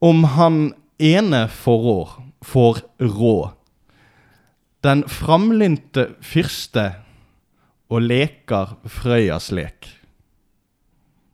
[0.00, 0.60] Om han
[0.96, 3.50] ene forår får rå.
[4.80, 6.99] Den framlynte fyrste
[7.90, 9.88] og leker Frøyas lek.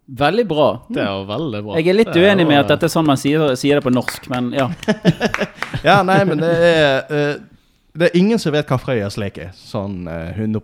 [0.06, 0.68] Veldig bra.
[0.88, 1.76] Det er jo veldig bra.
[1.80, 4.28] Jeg er litt uenig med at dette er sånn man sier, sier det på norsk,
[4.30, 4.68] men ja.
[5.88, 7.32] Ja, nei, men det er eh,
[7.96, 10.62] Det er ingen som vet hva Frøyas lek er, sånn eh, 100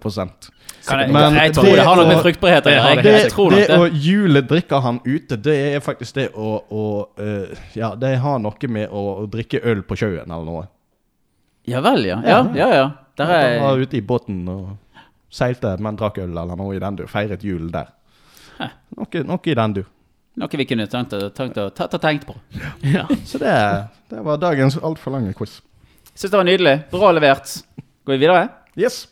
[0.87, 2.95] Kan jeg, Men jeg tror det det har noe med fruktbarhet å gjøre.
[2.95, 3.99] det Det, det å det.
[4.07, 6.87] jule drikker han ute, det er faktisk det å, å
[7.19, 10.65] uh, Ja, det har noe med å, å drikke øl på sjøen eller noe.
[11.67, 12.23] Ja vel, ja.
[12.27, 12.71] Ja, ja.
[12.75, 12.89] ja.
[13.19, 14.71] Der Han var er ute i båten og
[15.33, 17.07] seilte, men drakk øl eller noe i den du.
[17.11, 17.91] Feiret jul der.
[18.97, 19.83] Noe, noe i den du.
[20.39, 22.37] noe vi kunne tenkt, tenkt, tenkt, tenkt på.
[22.85, 23.07] Ja.
[23.25, 23.55] Så det,
[24.13, 25.61] det var dagens altfor lange quiz.
[26.15, 26.77] Syns det var nydelig.
[26.93, 27.57] Bra levert.
[28.05, 28.45] Går vi videre?
[28.77, 29.07] Yes.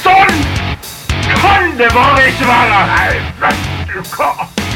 [0.00, 0.42] Sånn
[1.42, 2.82] kan det bare ikke være!
[2.92, 3.06] Nei,
[3.44, 4.71] vet du hva?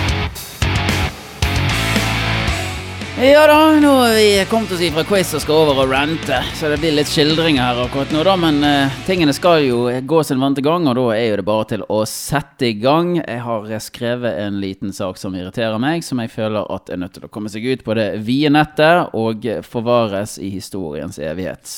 [3.17, 6.69] Ja da, nå har vi kommet oss ifra quiz og skal over og rante, så
[6.69, 8.35] det blir litt skildringer her akkurat nå, da.
[8.37, 11.65] Men uh, tingene skal jo gå sin vante gang, og da er jo det bare
[11.71, 13.15] til å sette i gang.
[13.23, 17.15] Jeg har skrevet en liten sak som irriterer meg, som jeg føler at er nødt
[17.17, 21.73] til å komme seg ut på det vide nettet og forvares i historiens evighet.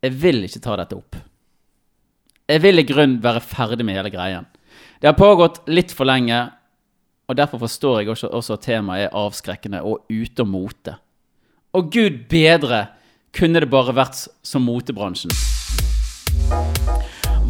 [0.00, 1.20] Jeg vil ikke ta dette opp.
[2.48, 4.48] Jeg vil i grunn være ferdig med hele greien.
[4.96, 6.40] Det har pågått litt for lenge,
[7.30, 10.96] og derfor forstår jeg også, også at temaet er avskrekkende og ute av mote.
[11.78, 12.88] Og gud bedre
[13.36, 15.30] kunne det bare vært som motebransjen.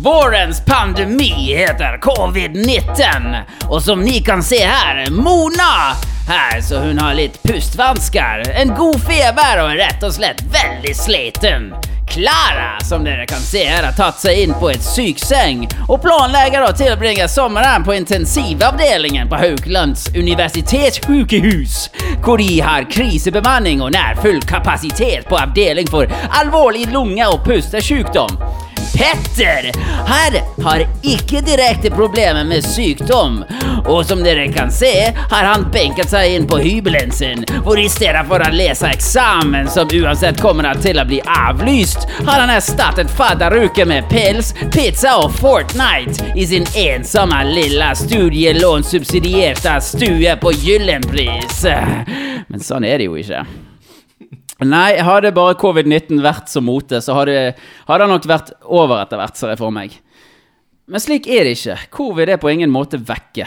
[0.04, 3.40] Vårens pandemi heter covid-19,
[3.70, 5.96] og som ni kan se her, Mona
[6.30, 11.72] her, så hun har litt pustvansker, en god feber og rett og slett veldig sliten.
[12.10, 16.66] Klara, som dere kan se her, har tatt seg inn på et sykseng, og planlegger
[16.66, 21.76] å tilbringe sommeren på intensivavdelingen på Haukelands universitetssykehus,
[22.22, 26.10] hvor de har krisebemanning og nær full kapasitet på avdeling for
[26.42, 28.38] alvorlig lunge- og pustesykdom.
[28.94, 29.70] Petter
[30.10, 33.44] her har ikke direkte problemer med sykdom,
[33.86, 37.88] og som dere kan se, har han benket seg inn på hybelen sin, hvor i
[37.88, 43.10] stedet for å lese eksamen, som uansett kommer til å bli avlyst, har han erstattet
[43.16, 51.64] fadderuke med pels, pizza og Fortnite i sin ensomme lille studielånsubsidierte stue på Gyllenpris.
[52.50, 53.44] Men sånn er det jo ikke.
[54.60, 57.54] Nei, hadde bare covid-19 vært som mote, så hadde,
[57.88, 59.94] hadde det nok vært over etter hvert, ser jeg for meg.
[60.90, 61.76] Men slik er det ikke.
[61.94, 63.46] Covid er på ingen måte vekke.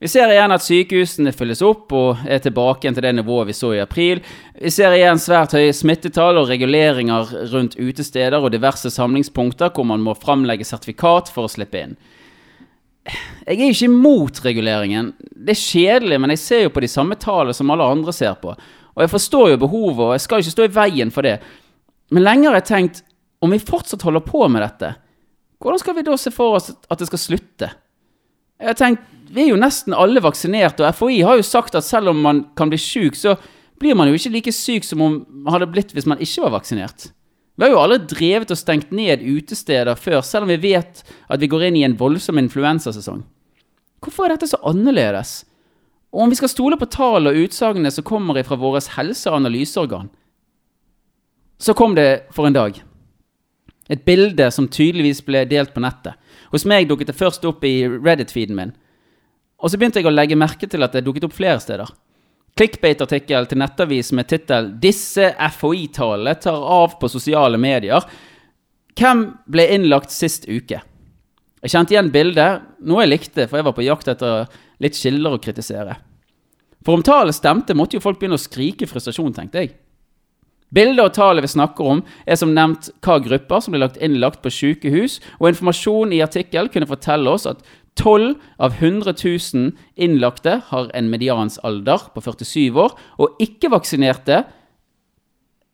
[0.00, 3.74] Vi ser igjen at sykehusene fylles opp og er tilbake til det nivået vi så
[3.76, 4.22] i april.
[4.56, 10.00] Vi ser igjen svært høye smittetall og reguleringer rundt utesteder og diverse samlingspunkter hvor man
[10.00, 11.98] må framlegge sertifikat for å slippe inn.
[13.44, 15.12] Jeg er ikke imot reguleringen.
[15.20, 18.40] Det er kjedelig, men jeg ser jo på de samme tallene som alle andre ser
[18.40, 18.56] på.
[18.96, 21.36] Og jeg forstår jo behovet, og jeg skal ikke stå i veien for det.
[22.10, 23.04] Men lenge har jeg tenkt,
[23.40, 24.94] om vi fortsatt holder på med dette,
[25.60, 27.70] hvordan skal vi da se for oss at det skal slutte?
[28.60, 31.86] Jeg har tenkt, Vi er jo nesten alle vaksinert, og FHI har jo sagt at
[31.86, 33.36] selv om man kan bli syk, så
[33.78, 36.56] blir man jo ikke like syk som om man hadde blitt hvis man ikke var
[36.56, 37.12] vaksinert.
[37.54, 41.38] Vi har jo aldri drevet og stengt ned utesteder før, selv om vi vet at
[41.38, 43.22] vi går inn i en voldsom influensasesong.
[44.02, 45.44] Hvorfor er dette så annerledes?
[46.10, 50.10] Og om vi skal stole på tall og utsagnene som kommer fra vårt helseanalyseorgan,
[51.60, 52.78] så kom det for en dag.
[53.90, 56.16] Et bilde som tydeligvis ble delt på nettet.
[56.50, 58.72] Hos meg dukket det først opp i Reddit-feeden min.
[59.60, 61.90] Og så begynte jeg å legge merke til at det dukket opp flere steder.
[62.58, 68.06] Clickbait-artikkel til nettavis med tittel 'Disse FHI-tallene tar av på sosiale medier'.
[68.98, 70.80] Hvem ble innlagt sist uke?
[71.60, 74.48] Jeg kjente igjen bildet, noe jeg likte, for jeg var på jakt etter
[74.80, 75.98] litt skiller å kritisere.
[76.84, 79.74] For om tallet stemte, måtte jo folk begynne å skrike frustrasjon, tenkte jeg.
[80.70, 82.00] Bildet og tallet vi snakker om,
[82.30, 86.70] er som nevnt hva grupper som ble lagt innlagt på sykehus, og informasjon i artikkel
[86.70, 87.64] kunne fortelle oss at
[87.98, 94.44] 12 av 100 000 innlagte har en mediansalder på 47 år, og ikke-vaksinerte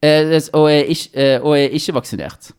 [0.01, 2.55] eh, og er ikke, eh, og ikke vaksinert.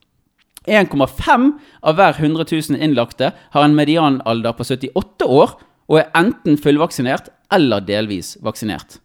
[0.67, 1.47] 1,5
[1.87, 5.55] av hver 100 000 innlagte har en medianalder på 78 år
[5.87, 8.99] og er enten fullvaksinert eller delvis vaksinert.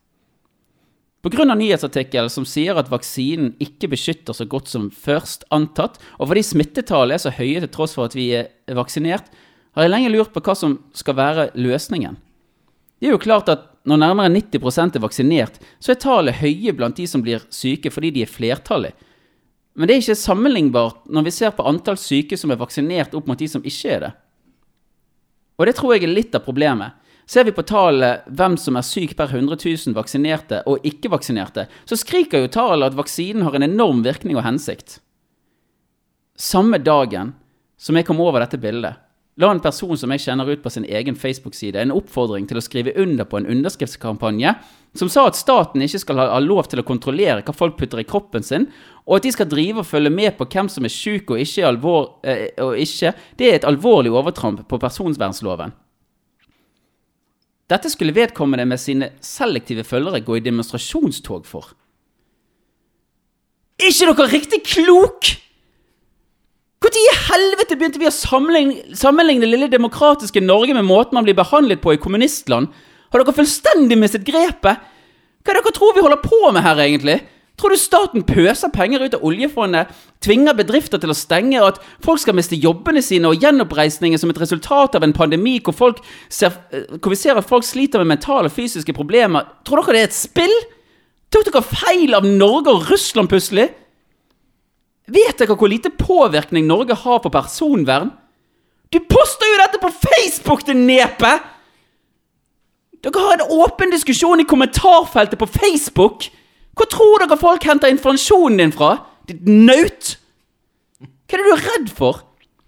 [1.23, 1.45] Pga.
[1.55, 7.15] nyhetsartikkel som sier at vaksinen ikke beskytter så godt som først antatt, og fordi smittetallene
[7.15, 9.29] er så høye til tross for at vi er vaksinert,
[9.73, 12.19] har jeg lenge lurt på hva som skal være løsningen.
[12.99, 16.99] Det er jo klart at når nærmere 90% er vaksinert, så er tallet høye blant
[16.99, 18.99] de som blir syke fordi de er flertallet.
[19.75, 23.31] Men det er ikke sammenlignbart når vi ser på antall syke som er vaksinert opp
[23.31, 24.13] mot de som ikke er det.
[25.63, 26.97] Og det tror jeg er litt av problemet.
[27.31, 31.99] Ser vi på tallene hvem som er syk per 100 000 vaksinerte og ikke-vaksinerte, så
[32.01, 34.99] skriker jo tallene at vaksinen har en enorm virkning og hensikt.
[36.35, 37.31] Samme dagen
[37.79, 38.99] som jeg kom over dette bildet,
[39.41, 42.65] la en person som jeg kjenner ut på sin egen Facebook-side, en oppfordring til å
[42.65, 44.53] skrive under på en underskriftskampanje
[44.99, 48.09] som sa at staten ikke skal ha lov til å kontrollere hva folk putter i
[48.09, 48.67] kroppen sin,
[49.07, 51.65] og at de skal drive og følge med på hvem som er syk og ikke,
[51.65, 53.15] alvor, eh, og ikke.
[53.39, 55.73] Det er et alvorlig overtramp på personvernloven.
[57.73, 61.73] Dette skulle vedkommende med sine selektive følgere gå i demonstrasjonstog for.
[63.81, 65.33] Ikke dere riktig klok?
[66.83, 71.39] Når i helvete begynte vi å sammenligne, sammenligne lille demokratiske Norge med måten man blir
[71.39, 72.73] behandlet på i kommunistland?
[73.13, 74.81] Har dere fullstendig mistet grepet?
[75.43, 77.21] Hva er det dere tror vi holder på med her, egentlig?
[77.61, 79.91] Tror du staten pøser penger ut av oljefondet,
[80.25, 84.33] tvinger bedrifter til å stenge, og at folk skal miste jobbene sine og gjenoppreisninger som
[84.33, 85.95] et resultat av en pandemi hvor,
[86.33, 89.47] ser, eh, hvor vi ser at folk sliter med mentale og fysiske problemer?
[89.69, 90.57] Tror dere det er et spill?
[91.31, 93.69] Tok dere feil av Norge og Russland plutselig?
[95.13, 98.13] Vet dere hvor lite påvirkning Norge har på personvern?
[98.93, 101.33] Du poster jo dette på Facebook, din nepe!
[103.03, 106.29] Dere har en åpen diskusjon i kommentarfeltet på Facebook!
[106.77, 108.95] Hvor tror dere folk henter informasjonen din fra?
[109.29, 110.17] Ditt naut!
[111.01, 112.23] Hva er det du er redd for?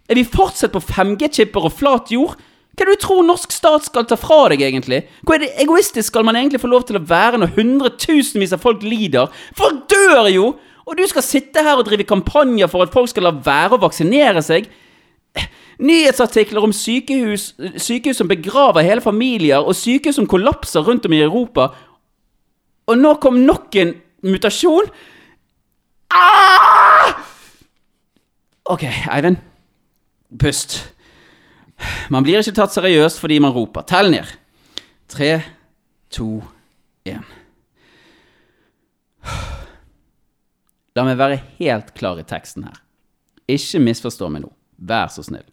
[0.09, 2.37] Er vi fortsatt på 5G-chipper og flat jord?
[2.75, 5.05] Hva er det du tror norsk stat skal ta fra deg, egentlig?
[5.23, 8.65] Hvor er det egoistisk skal man egentlig få lov til å være når hundretusenvis av
[8.65, 9.33] folk lider?
[9.57, 10.49] Folk dør jo!
[10.85, 13.83] Og du skal sitte her og drive kampanjer for at folk skal la være å
[13.85, 14.69] vaksinere seg?
[15.83, 17.49] Nyhetsartikler om sykehus,
[17.83, 21.73] sykehus som begraver hele familier, og sykehus som kollapser rundt om i Europa.
[22.87, 24.91] Og nå kom nok en mutasjon.
[26.15, 27.15] Ah!
[28.71, 29.41] Ok, Eivind.
[30.41, 30.79] Pust.
[32.11, 33.85] Man blir ikke tatt seriøst fordi man roper.
[33.89, 34.31] Tell ned.
[35.11, 35.37] Tre,
[36.15, 36.39] to,
[37.09, 37.25] én.
[40.95, 42.79] La meg være helt klar i teksten her.
[43.51, 44.53] Ikke misforstå meg nå.
[44.79, 45.47] Vær så snill.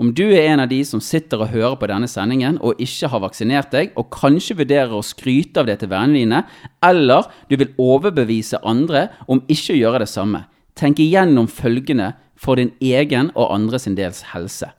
[0.00, 3.10] Om du er en av de som sitter og hører på denne sendingen og ikke
[3.12, 6.40] har vaksinert deg, og kanskje vurderer å skryte av det til vennene dine,
[6.86, 10.44] eller du vil overbevise andre om ikke å gjøre det samme,
[10.78, 14.70] tenk igjennom følgende for din egen og andre sin dels helse.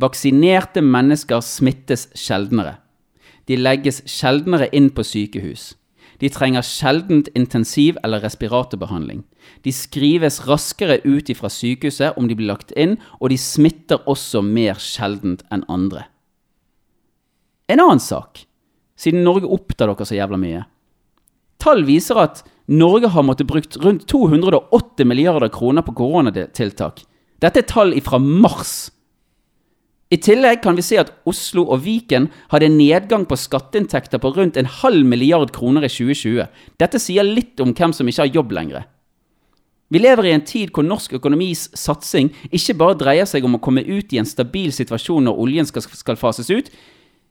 [0.00, 2.78] Vaksinerte mennesker smittes sjeldnere.
[3.50, 5.72] De legges sjeldnere inn på sykehus.
[6.22, 9.24] De trenger sjeldent intensiv- eller respiratorbehandling.
[9.66, 14.44] De skrives raskere ut ifra sykehuset om de blir lagt inn, og de smitter også
[14.46, 16.06] mer sjeldent enn andre.
[17.66, 18.44] En annen sak,
[18.94, 20.62] siden Norge opptar dere så jævla mye.
[21.62, 27.02] Tall viser at Norge har måttet brukt rundt 280 milliarder kroner på koronatiltak.
[27.42, 28.92] Dette er tall fra mars.
[30.12, 34.32] I tillegg kan vi se at Oslo og Viken hadde en nedgang på skatteinntekter på
[34.36, 36.44] rundt en halv milliard kroner i 2020.
[36.82, 38.84] Dette sier litt om hvem som ikke har jobb lenger.
[39.92, 43.62] Vi lever i en tid hvor norsk økonomis satsing ikke bare dreier seg om å
[43.64, 46.68] komme ut i en stabil situasjon når oljen skal, skal fases ut.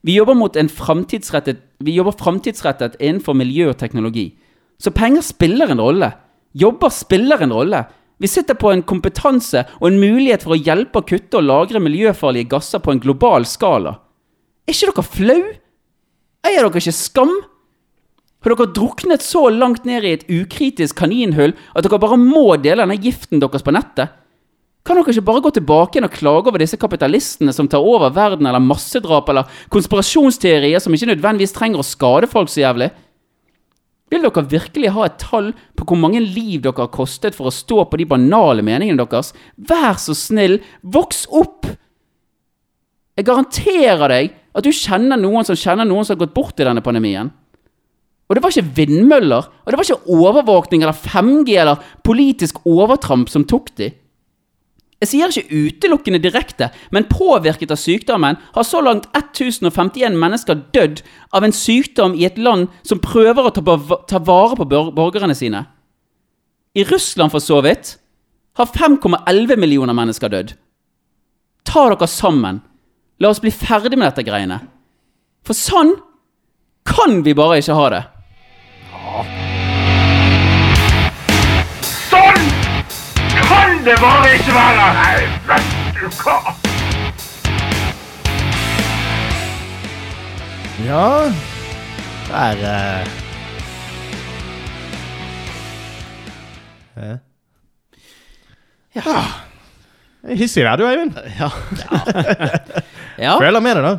[0.02, 4.32] Vi jobber, mot fremtidsrettet, vi jobber fremtidsrettet innenfor miljø og teknologi.
[4.82, 6.14] Så penger spiller en rolle.
[6.58, 7.84] Jobber spiller en rolle.
[8.22, 11.82] Vi sitter på en kompetanse og en mulighet for å hjelpe å kutte og lagre
[11.82, 13.96] miljøfarlige gasser på en global skala.
[14.70, 15.40] Er ikke dere flau?
[16.46, 17.34] Eier dere ikke skam?
[18.46, 22.86] Har dere druknet så langt ned i et ukritisk kaninhull at dere bare må dele
[22.86, 24.14] denne giften deres på nettet?
[24.86, 28.14] Kan dere ikke bare gå tilbake igjen og klage over disse kapitalistene som tar over
[28.14, 32.90] verden, eller massedrap, eller konspirasjonsteorier som ikke nødvendigvis trenger å skade folk så jævlig?
[34.12, 37.56] Vil dere virkelig ha et tall på hvor mange liv dere har kostet for å
[37.56, 39.32] stå på de banale meningene deres?
[39.56, 41.70] Vær så snill, voks opp!
[43.16, 46.68] Jeg garanterer deg at du kjenner noen som kjenner noen som har gått bort i
[46.68, 47.32] denne pandemien.
[48.28, 53.32] Og det var ikke vindmøller, og det var ikke overvåkning eller 5G eller politisk overtramp
[53.32, 53.90] som tok de.
[55.02, 61.02] Jeg sier ikke utelukkende direkte, men påvirket av sykdommen har så langt 1051 mennesker dødd
[61.34, 65.64] av en sykdom i et land som prøver å ta, vare på borgerne sine.
[66.78, 67.96] I Russland, for så vidt,
[68.62, 70.54] har 5,11 millioner mennesker dødd.
[71.66, 72.62] Ta dere sammen.
[73.18, 74.62] La oss bli ferdig med dette greiene.
[75.42, 75.96] For sånn
[76.86, 78.04] kan vi bare ikke ha det.
[78.92, 79.41] Sånn
[83.86, 84.88] det bare ikke være!
[84.98, 86.38] Nei, vet du hva?
[90.82, 91.08] Ja
[92.28, 93.08] Der er...
[96.98, 97.18] Eh.
[98.96, 99.18] Ja.
[100.36, 101.18] Hissig der, du, Eivind.
[101.40, 101.50] Ja.
[103.22, 103.38] Ja.
[103.38, 103.98] Føler med det, da.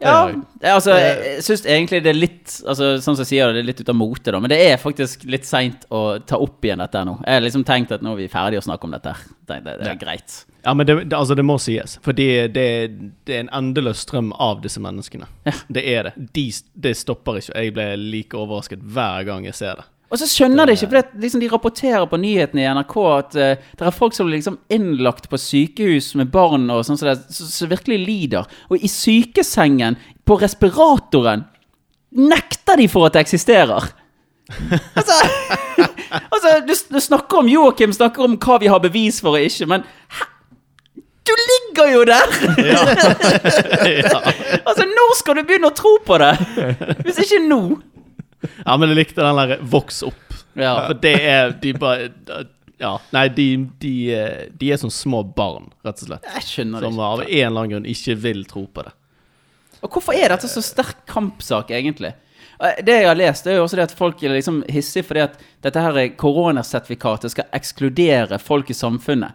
[0.00, 0.32] Ja,
[0.72, 3.82] altså, jeg syns egentlig det er litt altså, Sånn som jeg sier, det er litt
[3.82, 4.40] ut av mote, da.
[4.40, 7.18] Men det er faktisk litt seint å ta opp igjen dette nå.
[7.26, 9.12] Jeg har liksom tenkt at nå er vi ferdige å snakke om dette.
[9.44, 10.38] Det, det, det er greit.
[10.64, 11.98] Ja, men det, det, altså det må sies.
[12.04, 15.28] For det, det er en endeløs strøm av disse menneskene.
[15.68, 16.28] Det er det.
[16.36, 17.56] De, det stopper ikke.
[17.56, 19.88] Jeg blir like overrasket hver gang jeg ser det.
[20.10, 23.36] Og så skjønner de ikke, for det, liksom, de rapporterer på nyhetene i NRK at
[23.38, 27.12] uh, det er folk som blir liksom innlagt på sykehus med barn og sånn som
[27.12, 28.50] det, som virkelig lider.
[28.70, 31.46] Og i sykesengen, på respiratoren,
[32.10, 33.86] nekter de for at det eksisterer.
[34.98, 35.20] altså,
[36.34, 39.70] altså du, du snakker om Joakim, snakker om hva vi har bevis for og ikke,
[39.70, 39.86] men
[40.18, 40.30] hæ?
[41.30, 42.22] Du ligger jo der!
[44.66, 46.32] altså, når skal du begynne å tro på det?
[47.04, 47.60] Hvis ikke nå.
[48.66, 50.38] Ja, men jeg likte den der 'voks opp'.
[50.56, 50.86] Ja.
[50.86, 52.10] For det er De bare
[52.80, 52.98] Ja.
[53.12, 53.46] Nei, de,
[53.78, 56.24] de, eh, de er som små barn, rett og slett.
[56.34, 58.92] Jeg skjønner det Som av en eller annen grunn ikke vil tro på det.
[59.82, 62.14] Og hvorfor er dette så sterk kampsak, egentlig?
[62.60, 65.20] Eh, Det jeg har lest, er jo også det at folk er liksom hissige fordi
[65.20, 69.32] at dette her koronasertifikatet skal ekskludere folk i samfunnet.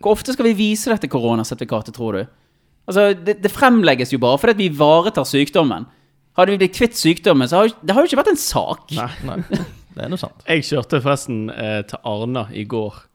[0.00, 2.26] Hvor ofte skal vi vise dette koronasertifikatet, tror du?
[2.88, 5.86] Altså, det, det fremlegges jo bare fordi at vi ivaretar sykdommen.
[6.40, 8.96] Hadde vi blitt kvitt sykdommen, så har det har jo ikke vært en sak.
[9.28, 9.36] Nei,
[9.94, 10.42] det er noe sant.
[10.48, 13.06] Jeg kjørte forresten eh, til Arna i går.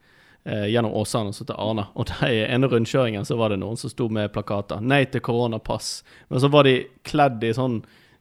[0.46, 1.88] Eh, gjennom Åsane og så til Arna.
[1.98, 4.78] Og der i ene rundkjøringen så var det noen som sto med plakater.
[4.78, 6.04] 'Nei til koronapass'.
[6.30, 7.80] Men så var de kledd i sånn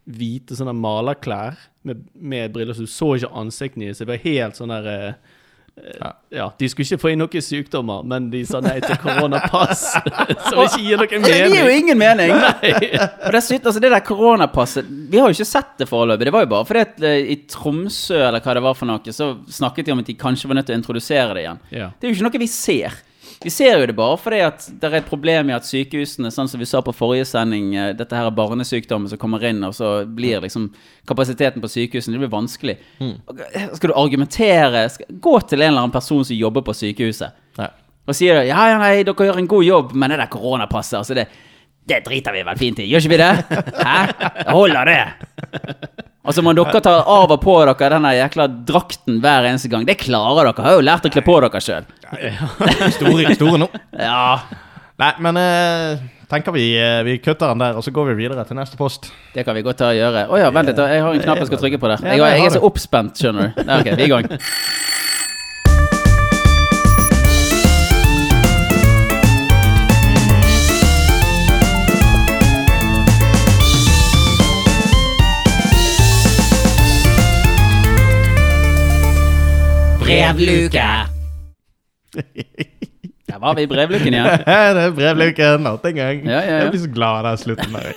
[0.10, 4.02] hvite sånne malerklær med, med briller, så du så ikke ansiktene deres.
[4.02, 5.35] Det var helt sånn der eh,
[5.78, 9.84] eh, ja, De skulle ikke få inn noen sykdommer, men de sa nei til koronapass.
[10.50, 11.26] Som ikke gir noen mening.
[11.26, 12.36] det gir jo ingen mening!
[13.26, 16.30] Og dessuten, altså det der koronapasset Vi har jo ikke sett det foreløpig.
[16.30, 19.16] Det var jo bare fordi at eh, i Tromsø eller hva det var for noe,
[19.16, 21.66] så snakket de om at de kanskje var nødt til å introdusere det igjen.
[21.76, 21.92] Ja.
[21.94, 23.02] Det er jo ikke noe vi ser.
[23.46, 26.48] Vi ser jo det bare fordi at det er et problem i at sykehusene, sånn
[26.50, 29.76] som vi sa på forrige sending, eh, dette her er barnesykdommen som kommer inn, og
[29.78, 30.72] så blir liksom
[31.06, 32.78] kapasiteten på sykehusene Det blir vanskelig.
[33.02, 37.38] Eh, Skal du argumentere skal, Gå til en eller annen person som jobber på sykehuset,
[37.62, 37.70] Nei.
[38.08, 41.14] og sier ja, ja, nei, dere gjør en god jobb, men det der koronapasset, altså
[41.22, 41.28] det
[41.86, 43.34] det driter vi vel fint i, gjør ikke vi det?
[43.86, 43.98] Hæ?
[44.50, 45.02] Holder det.
[46.26, 49.86] Og så må dere ta av og på dere denne jækla drakten hver eneste gang.
[49.86, 50.66] Det klarer dere.
[50.66, 51.90] Har jo lært å kle på dere sjøl.
[52.98, 53.70] Store, store nå.
[54.00, 54.40] Ja,
[54.96, 58.46] Nei, men eh, tenker vi, eh, vi kutter den der, og så går vi videre
[58.48, 59.10] til neste post.
[59.36, 60.22] det kan vi godt ta og gjøre.
[60.32, 60.88] Å ja, vent litt, da.
[60.88, 62.06] jeg har en knapp jeg skal trykke på der.
[62.14, 63.60] Jeg, jeg er så oppspent, skjønner du.
[63.66, 64.30] Ja, ok, vi er i gang.
[80.06, 80.90] Brevluke!
[83.30, 84.26] Der var vi i brevluken igjen.
[84.48, 86.26] Ja, det er brevluken nok en gang.
[86.30, 86.58] Ja, ja.
[86.62, 87.94] Jeg blir så glad av slutten der.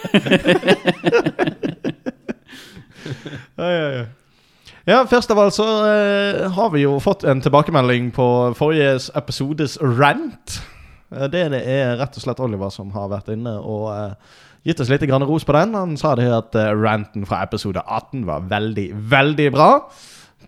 [4.89, 9.79] ja, først av alt så uh, har vi jo fått en tilbakemelding på forrige episodes
[9.83, 10.63] rant.
[11.13, 14.13] Uh, det, det er rett og slett Oliver som har vært inne og uh,
[14.69, 15.75] gitt oss litt ros på den.
[15.77, 19.71] Han sa det at eh, ranten fra episode 18 var veldig, veldig bra.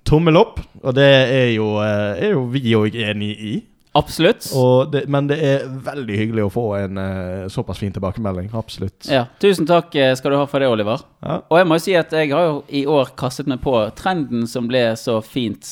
[0.06, 3.52] Tommel opp, og det er jo, eh, er jo vi òg enig i.
[3.98, 4.46] Absolutt.
[4.92, 8.52] Det, men det er veldig hyggelig å få en uh, såpass fin tilbakemelding.
[8.54, 9.08] Absolutt.
[9.10, 11.02] Ja, tusen takk eh, skal du ha for det, Oliver.
[11.24, 11.40] Ja.
[11.50, 14.46] Og jeg må jo si at jeg har jo i år kastet meg på trenden
[14.50, 15.66] som ble så fint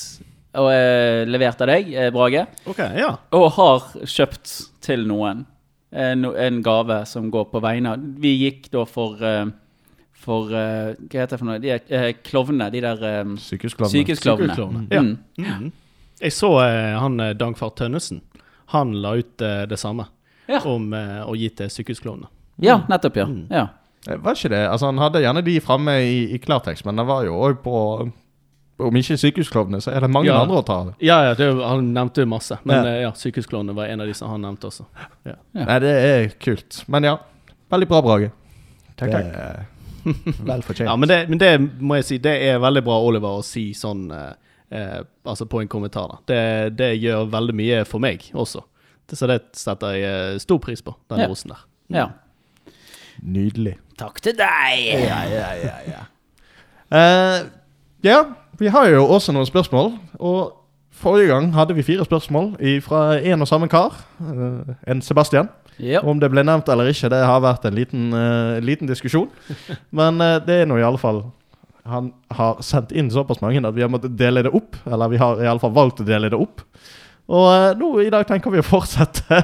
[0.59, 3.13] og eh, levert av deg, Brage, Ok, ja.
[3.39, 5.45] og har kjøpt til noen
[5.91, 9.47] en, en gave som går på vegne av Vi gikk da for eh,
[10.29, 11.59] For uh, Hva heter det for noe?
[11.63, 12.67] De er eh, klovnene.
[12.75, 13.01] De der
[13.41, 13.93] Sykehusklovne.
[13.95, 14.53] Sykehusklovnene.
[14.53, 14.53] sykehusklovnene.
[14.53, 15.03] Sykehusklovnene, ja.
[15.03, 15.19] Mm.
[15.65, 15.73] Mhm.
[16.21, 18.21] Jeg så eh, han Dagfart Tønnesen.
[18.75, 20.05] Han la ut det samme
[20.49, 20.61] Ja.
[20.69, 22.29] om å gi til sykehusklovnene.
[22.61, 23.25] ja, nettopp, ja.
[23.31, 23.47] Mm.
[23.51, 23.67] ja.
[24.09, 24.63] Var ikke det?
[24.69, 27.77] Altså Han hadde gjerne de framme i, i klartekst, men det var jo òg på
[28.79, 30.37] Om ikke sykehusklovnene, så er det mange Ja.
[30.43, 30.91] andre å ta av.
[31.03, 32.59] Ja, ja, det, han nevnte jo masse.
[32.65, 32.93] Men Ja.
[32.93, 34.85] ja, ja sykehusklovnene var en av de som han nevnte også.
[35.27, 35.33] Ja.
[35.55, 35.65] Ja.
[35.65, 36.85] Nei, det er kult.
[36.87, 37.17] Men ja,
[37.71, 38.31] veldig bra, Brage.
[38.97, 39.35] Takk, takk.
[39.35, 39.67] er
[40.49, 40.89] Vel fortjent.
[40.89, 43.71] Ja, men det, men det må jeg si, det er veldig bra, Oliver, å si
[43.77, 44.33] sånn eh,
[44.75, 46.09] eh, Altså på en kommentar.
[46.13, 46.19] da.
[46.31, 46.41] Det,
[46.79, 48.63] det gjør veldig mye for meg også.
[49.09, 51.29] Så det setter jeg eh, stor pris på, den Ja.
[51.31, 51.63] rosen der.
[51.97, 52.09] ja.
[53.23, 53.73] Nydelig.
[53.99, 54.83] Takk til deg!
[55.09, 56.03] Ja, ja, ja, ja.
[56.95, 57.49] uh,
[58.07, 58.19] ja,
[58.61, 59.89] vi har jo også noen spørsmål.
[60.23, 60.53] Og
[60.95, 62.53] forrige gang hadde vi fire spørsmål
[62.87, 63.97] fra en og samme kar.
[64.23, 65.51] Uh, en Sebastian.
[65.79, 66.03] Ja.
[66.03, 69.29] Om det ble nevnt eller ikke, det har vært en liten, uh, liten diskusjon.
[69.99, 71.23] Men uh, det er nå i alle fall
[71.89, 74.77] Han har sendt inn såpass mange at vi har måttet dele det opp.
[74.85, 76.67] Eller vi har i alle fall valgt å dele det opp.
[77.29, 79.43] Og uh, nå i dag tenker vi å fortsette.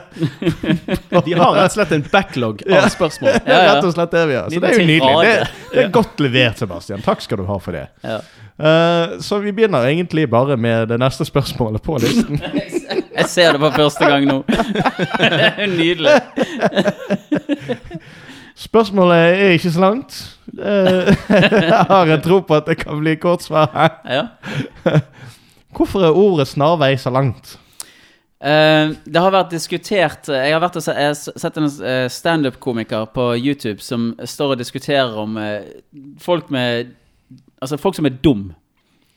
[1.27, 3.35] De har rett og slett en backlog av spørsmål.
[3.45, 3.75] Ja, ja.
[3.75, 4.49] Rett og slett det vi har.
[4.49, 5.27] Så det er jo nydelig.
[5.27, 5.35] Det,
[5.75, 7.05] det er godt levert, Sebastian.
[7.05, 7.85] Takk skal du ha for det.
[8.05, 8.23] Ja.
[8.59, 12.39] Eh, så vi begynner egentlig bare med det neste spørsmålet på listen.
[13.19, 14.43] Jeg ser det for første gang nå.
[14.47, 16.21] Det er nydelig.
[18.59, 20.17] Spørsmålet er ikke så langt.
[20.55, 21.11] Eh,
[21.71, 23.93] jeg har en tro på at det kan bli kort svar her.
[24.11, 24.99] Ja.
[25.75, 27.57] Hvorfor er ordet snarvei så langt?
[28.43, 31.71] Eh, det har vært diskutert Jeg har vært jeg har sett en
[32.11, 35.39] standup-komiker på YouTube som står og diskuterer om
[36.23, 36.95] folk med
[37.65, 38.51] Altså folk som er dum,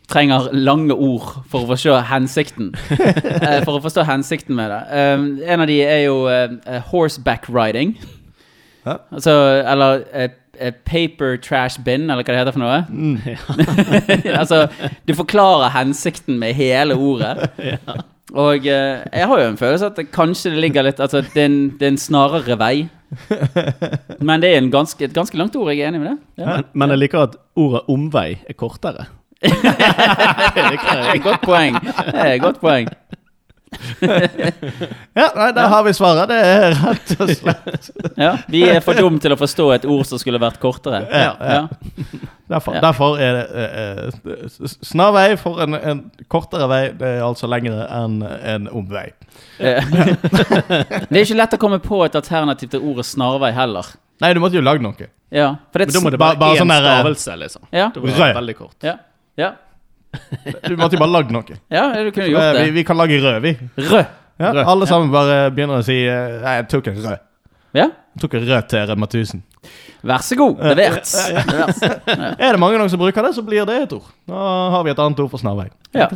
[0.08, 2.72] trenger lange ord for å forstå hensikten.
[3.38, 4.80] Eh, for å forstå hensikten med det.
[4.90, 7.94] Um, en av de er jo eh, horseback riding.
[8.88, 8.96] Hæ?
[9.14, 12.80] Altså Eller eh, paper trash bin, eller hva det heter for noe.
[14.42, 14.64] altså,
[15.08, 17.50] du forklarer hensikten med hele ordet.
[18.34, 21.42] Og uh, jeg har jo en følelse at det kanskje det ligger litt Altså, det
[21.42, 22.88] er en, det er en snarere vei.
[24.28, 26.18] Men det er en ganske, et ganske langt ord, jeg er enig med det.
[26.42, 26.58] Ja.
[26.58, 29.08] Men, men jeg liker at ordet omvei er kortere.
[29.38, 31.76] Det er et godt poeng.
[31.78, 32.88] Det er et godt poeng.
[35.18, 36.30] Ja, nei, Der har vi svaret.
[36.30, 37.90] Det er rett og slett
[38.26, 41.04] Ja, Vi er for dumme til å forstå et ord som skulle vært kortere.
[41.12, 41.60] Ja, ja.
[41.60, 42.22] Ja.
[42.48, 42.82] Derfor, Ja.
[42.86, 44.48] derfor er det eh,
[44.88, 46.82] snar vei snarvei for en, en kortere vei.
[46.96, 49.10] Det er altså lengre enn en omvei.
[49.60, 49.84] Eh,
[51.10, 53.90] Det er ikke lett å komme på et alternativ til ordet snarvei heller.
[54.24, 55.10] Nei, du måtte jo lage noe.
[55.30, 57.68] Ja, for det Men da må det Bare- bare bare én sånn eh, stavelse, liksom.
[57.76, 58.78] Ja, Det var veldig kort.
[58.88, 58.96] ja,
[59.38, 59.52] ja.
[60.68, 61.58] Du måtte jo bare lage noe.
[61.72, 62.74] ja du kunne Eh, gjort Vi, det.
[62.74, 63.54] vi kan lage rød, vi.
[63.78, 64.06] Rød.
[64.40, 64.66] Ja, Rød.
[64.70, 67.24] alle sammen bare begynner å si eh, Nei, jeg tok en rød.
[67.74, 69.42] Ja, Jeg tok en rød til Rema 1000.
[70.08, 70.62] vær så god.
[70.78, 71.10] Levert.
[71.48, 71.82] Levert.
[72.46, 74.06] Er det mange nok som bruker det, så blir det et ord.
[74.30, 75.68] Da har vi et annet ord for snarvei.
[75.94, 76.08] Ja.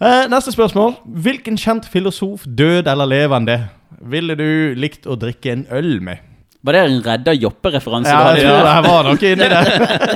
[0.00, 0.94] Eh, neste spørsmål.
[1.24, 3.58] Hvilken kjent filosof, død eller levende,
[4.04, 6.18] ville du likt å drikke en øl med?
[6.64, 8.08] Var det en Redda Joppe-referanse?
[8.08, 9.66] Ja, jeg tror det var noe inni der.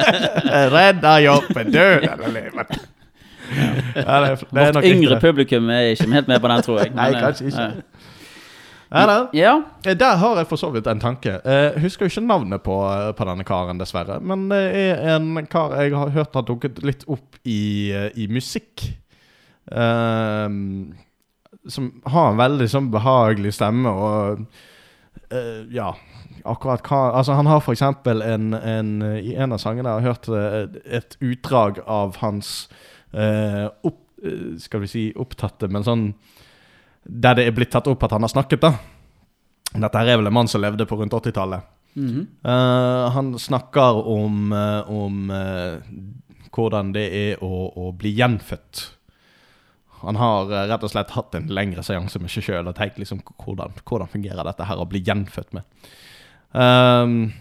[0.76, 2.78] Redda Joppe, død eller levende.
[3.48, 5.20] Ja, det, er- det er Vårt yngre ikke.
[5.24, 6.92] publikum er ikke helt med på den, tror jeg.
[6.98, 7.66] Nei, Men, eh, kanskje ikke.
[7.68, 8.06] eh,
[8.88, 9.16] Ja, da.
[9.36, 9.52] Ja.
[9.84, 11.34] Eh, Der har jeg for så vidt en tanke.
[11.44, 12.76] Jeg husker jo ikke navnet på,
[13.18, 14.16] på denne karen, dessverre.
[14.24, 17.58] Men det er en kar jeg har hørt har dukket litt opp i,
[17.92, 18.86] eh, i musikk.
[19.68, 20.94] Um,
[21.68, 24.44] som har en veldig sånn behagelig stemme og
[25.28, 25.90] uh, Ja,
[26.50, 30.28] akkurat hva Altså, han har eksempel en, en I en av sangene jeg har hørt
[30.28, 32.68] eh, et utdrag av hans
[33.12, 36.06] eh, opp, eh, Skal vi si opptatte, men sånn
[37.04, 38.74] Der det er blitt tatt opp at han har snakket, da.
[39.78, 41.64] Dette her er vel en mann som levde på rundt 80-tallet.
[41.94, 42.26] Mm -hmm.
[42.44, 44.52] uh, han snakker om,
[44.86, 45.32] om
[46.52, 48.98] hvordan det er å, å bli gjenfødt.
[50.02, 53.22] Han har rett og slett hatt en lengre seanse med seg sjøl og tenkt liksom
[53.44, 55.62] hvordan, hvordan fungerer dette her å bli gjenfødt med.
[56.54, 57.32] Um,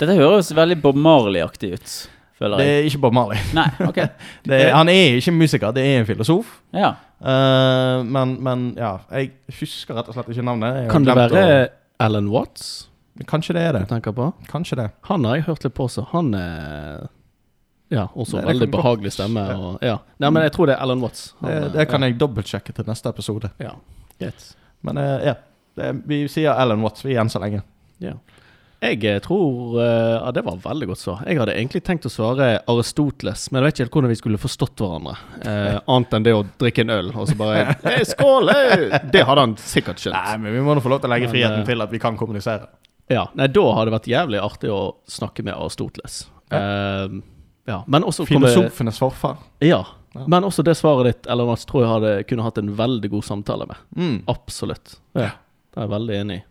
[0.00, 1.92] Dette høres veldig Bob Marley-aktig ut,
[2.38, 2.78] føler det jeg.
[2.82, 3.38] er ikke Bob Marley.
[3.56, 4.00] Nei, ok.
[4.48, 6.50] Det er, han er ikke musiker, det er en filosof.
[6.76, 6.90] Ja.
[7.20, 9.30] Eh, men, men ja, jeg
[9.60, 10.74] husker rett og slett ikke navnet.
[10.82, 11.68] Jeg har Kan det glemt være
[12.04, 12.66] Alan Watts
[13.16, 13.86] å, Kanskje det er du det.
[13.88, 14.26] tenker på?
[14.50, 14.90] Kanskje det.
[15.08, 17.06] Han har jeg hørt litt på, så han er
[17.88, 19.42] Ja, også Det- det veldig kan godt- behagelig stemme.
[19.56, 19.96] Og, ja.
[20.20, 21.32] Nei, men jeg tror det er Alan Watts.
[21.40, 23.50] Han, Det, det kan jeg dobbeltsjekke til neste episode.
[23.62, 23.70] Ja.
[24.20, 24.44] Greit.
[24.82, 25.34] Men eh, ja,
[25.78, 27.62] det, vi sier Alan Watts, vi enn så lenge.
[27.98, 28.12] Ja.
[28.86, 31.22] Jeg eh, tror eh, Ja, det var veldig godt svar.
[31.26, 34.40] Jeg hadde egentlig tenkt å svare Aristoteles, men jeg vet ikke helt hvordan vi skulle
[34.40, 35.16] forstått hverandre.
[35.42, 38.52] Eh, annet enn det å drikke en øl, og så bare hey, Skål!
[38.54, 38.88] Hey!
[39.12, 40.18] Det hadde han sikkert skjønt.
[40.18, 42.02] Nei, men vi må nå få lov til å legge friheten eh, til at vi
[42.02, 42.70] kan kommunisere.
[43.12, 44.80] Ja, nei, Da hadde det vært jævlig artig å
[45.10, 46.24] snakke med Aristoteles.
[46.54, 47.20] Eh,
[47.66, 49.40] ja, men også Filosofenes forfar.
[49.64, 49.82] Ja.
[50.16, 50.24] Ja.
[50.26, 53.24] Men også det svaret ditt, eller Mats, tror jeg hadde kunne hatt en veldig god
[53.26, 53.80] samtale med.
[53.96, 54.14] Mm.
[54.32, 54.96] Absolutt.
[55.12, 55.34] Ja.
[55.74, 56.44] Det er jeg veldig enig i.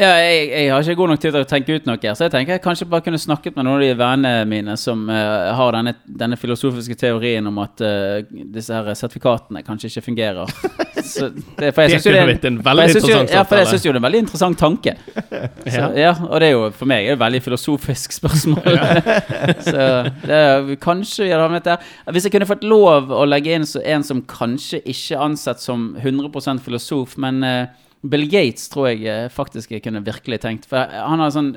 [0.00, 2.32] Ja, jeg, jeg har ikke god nok tid til å tenke ut noe, så jeg
[2.32, 5.76] tenker jeg kanskje bare kunne snakket med noen av de vennene mine som uh, har
[5.76, 8.22] denne, denne filosofiske teorien om at uh,
[8.54, 10.54] disse her sertifikatene kanskje ikke fungerer.
[11.10, 13.92] Så det, for jeg syns jo det er- en veldig jo- Ja, for jeg jo
[13.92, 14.94] det er en veldig interessant tanke.
[15.74, 18.80] Så, ja, og det er jo for meg er et veldig filosofisk spørsmål.
[19.68, 19.84] så
[20.24, 21.84] det er, kanskje vi hadde havnet der.
[22.12, 25.60] Hvis jeg kunne fått lov å legge inn så en som kanskje ikke er ansett
[25.60, 30.66] som 100% filosof, men eh, Bill Gates tror jeg eh, faktisk jeg kunne virkelig tenkt.
[30.70, 31.56] For han har sånn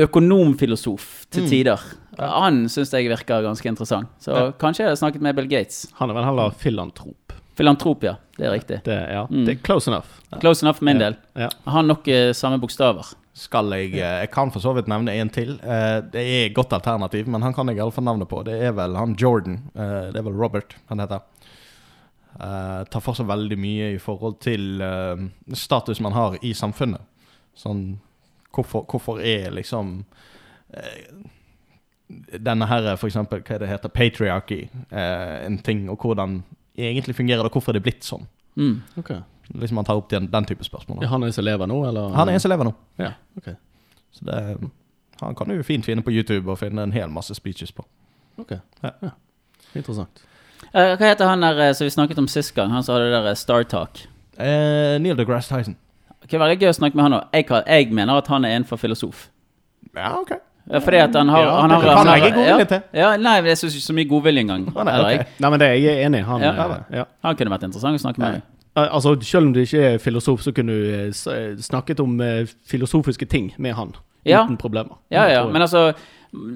[0.00, 1.80] økonomfilosof til tider.
[2.18, 4.08] Han syns jeg virker ganske interessant.
[4.22, 5.84] Så kanskje jeg hadde snakket med Bill Gates.
[6.00, 7.34] Han er vel heller filantrop.
[7.54, 8.16] Filantrop, ja.
[8.34, 8.80] Det er riktig.
[8.86, 9.44] Det, ja, Mm.
[9.46, 10.08] det er close enough.
[10.40, 11.14] Close enough for min del.
[11.36, 11.46] Ja.
[11.50, 13.12] Jeg har nok eh, samme bokstaver.
[13.34, 15.52] Skal jeg eh, Jeg kan for så vidt nevne en til.
[15.62, 18.42] Eh, Det er et godt alternativ, men han kan jeg iallfall navnet på.
[18.44, 19.60] Det er vel han Jordan.
[19.76, 21.20] Eh, Det er vel Robert han heter.
[22.40, 25.18] Eh, tar for seg veldig mye i forhold til uh,
[25.52, 27.02] status man har i samfunnet.
[27.58, 27.86] Sånn
[28.54, 30.04] Hvorfor, hvorfor er liksom
[30.70, 31.08] eh,
[32.38, 36.36] denne her, for eksempel, hva det heter, patriarchy, eh, en ting, og hvordan
[36.78, 38.28] egentlig fungerer det, hvorfor er det blitt sånn?
[38.54, 38.76] Mm.
[39.00, 39.24] okay.
[39.48, 41.02] Hvis man tar opp den, den type spørsmål.
[41.02, 42.14] Er han er en som lever nå, eller?
[42.14, 42.72] Han er en som lever nå.
[43.02, 43.50] Ja, ok.
[44.14, 44.38] Så det,
[45.20, 47.84] han kan du fint finne på YouTube og finne en hel masse speeches på.
[48.38, 48.54] Ok.
[48.82, 48.94] Ja.
[49.02, 49.10] Ja.
[49.74, 50.22] Interessant.
[50.74, 52.72] Eh, hva heter han der eh, som vi snakket om sist gang?
[52.74, 53.98] Han som hadde det der Startalk?
[53.98, 54.08] Star Talk.
[54.38, 55.76] Eh, Neil deGrasse Tyson.
[56.22, 57.24] Det kan være gøy å snakke med han òg.
[57.36, 59.28] Jeg, jeg mener at han er en for filosof.
[59.94, 60.32] Ja, ok.
[60.72, 62.80] Ja, Fordi at han har, Ja, han har, han har legge godvilje ja, til.
[62.96, 64.64] Ja, nei, men jeg syns ikke så mye godvilje engang.
[64.88, 65.18] Nei, okay.
[65.20, 65.34] ok.
[65.44, 66.26] Nei, men det er jeg enig i.
[66.30, 66.52] Han, Ja.
[66.64, 67.04] eh, ja.
[67.28, 68.40] Han kunne vært interessant å snakke med.
[68.40, 72.16] Eh, Altså, Selv om du ikke er filosof, så kunne du eh, eh, snakket om
[72.20, 73.92] eh, filosofiske ting med han.
[74.26, 74.40] Ja.
[74.48, 74.96] Uten problemer.
[75.12, 75.92] Ja, ja, men altså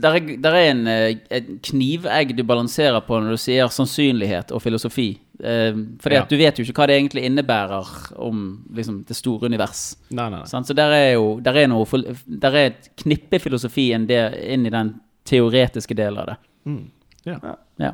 [0.03, 4.51] der er, der er en, eh, en knivegg du balanserer på når du sier sannsynlighet
[4.53, 5.21] og filosofi.
[5.39, 5.73] Eh,
[6.03, 6.23] fordi Ja.
[6.23, 9.97] at du vet jo ikke hva det egentlig innebærer om liksom, det store univers.
[10.11, 10.63] Nei, nei, nei.
[10.65, 11.85] Så der er jo der er, noe,
[12.27, 14.95] der er et knippe filosofi inn, det, inn i den
[15.25, 16.37] teoretiske delen av det.
[16.67, 16.91] Mm.
[17.27, 17.39] Ja.
[17.79, 17.93] Ja.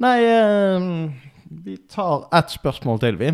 [0.00, 1.10] Nei, eh,
[1.64, 3.32] vi tar ett spørsmål til, vi.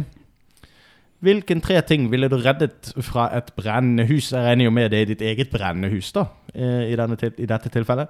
[1.24, 4.32] Hvilken tre ting ville du reddet fra et brennende hus?
[4.32, 7.32] Jeg regner jo med det er ditt eget brennende hus, da, eh, i, denne til,
[7.38, 8.08] i dette tilfellet.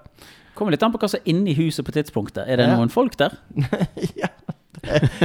[0.56, 2.44] Kommer litt an på hva som er inni huset på tidspunktet.
[2.48, 2.76] Er det Ja.
[2.76, 3.36] noen folk der?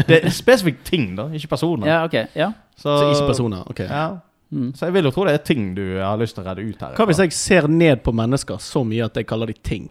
[0.07, 1.87] Det er spesifikt ting, da, ikke personer.
[1.87, 2.15] Ja, ok.
[2.35, 2.51] Ja.
[2.77, 3.63] Så ikke personer.
[3.69, 3.79] ok.
[3.79, 4.07] Ja.
[4.51, 4.73] Mm.
[4.75, 6.81] Så jeg vil jo tro det er ting du har lyst til å redde ut
[6.83, 6.95] her.
[6.97, 9.85] Hva hvis jeg ser ned på mennesker så mye at jeg kaller de ting?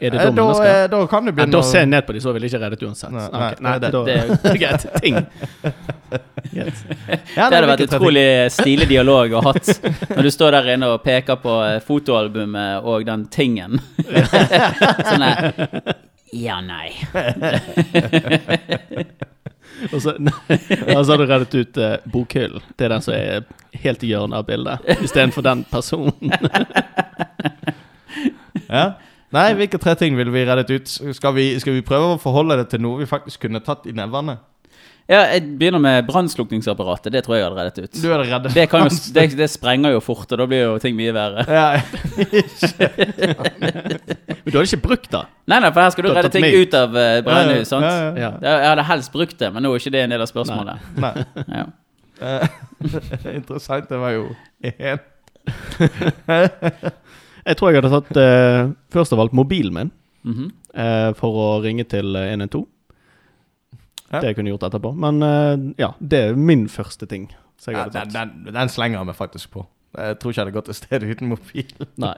[0.00, 0.66] Er det da Eh, da, mennesker?
[0.84, 2.50] eh, da kan du begynne begynne da ser jeg ned på dem, så vil jeg
[2.50, 3.12] ikke reddet uansett.
[3.14, 4.86] Nei, Nei, nei, nei, det- det, er greit.
[5.00, 5.14] Ting.
[6.58, 6.82] yes.
[7.36, 9.70] Ja, Det hadde vært utrolig stilig dialog å ha hatt.
[10.16, 13.78] Når du står der inne og peker på eh, fotoalbumet og den tingen.
[15.10, 15.24] sånn
[16.34, 16.90] Ja, nei.
[19.92, 20.32] Og så, nei,
[20.96, 22.62] og så har du reddet ut eh, bokhyllen.
[22.78, 23.44] Det er den som er
[23.84, 26.14] helt i hjørnet av bildet, istedenfor den personen.
[28.68, 28.84] Ja.
[29.34, 30.90] Nei, hvilke tre ting ville vi reddet ut?
[31.16, 33.94] Skal vi, skal vi prøve å forholde det til noe vi faktisk kunne tatt i
[33.96, 34.38] nevene?
[35.04, 37.12] Ja, jeg begynner med brannslukningsapparatet.
[37.12, 37.98] Det tror jeg hadde reddet ut.
[38.00, 40.78] Du hadde reddet Det, kan jo, det, det sprenger jo fort, og da blir jo
[40.80, 41.44] ting mye verre.
[41.44, 41.66] Ja,
[44.44, 45.20] Men du hadde ikke brukt det.
[45.50, 46.56] Nei, nei, for her skal du Du redde ting meg.
[46.56, 47.84] ut av uh, brennehus, sant?
[47.84, 50.30] Ja, ja, Jeg hadde helst brukt det, men nå er ikke det en del av
[50.32, 50.92] spørsmålet.
[51.04, 51.16] Nei.
[51.52, 51.66] Ja.
[52.22, 52.44] Eh,
[53.34, 53.88] Interessant.
[53.90, 54.28] Det var jo
[54.62, 55.00] en
[57.44, 59.90] Jeg tror jeg hadde tatt eh, først av alt mobilen min
[60.24, 60.46] Mhm.
[60.74, 62.64] eh, for å ringe til eh, 112.
[64.12, 64.20] Ja.
[64.22, 64.94] Det jeg kunne gjort etterpå.
[64.96, 67.28] Men eh, ja, det er min første ting.
[67.60, 68.44] Så jeg ja, hadde den, tatt.
[68.46, 69.66] den, den slenger vi faktisk på.
[69.94, 71.68] Jeg tror ikke jeg hadde gått et sted uten mobil.
[72.02, 72.14] Nei.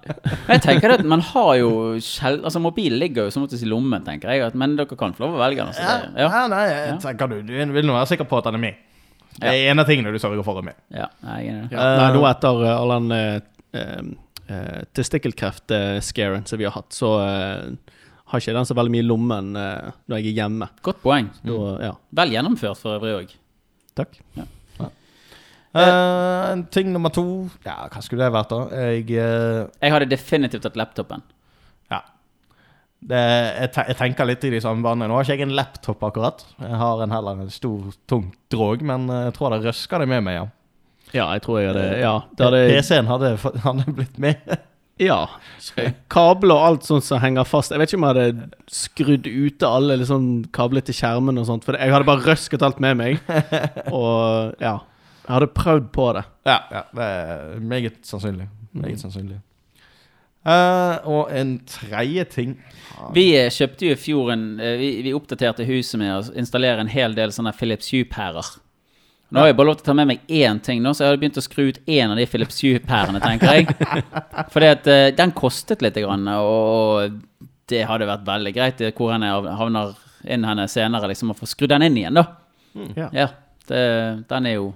[0.47, 1.71] Men jeg tenker at man har jo
[2.01, 2.39] sjel...
[2.47, 4.55] Altså, mobilen ligger jo som oftest i lommen, tenker jeg.
[4.57, 5.75] Men dere kan få lov å velge den.
[5.77, 6.29] Ja, Altså, ja.
[6.31, 8.79] ja, nei, jeg tenker du, du vil nå være sikker på at den er min.
[9.37, 10.79] Det er en av tingene du sørger for er min.
[10.97, 11.11] ja.
[11.27, 11.75] Nei, jeg er enig.
[11.77, 11.91] Ja.
[12.01, 14.17] Nei, nå etter eh, all den
[14.51, 17.97] uh, uh, testikkelkreft-scaren som vi har hatt, så eh,
[18.27, 20.69] har ikke den så veldig mye i lommen eh, når jeg er hjemme.
[20.87, 21.29] Godt poeng.
[21.47, 23.35] Da, ja, Vel gjennomført for øvrig òg.
[23.99, 24.19] takk.
[25.77, 28.85] Eh, ting nummer to Ja, hva skulle det vært, da?
[28.97, 31.25] Jeg uh, Jeg hadde definitivt tatt laptopen.
[31.93, 32.01] Ja.
[32.97, 35.11] Det, jeg, te jeg tenker litt i de samme banene.
[35.11, 36.47] Nå har ikke jeg en laptop akkurat.
[36.63, 40.09] Jeg har en heller en stor, tung drog, men eh, jeg tror det røsker det
[40.15, 40.47] med meg, ja.
[41.17, 42.15] Ja, jeg tror jeg hadde Ja.
[42.41, 44.57] Hadde, PC-en hadde, hadde blitt med.
[45.09, 45.23] ja.
[46.13, 47.73] Kabler og alt sånt som henger fast.
[47.73, 51.67] Jeg vet ikke om jeg hadde skrudd ute alle liksom, kabler til skjermen og sånt,
[51.67, 53.19] for jeg hadde bare røsket alt med meg.
[53.97, 54.79] Og ja.
[55.27, 56.23] Jeg hadde prøvd på det.
[56.47, 58.47] Ja, ja det er meget sannsynlig.
[58.77, 59.41] Meget sannsynlig.
[60.47, 62.53] Uh, og en tredje ting
[63.17, 66.85] Vi eh, kjøpte jo i fjor en eh, vi, vi oppdaterte huset med å installere
[66.85, 68.53] en hel del sånne Philips Hue-pærer.
[69.31, 71.11] Nå har jeg bare lov til å ta med meg én ting, nå, så jeg
[71.11, 73.75] hadde begynt å skru ut én av de Philips Hue-pærene, tenker jeg.
[74.55, 77.17] Fordi at uh, den kostet litt, grann, og
[77.67, 79.97] det hadde vært veldig greit eh, hvor han havner
[80.31, 82.27] inn henne senere, liksom, å få skrudd den inn igjen, da.
[82.95, 83.09] Ja.
[83.17, 83.27] Ja,
[83.67, 83.83] det,
[84.31, 84.71] den er jo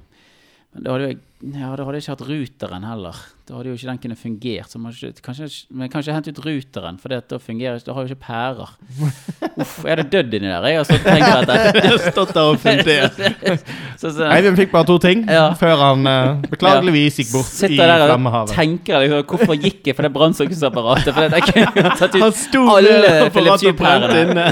[0.70, 3.16] Men da hadde jeg ja, da hadde jeg ikke hatt ruteren heller.
[3.48, 4.68] Da hadde jo ikke den kunne fungert.
[4.68, 8.04] Så man ikke, kanskje, men kanskje hente ut ruteren, for da fungerer ikke Da har
[8.04, 8.70] jo ikke pærer.
[9.62, 10.66] Uff, jeg hadde dødd inni der.
[10.68, 11.96] Jeg har stått og tenkt dette.
[12.04, 13.16] Stått der og fundert.
[14.00, 15.50] Så, så, Eivind fikk bare to ting Ja.
[15.60, 19.96] før han uh, beklageligvis gikk bort i Sitter der og tenker liksom, hvorfor gikk jeg
[19.98, 21.12] for det brannslukningsapparatet?
[21.12, 24.46] For jeg kunne jo tatt Han ut sto alle Philips og brente Hue-pærene.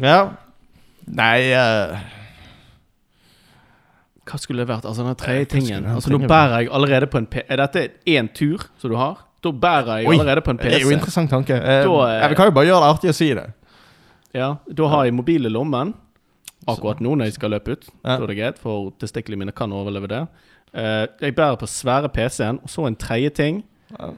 [0.00, 0.45] Ja.
[1.06, 1.96] Nei uh...
[4.26, 4.86] Hva skulle det vært?
[4.90, 5.84] Altså den tredje tingen.
[5.86, 7.44] Altså Nå bærer jeg allerede på en P...
[7.46, 9.20] Er dette én tur som du har?
[9.44, 10.72] Da bærer jeg Oi, allerede på en PC.
[10.72, 11.54] Det er jo interessant tanke.
[11.54, 13.46] Eh, Da, eh, vi kan jo bare gjøre det artig å si det.
[14.34, 14.48] Ja,
[14.80, 15.94] da har jeg mobil i lommen.
[16.66, 17.86] Akkurat nå når jeg skal løpe ut.
[18.02, 18.16] Ja.
[18.16, 20.24] Da er det greit, for testiklene mine kan overleve det.
[20.74, 23.62] Eh, jeg bærer på svære PC-en, og så en tredje ting.
[23.94, 24.10] Ja.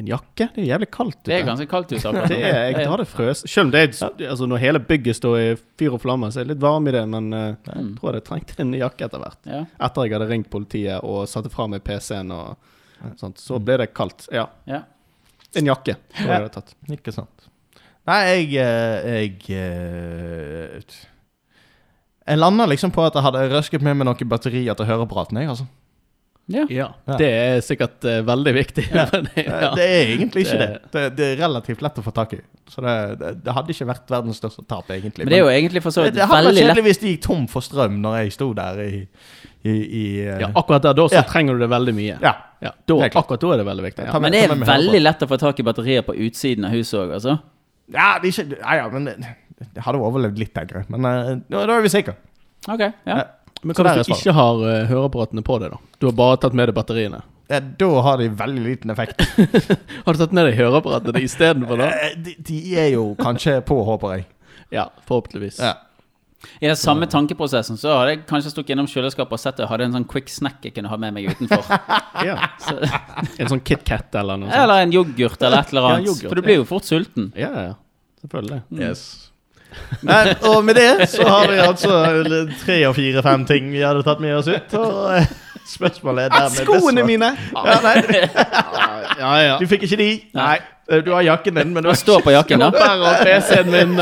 [0.00, 0.48] Eh, en jakke?
[0.54, 1.28] Det er jævlig kaldt ute.
[1.28, 3.42] Det er ganske kaldt ute akkurat Det er, jeg har det frøs.
[3.46, 5.48] Selv om det er, altså når hele bygget står i
[5.78, 8.26] fyr og flamme, så er det litt varm i det, men uh, jeg tror jeg
[8.26, 9.40] trengte en jakke etter hvert.
[9.46, 9.64] Ja.
[9.88, 12.56] Etter jeg hadde ringt politiet og satte fra meg PC-en og
[13.20, 14.28] sånt, så ble det kaldt.
[14.34, 14.84] Ja, ja.
[15.56, 15.96] en jakke.
[16.16, 16.76] tror jeg jeg hadde tatt.
[16.98, 17.48] Ikke sant.
[18.08, 20.98] Nei, jeg Jeg, eh,
[22.30, 25.50] jeg landa liksom på at jeg hadde røsket med meg noen batterier til høreapparaten, jeg,
[25.50, 25.66] altså.
[26.50, 26.64] Ja.
[26.74, 26.86] Ja,
[27.20, 28.84] det er sikkert uh, veldig viktig.
[28.92, 29.04] Ja.
[29.40, 29.70] Ja.
[29.76, 30.68] Det er egentlig ikke det.
[30.70, 31.04] Det- det.
[31.16, 32.40] Det er relativt lett å få tak i.
[32.70, 35.24] Så det, det, det hadde ikke vært verdens største tap, egentlig.
[35.26, 36.84] Men det er jo egentlig for så det, vidt det hadde vært veldig lett kjedelig
[36.90, 38.92] hvis de gikk tom for strøm når jeg sto der i,
[39.66, 40.36] i, i uh...
[40.44, 41.24] Ja, akkurat der da så Ja.
[41.30, 42.18] trenger du det veldig mye.
[42.22, 42.34] ja.
[42.60, 44.04] Ja, da, Det akkurat da er det veldig viktig.
[44.04, 44.12] Ja.
[44.18, 46.98] med- Men det er veldig lett å få tak i batterier på utsiden av huset
[47.00, 47.38] òg, altså.
[47.94, 49.14] Ja, det er ikke Ja, ja, men det,
[49.74, 50.90] det hadde overlevd litt, tenker jeg.
[50.92, 52.14] Men uh, nå- da er vi sikre.
[52.68, 53.22] Ok, ja.
[53.60, 53.66] Ja.
[53.68, 55.78] Men hva hvis du ikke har uh, høreapparatene på deg, da?
[56.00, 57.20] Du har bare tatt med deg batteriene.
[57.50, 59.20] Ja, Da har de veldig liten effekt.
[60.06, 61.88] Har du tatt med deg høreapparatene istedenfor, da?
[62.06, 64.26] Eh, De, de er jo kanskje på, håper jeg.
[64.70, 65.58] Ja, forhåpentligvis.
[65.58, 65.72] Ja.
[66.62, 69.66] I den samme tankeprosessen så hadde jeg kanskje stukket innom kjøleskapet og sett det.
[69.68, 71.66] hadde en sånn quick snack jeg kunne ha med meg utenfor.
[72.24, 72.36] Ja.
[72.60, 72.74] Så,
[73.40, 74.56] En sånn KitKat eller noe sånt.
[74.62, 76.08] eller en yoghurt eller et eller Ja, annet.
[76.08, 77.30] yoghurt, For du blir jo fort sulten.
[77.36, 77.74] Ja, ja.
[78.22, 78.62] Selvfølgelig.
[78.76, 79.29] Yes.
[80.06, 82.00] Nei, og med det så har vi altså
[82.64, 84.74] tre og fire, fem ting vi hadde tatt med oss ut.
[84.80, 85.26] Og eh,
[85.68, 87.30] spørsmålet er dermed Skoene mine!
[87.54, 87.96] Ja, nei,
[89.20, 89.56] Ja, ja.
[89.60, 90.10] du fikk ikke de.
[90.34, 90.56] Nei.
[90.90, 92.70] Eh, Du har jakken din, men du står på jakken, da?
[92.70, 93.92] og PC-en min.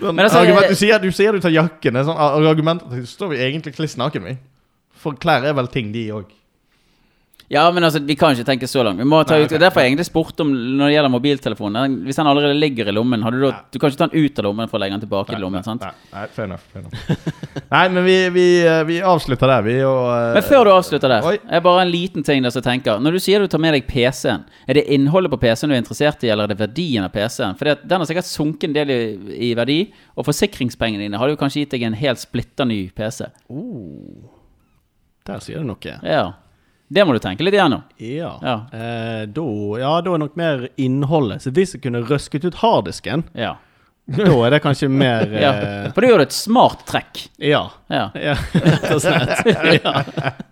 [0.00, 2.00] sånn, Men altså, argument, du, sier, du sier du tar jakken.
[2.06, 2.18] Sånn
[2.48, 4.34] argument at står vi egentlig kliss naken, vi.
[5.04, 6.32] For klær er vel ting, de òg.
[7.48, 8.98] Ja, men altså, vi kan ikke tenke så langt.
[8.98, 9.60] Vi må ta Nei, ut, okay.
[9.60, 11.96] Derfor har jeg egentlig spurt om når det gjelder mobiltelefonen.
[12.06, 14.40] Hvis den allerede ligger i lommen, har du da Du kan ikke ta den ut
[14.40, 15.84] av lommen for å legge den tilbake i lommen, sant?
[15.84, 16.64] Nei, nei, fair enough.
[16.72, 17.64] Fair enough.
[17.74, 19.76] nei, men vi, vi, eh, vi avslutter der, vi.
[19.84, 21.36] Og, uh, Men før du avslutter der, Oi.
[21.44, 23.88] er bare en liten ting der som tenker Når du sier du tar med deg
[23.90, 27.12] PC-en, er det innholdet på PC-en du er interessert i, eller er det verdien av
[27.12, 27.58] PC-en?
[27.60, 29.02] For den har sikkert sunket en del i,
[29.50, 29.80] i verdi,
[30.16, 33.28] og forsikringspengene dine hadde jo kanskje gitt deg en helt splitter ny PC.
[35.28, 35.98] Der sier du noe.
[36.04, 36.32] Ja.
[36.88, 37.82] Det må du tenke litt igjennom.
[37.98, 38.34] Ja.
[38.44, 38.54] Ja.
[38.72, 39.44] Eh, da,
[39.80, 41.42] ja, da er nok mer innholdet.
[41.42, 43.54] Så hvis jeg kunne røsket ut harddisken, Ja.
[44.06, 45.52] da er det kanskje mer ja.
[45.54, 47.24] eh, For du gjør et smart trekk.
[47.40, 47.64] Ja.
[47.88, 48.10] Ja.
[48.14, 48.34] ja.
[48.52, 49.48] Rett og slett.
[49.80, 50.02] Ja.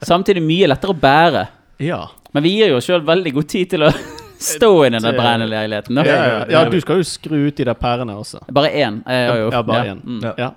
[0.03, 1.47] Samtidig mye lettere å bære.
[1.85, 2.03] ja.
[2.33, 3.91] Men vi gir jo sjøl veldig god tid til å
[4.43, 5.99] stå i denne brennende leiligheten.
[6.01, 8.41] Ja, ja, du skal jo skru ut de der pærene også.
[8.49, 9.03] Bare én.
[9.05, 9.93] Jeg Ja, bare ja.
[9.93, 10.01] én.
[10.01, 10.23] Mm.
[10.41, 10.49] Ja.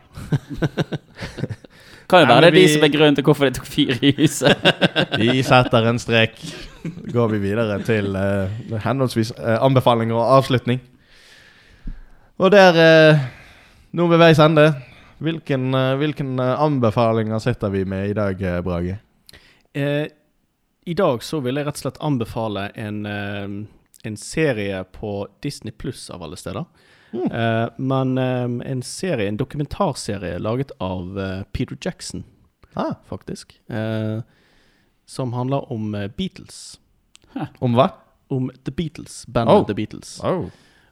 [2.10, 3.94] Kan jo være det er er de som er grunnen til hvorfor det tok fyr
[4.06, 4.65] i huset.
[5.22, 6.36] Vi setter en strek.
[6.86, 10.84] Går vi videre til uh, henholdsvis uh, anbefalinger og avslutning.
[12.38, 13.23] Og der uh,
[13.95, 14.68] Nå ved veis ende.
[15.18, 18.99] Hvilken, uh, hvilken anbefalinger sitter vi med i dag, Brage?
[19.73, 20.06] Eh,
[20.86, 22.99] I dag så vil jeg rett og slett anbefale en,
[24.06, 26.68] en serie på Disney Pluss av alle steder.
[27.24, 32.24] Eh, men um, en serie, en dokumentarserie laget av uh, Peter Jackson,
[32.76, 33.62] Ah, faktisk.
[33.72, 34.20] Uh,
[35.06, 36.80] som handler om Beatles.
[37.60, 37.90] om hva?
[38.28, 39.66] Om The Beatles, bandet Oh.
[39.68, 40.20] The Beatles.
[40.24, 40.50] Oh.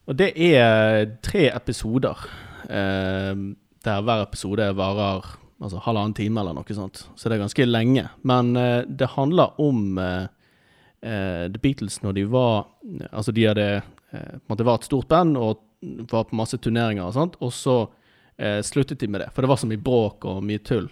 [0.08, 2.20] Og det er tre episoder.
[2.68, 5.26] Der hver episode varer
[5.60, 7.08] altså halvannen time eller noe sånt.
[7.16, 8.06] Så det er ganske lenge.
[8.24, 8.54] Men
[8.86, 9.98] det handler om
[11.02, 12.68] The Beatles når de var
[13.12, 13.82] Altså de hadde
[14.14, 15.62] eh, på var et stort band og
[16.10, 17.78] var på masse turneringer og sånt, og så
[18.38, 19.30] eh, sluttet de med det.
[19.34, 20.90] For det var så mye bråk og mye tull.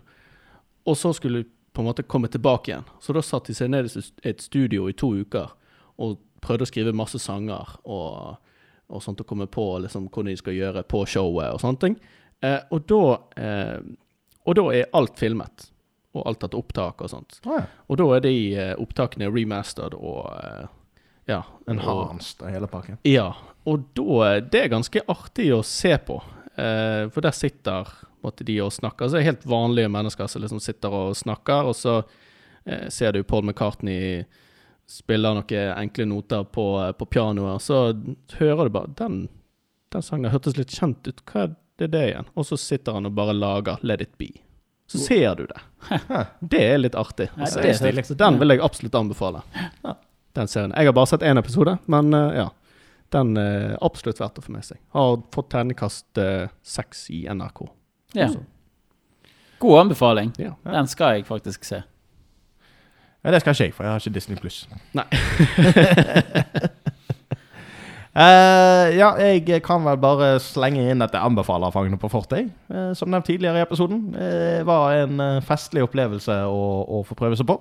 [0.86, 2.88] Og så skulle de på en måte komme tilbake igjen.
[3.00, 5.54] Så da satte de seg ned i et studio i to uker
[6.02, 8.40] og prøvde å skrive masse sanger og,
[8.92, 12.00] og sånt og komme på liksom, hvordan de skal gjøre på showet og sånne ting.
[12.44, 13.04] Eh, og, da,
[13.38, 13.78] eh,
[14.50, 15.70] og da er alt filmet,
[16.18, 17.40] og alt tatt opptak og sånt.
[17.46, 17.66] Ah, ja.
[17.88, 20.66] Og da er de eh, opptakene remastered og eh,
[21.28, 21.40] ja.
[21.44, 22.98] og- Enhanced, hele pakken.
[23.04, 23.34] ja,
[23.66, 26.22] og da Det er ganske artig å se på.
[26.58, 27.88] Eh, for der sitter
[28.24, 29.06] måtte de og snakker.
[29.08, 32.04] Altså helt vanlige mennesker som liksom sitter og snakker, og så
[32.66, 34.26] eh, ser du Paul McCartney
[34.88, 36.66] spiller noen enkle noter på,
[37.00, 37.94] på pianoet, så
[38.38, 39.30] hører du bare Den,
[39.94, 41.22] den sangen hørtes litt kjent ut.
[41.26, 42.28] Hva er det, det igjen?
[42.36, 44.34] Og så sitter han og bare lager Let it be.
[44.92, 45.62] Så ser du det.
[46.42, 47.30] Det er litt artig.
[47.38, 48.04] Ja, det er.
[48.04, 49.42] Så den vil jeg absolutt anbefale.
[50.38, 50.74] Den serien.
[50.78, 52.50] Jeg har bare sett én episode, men uh, ja.
[53.12, 54.78] Den er absolutt verdt å få med seg.
[54.96, 57.66] Har fått terningkast eh, seks i NRK.
[58.16, 58.30] Ja.
[58.30, 58.46] Også.
[59.60, 60.32] God anbefaling.
[60.40, 60.54] ja.
[60.64, 61.82] Den skal jeg faktisk se.
[63.22, 64.64] Ja, det skal ikke jeg, for jeg har ikke Disney pluss.
[64.96, 65.04] Nei.
[68.12, 72.50] Eh, ja, jeg kan vel bare slenge inn at jeg anbefaler Fangene på fortet.
[72.68, 74.02] Uh, som nevnt tidligere i episoden.
[74.12, 76.66] Det var en festlig opplevelse å,
[77.00, 77.56] å få prøve seg på.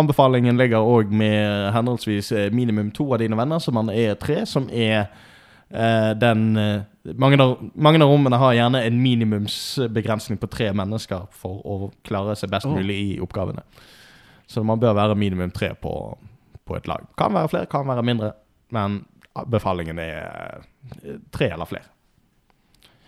[0.00, 4.66] Anbefalingen ligger òg med henholdsvis minimum to av dine venner, så man er tre, som
[4.72, 5.06] er
[6.20, 6.42] den
[7.18, 12.36] mange, av, mange av rommene har gjerne en minimumsbegrensning på tre mennesker for å klare
[12.38, 13.64] seg best mulig i oppgavene.
[14.46, 15.92] Så man bør være minimum tre på,
[16.66, 17.06] på et lag.
[17.18, 18.34] Kan være flere, kan være mindre,
[18.74, 19.02] men
[19.50, 20.62] befalingen er
[21.02, 21.84] eh, tre eller flere.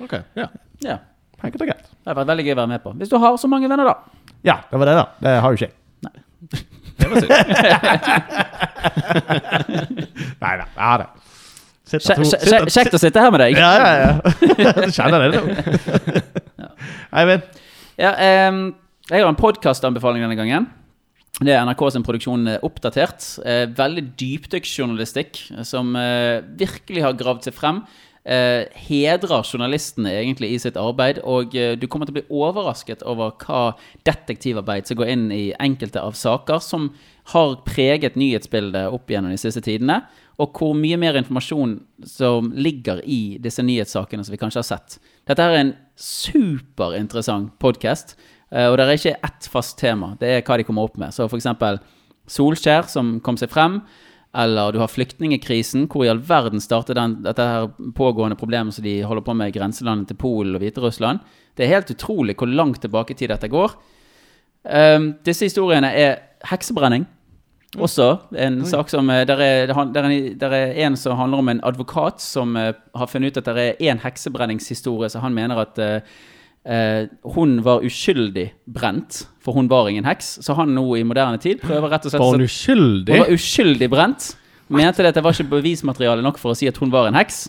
[0.03, 0.47] Ok, ja.
[0.85, 0.97] Ja.
[1.45, 1.87] Enkelt og greit.
[1.87, 2.91] Det har vært veldig gøy å være med på.
[3.01, 3.95] Hvis du har så mange venner, da.
[4.47, 5.05] Ja, det var det, da.
[5.23, 5.77] Det har jo ikke jeg.
[6.97, 7.33] Det var synd.
[10.43, 11.09] Nei da, har det.
[11.93, 13.53] Kjekt å sitte her med deg.
[13.61, 14.13] Ja, ja, ja.
[14.87, 15.41] Du kjenner det, du.
[17.21, 17.43] Eivind.
[18.01, 18.11] Ja,
[18.49, 18.59] um,
[19.11, 20.65] jeg har en podkastanbefaling denne gangen.
[21.37, 23.25] Det er NRK sin produksjon eh, Oppdatert.
[23.45, 27.85] Eh, veldig dypdykksjournalistikk som eh, virkelig har gravd seg frem.
[28.27, 33.61] Hedrer journalistene egentlig i sitt arbeid, og du kommer til å bli overrasket over hva
[34.03, 36.89] detektivarbeid som går inn i enkelte av saker som
[37.31, 40.01] har preget nyhetsbildet opp gjennom de siste tidene,
[40.43, 44.99] og hvor mye mer informasjon som ligger i disse nyhetssakene som vi kanskje har sett.
[45.31, 48.17] Dette er en superinteressant podkast,
[48.57, 50.15] og det er ikke ett fast tema.
[50.21, 51.15] Det er hva de kommer opp med.
[51.15, 51.81] Så eksempel
[52.31, 53.81] Solskjær, som kom seg frem.
[54.37, 55.87] Eller du har flyktningekrisen.
[55.89, 59.53] Hvor i all verden startet den, dette her pågående problemet som de holder på med
[59.53, 61.23] i grenselandet til Polen og Hviterussland?
[61.57, 63.77] Det er helt utrolig hvor langt tilbake i tid dette går.
[64.67, 66.19] Um, disse historiene er
[66.51, 67.07] heksebrenning.
[67.77, 68.07] Også
[68.39, 71.61] en sak som det der er, der, er, der er en som handler om en
[71.65, 75.79] advokat som eh, har funnet ut at det er en heksebrenningshistorie, så han mener at
[75.83, 76.15] eh,
[76.67, 80.39] eh, hun var uskyldig brent, for hun var ingen heks.
[80.45, 83.13] Så han nå i moderne tid prøver rett og slett Var hun uskyldig?
[83.13, 84.31] Hun var uskyldig brent.
[84.67, 87.19] Mente det at det var ikke bevismateriale nok for å si at hun var en
[87.19, 87.47] heks.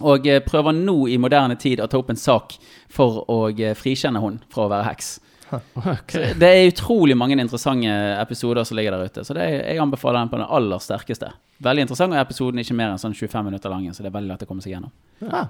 [0.00, 2.56] Og eh, prøver nå i moderne tid å ta opp en sak
[2.92, 5.18] for å eh, frikjenne hun fra å være heks.
[5.52, 6.32] Okay.
[6.40, 7.92] Det er utrolig mange interessante
[8.22, 9.24] episoder som ligger der ute.
[9.24, 11.28] Så det er, jeg anbefaler den på den aller sterkeste.
[11.62, 14.16] Veldig interessant, og episoden er ikke mer enn sånn 25 minutter lang, så det er
[14.16, 14.94] veldig lett å komme seg gjennom.
[15.20, 15.44] Ja,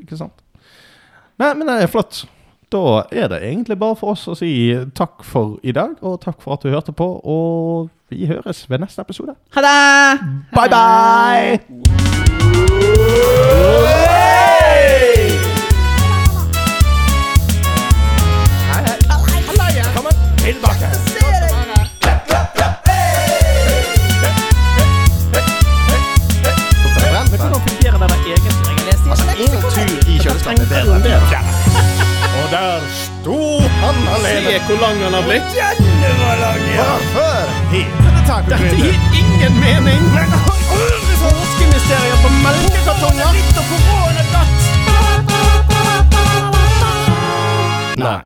[0.00, 0.38] ikke sant.
[1.38, 2.24] Nei, men det er flott.
[2.72, 4.50] Da er det egentlig bare for oss å si
[4.98, 7.06] takk for i dag, og takk for at du hørte på.
[7.24, 9.34] Og vi høres ved neste episode.
[9.54, 10.20] Ha det!
[10.52, 11.58] Bye, bye!
[29.38, 31.27] Ingen tur i kjøleskapet er bedre
[33.88, 34.18] han har.
[34.24, 35.48] Se hvor lang han har blitt.
[35.78, 36.88] Denne var lang, ja.
[36.90, 37.46] Hvorfor?
[38.48, 40.02] Dette gir ingen mening.
[40.14, 43.28] Men han ordner så oskemysterier på melkekartonger.
[43.38, 44.56] Litt av koronadatt.
[47.98, 48.18] Nei.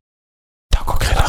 [0.75, 1.22] Takk og krydder.